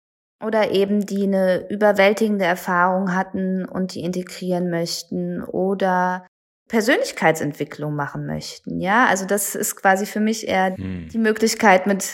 oder 0.44 0.70
eben 0.70 1.04
die 1.06 1.24
eine 1.24 1.68
überwältigende 1.68 2.44
Erfahrung 2.44 3.14
hatten 3.14 3.64
und 3.64 3.94
die 3.94 4.02
integrieren 4.02 4.70
möchten 4.70 5.42
oder 5.42 6.26
Persönlichkeitsentwicklung 6.68 7.94
machen 7.94 8.26
möchten. 8.26 8.80
Ja, 8.80 9.06
also 9.06 9.24
das 9.24 9.54
ist 9.54 9.76
quasi 9.76 10.06
für 10.06 10.20
mich 10.20 10.46
eher 10.46 10.76
hm. 10.76 11.08
die 11.08 11.18
Möglichkeit, 11.18 11.86
mit 11.86 12.04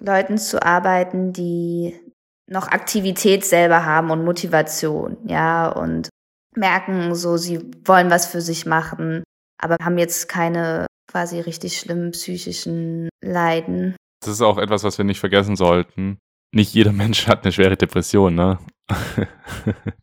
Leuten 0.00 0.38
zu 0.38 0.62
arbeiten, 0.62 1.32
die 1.32 1.94
noch 2.46 2.68
Aktivität 2.68 3.44
selber 3.44 3.84
haben 3.84 4.10
und 4.10 4.24
Motivation, 4.24 5.18
ja, 5.26 5.68
und 5.68 6.08
merken 6.56 7.14
so, 7.14 7.36
sie 7.36 7.60
wollen 7.84 8.10
was 8.10 8.26
für 8.26 8.40
sich 8.40 8.66
machen, 8.66 9.22
aber 9.58 9.76
haben 9.82 9.98
jetzt 9.98 10.28
keine 10.28 10.86
quasi 11.10 11.40
richtig 11.40 11.78
schlimmen 11.78 12.12
psychischen 12.12 13.08
Leiden. 13.22 13.96
Das 14.20 14.34
ist 14.34 14.42
auch 14.42 14.58
etwas, 14.58 14.84
was 14.84 14.98
wir 14.98 15.04
nicht 15.04 15.20
vergessen 15.20 15.56
sollten. 15.56 16.18
Nicht 16.54 16.74
jeder 16.74 16.92
Mensch 16.92 17.26
hat 17.26 17.44
eine 17.44 17.52
schwere 17.52 17.76
Depression, 17.76 18.34
ne? 18.34 18.58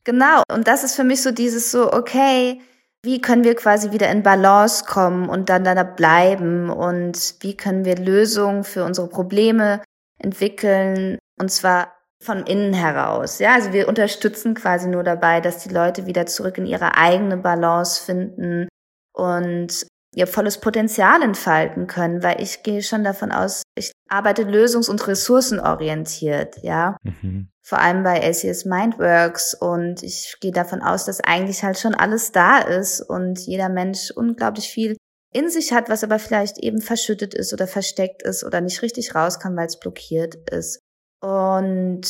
genau, 0.05 0.43
und 0.51 0.67
das 0.67 0.83
ist 0.83 0.95
für 0.95 1.03
mich 1.03 1.21
so 1.21 1.31
dieses 1.31 1.71
so, 1.71 1.91
okay, 1.91 2.61
wie 3.03 3.21
können 3.21 3.43
wir 3.43 3.55
quasi 3.55 3.91
wieder 3.91 4.09
in 4.09 4.23
Balance 4.23 4.85
kommen 4.85 5.29
und 5.29 5.49
dann 5.49 5.63
da 5.63 5.83
bleiben 5.83 6.69
und 6.69 7.35
wie 7.41 7.55
können 7.55 7.85
wir 7.85 7.97
Lösungen 7.97 8.63
für 8.63 8.83
unsere 8.83 9.07
Probleme 9.07 9.81
entwickeln 10.19 11.17
und 11.39 11.51
zwar 11.51 11.96
von 12.24 12.45
innen 12.45 12.74
heraus. 12.74 13.39
Ja, 13.39 13.53
also 13.53 13.74
wir 13.74 13.88
unterstützen 13.88 14.55
quasi 14.55 14.88
nur 14.88 15.03
dabei, 15.03 15.41
dass 15.41 15.63
die 15.63 15.74
Leute 15.74 16.05
wieder 16.05 16.26
zurück 16.26 16.57
in 16.57 16.65
ihre 16.65 16.97
eigene 16.97 17.38
Balance 17.38 18.03
finden 18.03 18.68
und 19.13 19.86
ihr 20.15 20.28
volles 20.28 20.59
Potenzial 20.59 21.22
entfalten 21.22 21.86
können, 21.86 22.24
weil 22.24 22.41
ich 22.41 22.63
gehe 22.63 22.82
schon 22.82 23.03
davon 23.03 23.32
aus, 23.32 23.61
ich 23.76 23.91
arbeite 24.09 24.43
lösungs- 24.43 24.89
und 24.89 25.05
ressourcenorientiert, 25.07 26.63
ja. 26.63 26.97
Mhm. 27.03 27.49
Vor 27.63 27.80
allem 27.80 28.03
bei 28.03 28.28
ACS 28.28 28.65
Mindworks 28.65 29.53
und 29.53 30.01
ich 30.01 30.38
gehe 30.39 30.53
davon 30.53 30.82
aus, 30.82 31.05
dass 31.05 31.22
eigentlich 31.22 31.63
halt 31.63 31.78
schon 31.78 31.93
alles 31.93 32.32
da 32.32 32.59
ist 32.59 33.01
und 33.01 33.39
jeder 33.39 33.70
Mensch 33.70 34.09
unglaublich 34.09 34.70
viel 34.70 34.95
in 35.34 35.49
sich 35.49 35.74
hat, 35.74 35.89
was 35.89 36.03
aber 36.03 36.18
vielleicht 36.18 36.57
eben 36.57 36.82
verschüttet 36.82 37.34
ist 37.34 37.53
oder 37.53 37.68
versteckt 37.68 38.24
ist 38.24 38.43
oder 38.43 38.61
nicht 38.61 38.82
richtig 38.82 39.13
rauskam, 39.13 39.55
weil 39.55 39.68
es 39.68 39.80
blockiert 39.80 40.36
ist. 40.49 40.80
Und 41.22 42.01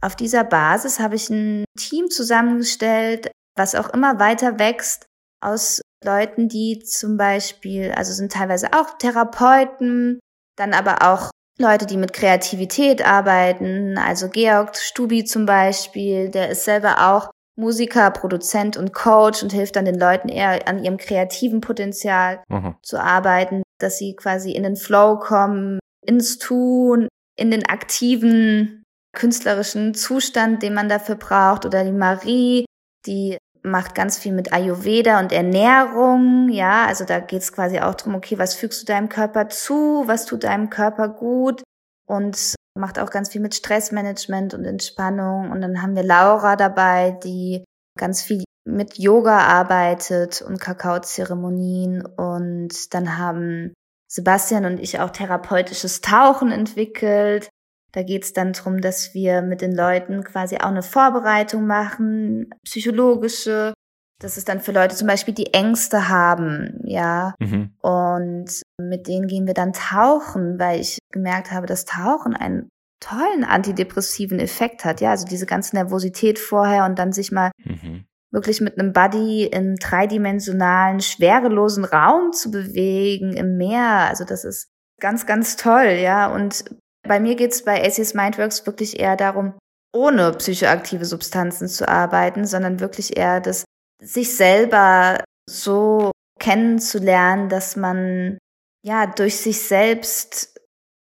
auf 0.00 0.16
dieser 0.16 0.44
Basis 0.44 1.00
habe 1.00 1.16
ich 1.16 1.30
ein 1.30 1.64
Team 1.78 2.10
zusammengestellt, 2.10 3.30
was 3.56 3.74
auch 3.74 3.90
immer 3.90 4.18
weiter 4.18 4.58
wächst 4.58 5.06
aus 5.40 5.80
Leuten, 6.04 6.48
die 6.48 6.80
zum 6.80 7.16
Beispiel, 7.16 7.92
also 7.92 8.12
sind 8.12 8.32
teilweise 8.32 8.72
auch 8.72 8.98
Therapeuten, 8.98 10.20
dann 10.56 10.74
aber 10.74 11.02
auch 11.02 11.30
Leute, 11.58 11.86
die 11.86 11.96
mit 11.96 12.12
Kreativität 12.12 13.06
arbeiten, 13.06 13.98
also 13.98 14.28
Georg 14.28 14.76
Stubi 14.76 15.24
zum 15.24 15.46
Beispiel, 15.46 16.30
der 16.30 16.50
ist 16.50 16.64
selber 16.64 17.12
auch 17.12 17.30
Musiker, 17.56 18.10
Produzent 18.10 18.76
und 18.76 18.94
Coach 18.94 19.42
und 19.42 19.52
hilft 19.52 19.76
dann 19.76 19.84
den 19.84 19.98
Leuten 19.98 20.28
eher 20.28 20.66
an 20.66 20.82
ihrem 20.82 20.96
kreativen 20.96 21.60
Potenzial 21.60 22.42
Aha. 22.48 22.78
zu 22.82 22.98
arbeiten, 22.98 23.62
dass 23.78 23.98
sie 23.98 24.16
quasi 24.16 24.52
in 24.52 24.62
den 24.62 24.76
Flow 24.76 25.18
kommen, 25.18 25.78
ins 26.04 26.38
Tun, 26.38 27.08
in 27.36 27.50
den 27.50 27.66
aktiven 27.66 28.82
künstlerischen 29.14 29.94
Zustand, 29.94 30.62
den 30.62 30.74
man 30.74 30.88
dafür 30.88 31.16
braucht, 31.16 31.66
oder 31.66 31.84
die 31.84 31.92
Marie, 31.92 32.64
die 33.06 33.36
macht 33.62 33.94
ganz 33.94 34.18
viel 34.18 34.32
mit 34.32 34.52
Ayurveda 34.52 35.20
und 35.20 35.32
Ernährung, 35.32 36.48
ja, 36.48 36.86
also 36.86 37.04
da 37.04 37.20
geht's 37.20 37.52
quasi 37.52 37.78
auch 37.78 37.94
drum, 37.94 38.14
okay, 38.14 38.38
was 38.38 38.54
fügst 38.54 38.82
du 38.82 38.86
deinem 38.86 39.08
Körper 39.08 39.48
zu, 39.48 40.04
was 40.06 40.24
tut 40.24 40.44
deinem 40.44 40.70
Körper 40.70 41.08
gut? 41.08 41.62
Und 42.06 42.56
macht 42.74 42.98
auch 42.98 43.10
ganz 43.10 43.30
viel 43.30 43.40
mit 43.40 43.54
Stressmanagement 43.54 44.54
und 44.54 44.64
Entspannung. 44.64 45.50
Und 45.50 45.60
dann 45.60 45.82
haben 45.82 45.94
wir 45.94 46.02
Laura 46.02 46.56
dabei, 46.56 47.12
die 47.22 47.64
ganz 47.98 48.22
viel 48.22 48.44
mit 48.64 48.98
Yoga 48.98 49.38
arbeitet 49.38 50.42
und 50.42 50.60
Kakaozeremonien. 50.60 52.04
Und 52.04 52.94
dann 52.94 53.18
haben 53.18 53.72
Sebastian 54.12 54.64
und 54.64 54.78
ich 54.78 55.00
auch 55.00 55.10
therapeutisches 55.10 56.00
Tauchen 56.00 56.52
entwickelt 56.52 57.48
da 57.92 58.02
geht 58.02 58.24
es 58.24 58.32
dann 58.32 58.54
drum, 58.54 58.80
dass 58.80 59.14
wir 59.14 59.42
mit 59.42 59.60
den 59.60 59.74
Leuten 59.74 60.24
quasi 60.24 60.56
auch 60.56 60.68
eine 60.68 60.82
Vorbereitung 60.82 61.66
machen, 61.66 62.50
psychologische. 62.64 63.74
Das 64.18 64.38
ist 64.38 64.48
dann 64.48 64.60
für 64.60 64.72
Leute 64.72 64.96
zum 64.96 65.08
Beispiel, 65.08 65.34
die 65.34 65.52
Ängste 65.52 66.08
haben, 66.08 66.80
ja. 66.84 67.34
Mhm. 67.38 67.74
Und 67.82 68.62
mit 68.80 69.08
denen 69.08 69.26
gehen 69.26 69.46
wir 69.46 69.54
dann 69.54 69.74
tauchen, 69.74 70.58
weil 70.58 70.80
ich 70.80 70.98
gemerkt 71.12 71.50
habe, 71.52 71.66
dass 71.66 71.84
Tauchen 71.84 72.34
einen 72.34 72.68
tollen 73.00 73.44
antidepressiven 73.44 74.38
Effekt 74.38 74.84
hat. 74.84 75.00
Ja, 75.00 75.10
also 75.10 75.26
diese 75.26 75.46
ganze 75.46 75.76
Nervosität 75.76 76.38
vorher 76.38 76.86
und 76.86 76.98
dann 76.98 77.12
sich 77.12 77.30
mal 77.30 77.50
mhm. 77.62 78.04
Wirklich 78.32 78.60
mit 78.60 78.78
einem 78.78 78.92
Buddy 78.92 79.44
im 79.44 79.76
dreidimensionalen, 79.76 81.00
schwerelosen 81.00 81.84
Raum 81.84 82.32
zu 82.32 82.50
bewegen, 82.50 83.34
im 83.34 83.56
Meer. 83.56 84.08
Also 84.08 84.24
das 84.24 84.44
ist 84.44 84.68
ganz, 85.00 85.26
ganz 85.26 85.56
toll, 85.56 85.98
ja. 86.02 86.32
Und 86.32 86.64
bei 87.06 87.20
mir 87.20 87.36
geht 87.36 87.52
es 87.52 87.64
bei 87.64 87.84
ACS 87.84 88.14
Mindworks 88.14 88.66
wirklich 88.66 88.98
eher 88.98 89.16
darum, 89.16 89.54
ohne 89.94 90.32
psychoaktive 90.32 91.04
Substanzen 91.04 91.68
zu 91.68 91.86
arbeiten, 91.86 92.46
sondern 92.46 92.80
wirklich 92.80 93.16
eher 93.16 93.40
das 93.40 93.64
sich 94.02 94.36
selber 94.36 95.22
so 95.48 96.10
kennenzulernen, 96.38 97.48
dass 97.48 97.76
man 97.76 98.38
ja 98.82 99.06
durch 99.06 99.36
sich 99.36 99.60
selbst 99.62 100.58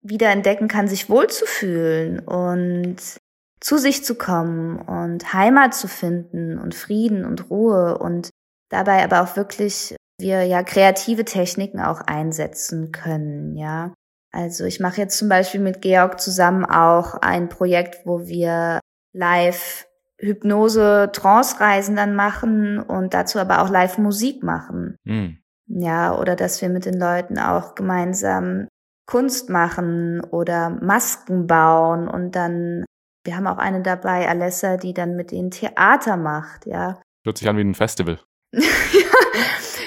wieder 0.01 0.29
entdecken 0.29 0.67
kann, 0.67 0.87
sich 0.87 1.09
wohlzufühlen 1.09 2.19
und 2.19 2.97
zu 3.61 3.77
sich 3.77 4.03
zu 4.03 4.15
kommen 4.15 4.79
und 4.79 5.33
Heimat 5.33 5.73
zu 5.73 5.87
finden 5.87 6.57
und 6.57 6.75
Frieden 6.75 7.25
und 7.25 7.49
Ruhe 7.49 7.97
und 7.97 8.29
dabei 8.69 9.03
aber 9.03 9.21
auch 9.21 9.35
wirklich 9.35 9.95
wir 10.19 10.43
ja 10.43 10.63
kreative 10.63 11.25
Techniken 11.25 11.79
auch 11.79 12.01
einsetzen 12.01 12.91
können, 12.91 13.55
ja. 13.55 13.93
Also 14.31 14.63
ich 14.65 14.79
mache 14.79 15.01
jetzt 15.01 15.17
zum 15.17 15.29
Beispiel 15.29 15.59
mit 15.59 15.81
Georg 15.81 16.19
zusammen 16.21 16.63
auch 16.63 17.15
ein 17.15 17.49
Projekt, 17.49 18.05
wo 18.05 18.27
wir 18.27 18.79
live 19.13 19.85
Hypnose, 20.19 21.09
Trance-Reisen 21.11 21.95
dann 21.95 22.15
machen 22.15 22.79
und 22.79 23.13
dazu 23.13 23.39
aber 23.39 23.61
auch 23.61 23.69
live 23.69 23.97
Musik 23.97 24.43
machen. 24.43 24.95
Mhm. 25.03 25.39
Ja, 25.67 26.17
oder 26.17 26.35
dass 26.35 26.61
wir 26.61 26.69
mit 26.69 26.85
den 26.85 26.99
Leuten 26.99 27.39
auch 27.39 27.75
gemeinsam 27.75 28.67
Kunst 29.05 29.49
machen 29.49 30.21
oder 30.21 30.69
Masken 30.69 31.47
bauen 31.47 32.07
und 32.07 32.35
dann, 32.35 32.85
wir 33.23 33.35
haben 33.35 33.47
auch 33.47 33.57
eine 33.57 33.81
dabei, 33.81 34.27
Alessa, 34.27 34.77
die 34.77 34.93
dann 34.93 35.15
mit 35.15 35.31
ihnen 35.31 35.51
Theater 35.51 36.17
macht, 36.17 36.65
ja. 36.65 36.99
Hört 37.23 37.37
sich 37.37 37.47
an 37.47 37.57
wie 37.57 37.61
ein 37.61 37.75
Festival. 37.75 38.19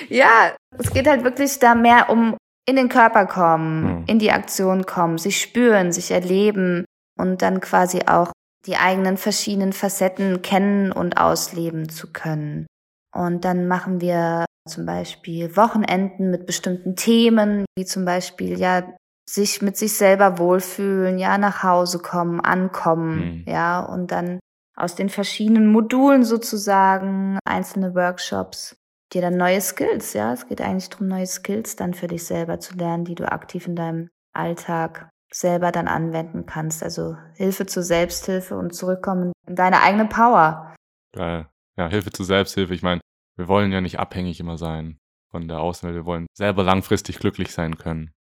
ja, 0.08 0.54
es 0.78 0.92
geht 0.92 1.06
halt 1.06 1.24
wirklich 1.24 1.58
da 1.58 1.74
mehr 1.74 2.10
um 2.10 2.36
in 2.66 2.76
den 2.76 2.88
Körper 2.88 3.26
kommen, 3.26 3.82
mhm. 3.82 4.04
in 4.06 4.18
die 4.18 4.30
Aktion 4.30 4.86
kommen, 4.86 5.18
sich 5.18 5.40
spüren, 5.40 5.92
sich 5.92 6.10
erleben 6.10 6.84
und 7.18 7.42
dann 7.42 7.60
quasi 7.60 8.02
auch 8.06 8.32
die 8.66 8.76
eigenen 8.76 9.16
verschiedenen 9.16 9.72
Facetten 9.72 10.40
kennen 10.40 10.90
und 10.90 11.18
ausleben 11.18 11.88
zu 11.88 12.12
können. 12.12 12.66
Und 13.14 13.44
dann 13.44 13.68
machen 13.68 14.00
wir 14.00 14.46
zum 14.66 14.86
Beispiel 14.86 15.56
Wochenenden 15.56 16.30
mit 16.30 16.46
bestimmten 16.46 16.96
Themen, 16.96 17.66
wie 17.76 17.84
zum 17.84 18.04
Beispiel 18.04 18.58
ja 18.58 18.94
sich 19.28 19.62
mit 19.62 19.76
sich 19.76 19.96
selber 19.96 20.38
wohlfühlen, 20.38 21.18
ja 21.18 21.38
nach 21.38 21.62
Hause 21.62 21.98
kommen, 21.98 22.40
ankommen, 22.40 23.16
mhm. 23.16 23.44
ja 23.46 23.80
und 23.80 24.10
dann 24.10 24.40
aus 24.76 24.94
den 24.94 25.08
verschiedenen 25.08 25.70
Modulen 25.70 26.24
sozusagen 26.24 27.38
einzelne 27.44 27.94
Workshops 27.94 28.76
dir 29.14 29.22
dann 29.22 29.36
neue 29.36 29.60
Skills, 29.60 30.12
ja. 30.12 30.32
Es 30.32 30.48
geht 30.48 30.60
eigentlich 30.60 30.90
darum, 30.90 31.08
neue 31.08 31.26
Skills 31.26 31.76
dann 31.76 31.94
für 31.94 32.08
dich 32.08 32.24
selber 32.24 32.58
zu 32.60 32.76
lernen, 32.76 33.04
die 33.04 33.14
du 33.14 33.30
aktiv 33.30 33.66
in 33.66 33.76
deinem 33.76 34.10
Alltag 34.32 35.08
selber 35.32 35.72
dann 35.72 35.88
anwenden 35.88 36.46
kannst. 36.46 36.82
Also 36.82 37.16
Hilfe 37.34 37.66
zur 37.66 37.82
Selbsthilfe 37.82 38.56
und 38.56 38.74
zurückkommen 38.74 39.32
in 39.46 39.56
deine 39.56 39.82
eigene 39.82 40.06
Power. 40.06 40.74
Geil. 41.12 41.48
Ja, 41.76 41.88
Hilfe 41.88 42.10
zur 42.10 42.26
Selbsthilfe. 42.26 42.74
Ich 42.74 42.82
meine, 42.82 43.00
wir 43.36 43.48
wollen 43.48 43.72
ja 43.72 43.80
nicht 43.80 43.98
abhängig 43.98 44.38
immer 44.40 44.58
sein 44.58 44.98
von 45.30 45.48
der 45.48 45.60
Außenwelt. 45.60 45.96
Wir 45.96 46.04
wollen 46.04 46.26
selber 46.36 46.62
langfristig 46.62 47.18
glücklich 47.18 47.52
sein 47.52 47.76
können. 47.78 48.12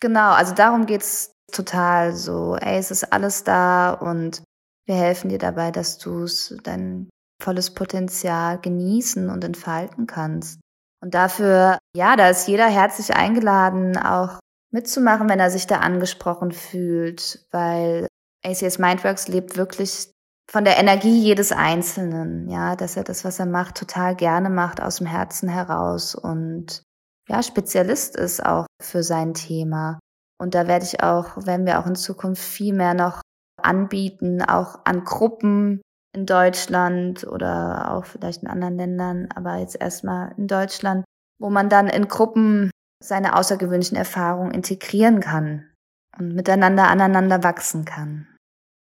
Genau, 0.00 0.32
also 0.32 0.54
darum 0.54 0.86
geht's 0.86 1.32
total 1.52 2.14
so. 2.14 2.56
Ey, 2.56 2.78
es 2.78 2.90
ist 2.90 3.12
alles 3.12 3.44
da 3.44 3.92
und 3.92 4.42
wir 4.86 4.94
helfen 4.94 5.28
dir 5.30 5.38
dabei, 5.38 5.70
dass 5.70 5.98
du 5.98 6.26
dein 6.62 7.08
volles 7.42 7.74
Potenzial 7.74 8.58
genießen 8.60 9.30
und 9.30 9.44
entfalten 9.44 10.06
kannst. 10.06 10.60
Und 11.02 11.14
dafür, 11.14 11.78
ja, 11.94 12.16
da 12.16 12.30
ist 12.30 12.48
jeder 12.48 12.66
herzlich 12.66 13.14
eingeladen, 13.14 13.96
auch 13.96 14.40
mitzumachen, 14.72 15.28
wenn 15.28 15.40
er 15.40 15.50
sich 15.50 15.66
da 15.66 15.78
angesprochen 15.80 16.52
fühlt, 16.52 17.46
weil 17.50 18.06
ACS 18.44 18.78
Mindworks 18.78 19.28
lebt 19.28 19.56
wirklich 19.56 20.10
von 20.50 20.64
der 20.64 20.78
Energie 20.78 21.20
jedes 21.20 21.52
Einzelnen, 21.52 22.48
ja, 22.48 22.76
dass 22.76 22.96
er 22.96 23.04
das, 23.04 23.24
was 23.24 23.38
er 23.38 23.46
macht, 23.46 23.76
total 23.76 24.14
gerne 24.14 24.48
macht, 24.48 24.80
aus 24.80 24.96
dem 24.96 25.06
Herzen 25.06 25.48
heraus 25.48 26.14
und 26.14 26.82
ja, 27.28 27.42
Spezialist 27.42 28.16
ist 28.16 28.44
auch 28.44 28.66
für 28.82 29.02
sein 29.02 29.34
Thema. 29.34 29.98
Und 30.38 30.54
da 30.54 30.66
werde 30.66 30.84
ich 30.84 31.02
auch, 31.02 31.46
werden 31.46 31.66
wir 31.66 31.80
auch 31.80 31.86
in 31.86 31.96
Zukunft 31.96 32.42
viel 32.42 32.74
mehr 32.74 32.94
noch 32.94 33.22
anbieten, 33.62 34.42
auch 34.42 34.80
an 34.84 35.04
Gruppen 35.04 35.80
in 36.14 36.26
Deutschland 36.26 37.26
oder 37.26 37.92
auch 37.92 38.04
vielleicht 38.04 38.42
in 38.42 38.48
anderen 38.48 38.76
Ländern, 38.76 39.28
aber 39.34 39.58
jetzt 39.58 39.80
erstmal 39.80 40.34
in 40.36 40.46
Deutschland, 40.46 41.04
wo 41.38 41.50
man 41.50 41.68
dann 41.68 41.88
in 41.88 42.08
Gruppen 42.08 42.70
seine 43.02 43.36
außergewöhnlichen 43.36 43.96
Erfahrungen 43.96 44.52
integrieren 44.52 45.20
kann 45.20 45.70
und 46.18 46.34
miteinander 46.34 46.88
aneinander 46.88 47.42
wachsen 47.42 47.84
kann. 47.84 48.26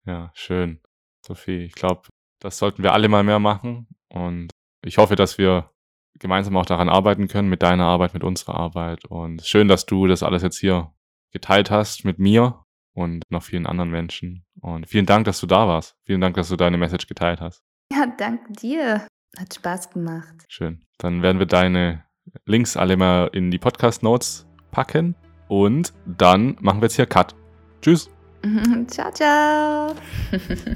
Ja, 0.04 0.30
schön. 0.34 0.80
Sophie, 1.26 1.64
ich 1.64 1.74
glaube, 1.74 2.08
das 2.40 2.58
sollten 2.58 2.82
wir 2.82 2.92
alle 2.92 3.08
mal 3.08 3.24
mehr 3.24 3.40
machen. 3.40 3.88
Und 4.08 4.50
ich 4.84 4.98
hoffe, 4.98 5.16
dass 5.16 5.38
wir 5.38 5.70
gemeinsam 6.18 6.56
auch 6.56 6.66
daran 6.66 6.88
arbeiten 6.88 7.28
können, 7.28 7.48
mit 7.48 7.62
deiner 7.62 7.84
Arbeit, 7.84 8.14
mit 8.14 8.24
unserer 8.24 8.55
Arbeit. 8.55 9.05
Und 9.05 9.43
schön, 9.43 9.68
dass 9.68 9.86
du 9.86 10.06
das 10.06 10.22
alles 10.22 10.43
jetzt 10.43 10.59
hier 10.59 10.93
geteilt 11.32 11.70
hast 11.70 12.05
mit 12.05 12.18
mir 12.18 12.64
und 12.94 13.22
noch 13.28 13.43
vielen 13.43 13.66
anderen 13.66 13.90
Menschen. 13.90 14.44
Und 14.60 14.88
vielen 14.88 15.06
Dank, 15.06 15.26
dass 15.26 15.40
du 15.40 15.47
da 15.47 15.68
warst. 15.68 15.97
Vielen 16.05 16.20
Dank, 16.20 16.36
dass 16.36 16.48
du 16.48 16.56
deine 16.56 16.78
Message 16.78 17.06
geteilt 17.06 17.40
hast. 17.40 17.62
Ja, 17.93 18.06
danke 18.06 18.52
dir. 18.52 19.06
Hat 19.38 19.55
Spaß 19.55 19.90
gemacht. 19.90 20.44
Schön. 20.48 20.84
Dann 20.98 21.22
werden 21.22 21.38
wir 21.38 21.47
deine 21.47 22.05
Links 22.47 22.76
alle 22.76 22.97
mal 22.97 23.28
in 23.32 23.51
die 23.51 23.59
Podcast 23.59 24.02
Notes 24.02 24.47
packen. 24.70 25.14
Und 25.48 25.93
dann 26.06 26.56
machen 26.60 26.80
wir 26.80 26.86
jetzt 26.86 26.97
hier 26.97 27.06
Cut. 27.06 27.34
Tschüss. 27.82 28.10
ciao, 28.88 29.12
ciao. 29.12 29.94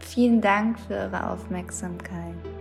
Vielen 0.00 0.40
Dank 0.40 0.78
für 0.80 0.94
eure 0.94 1.30
Aufmerksamkeit. 1.30 2.59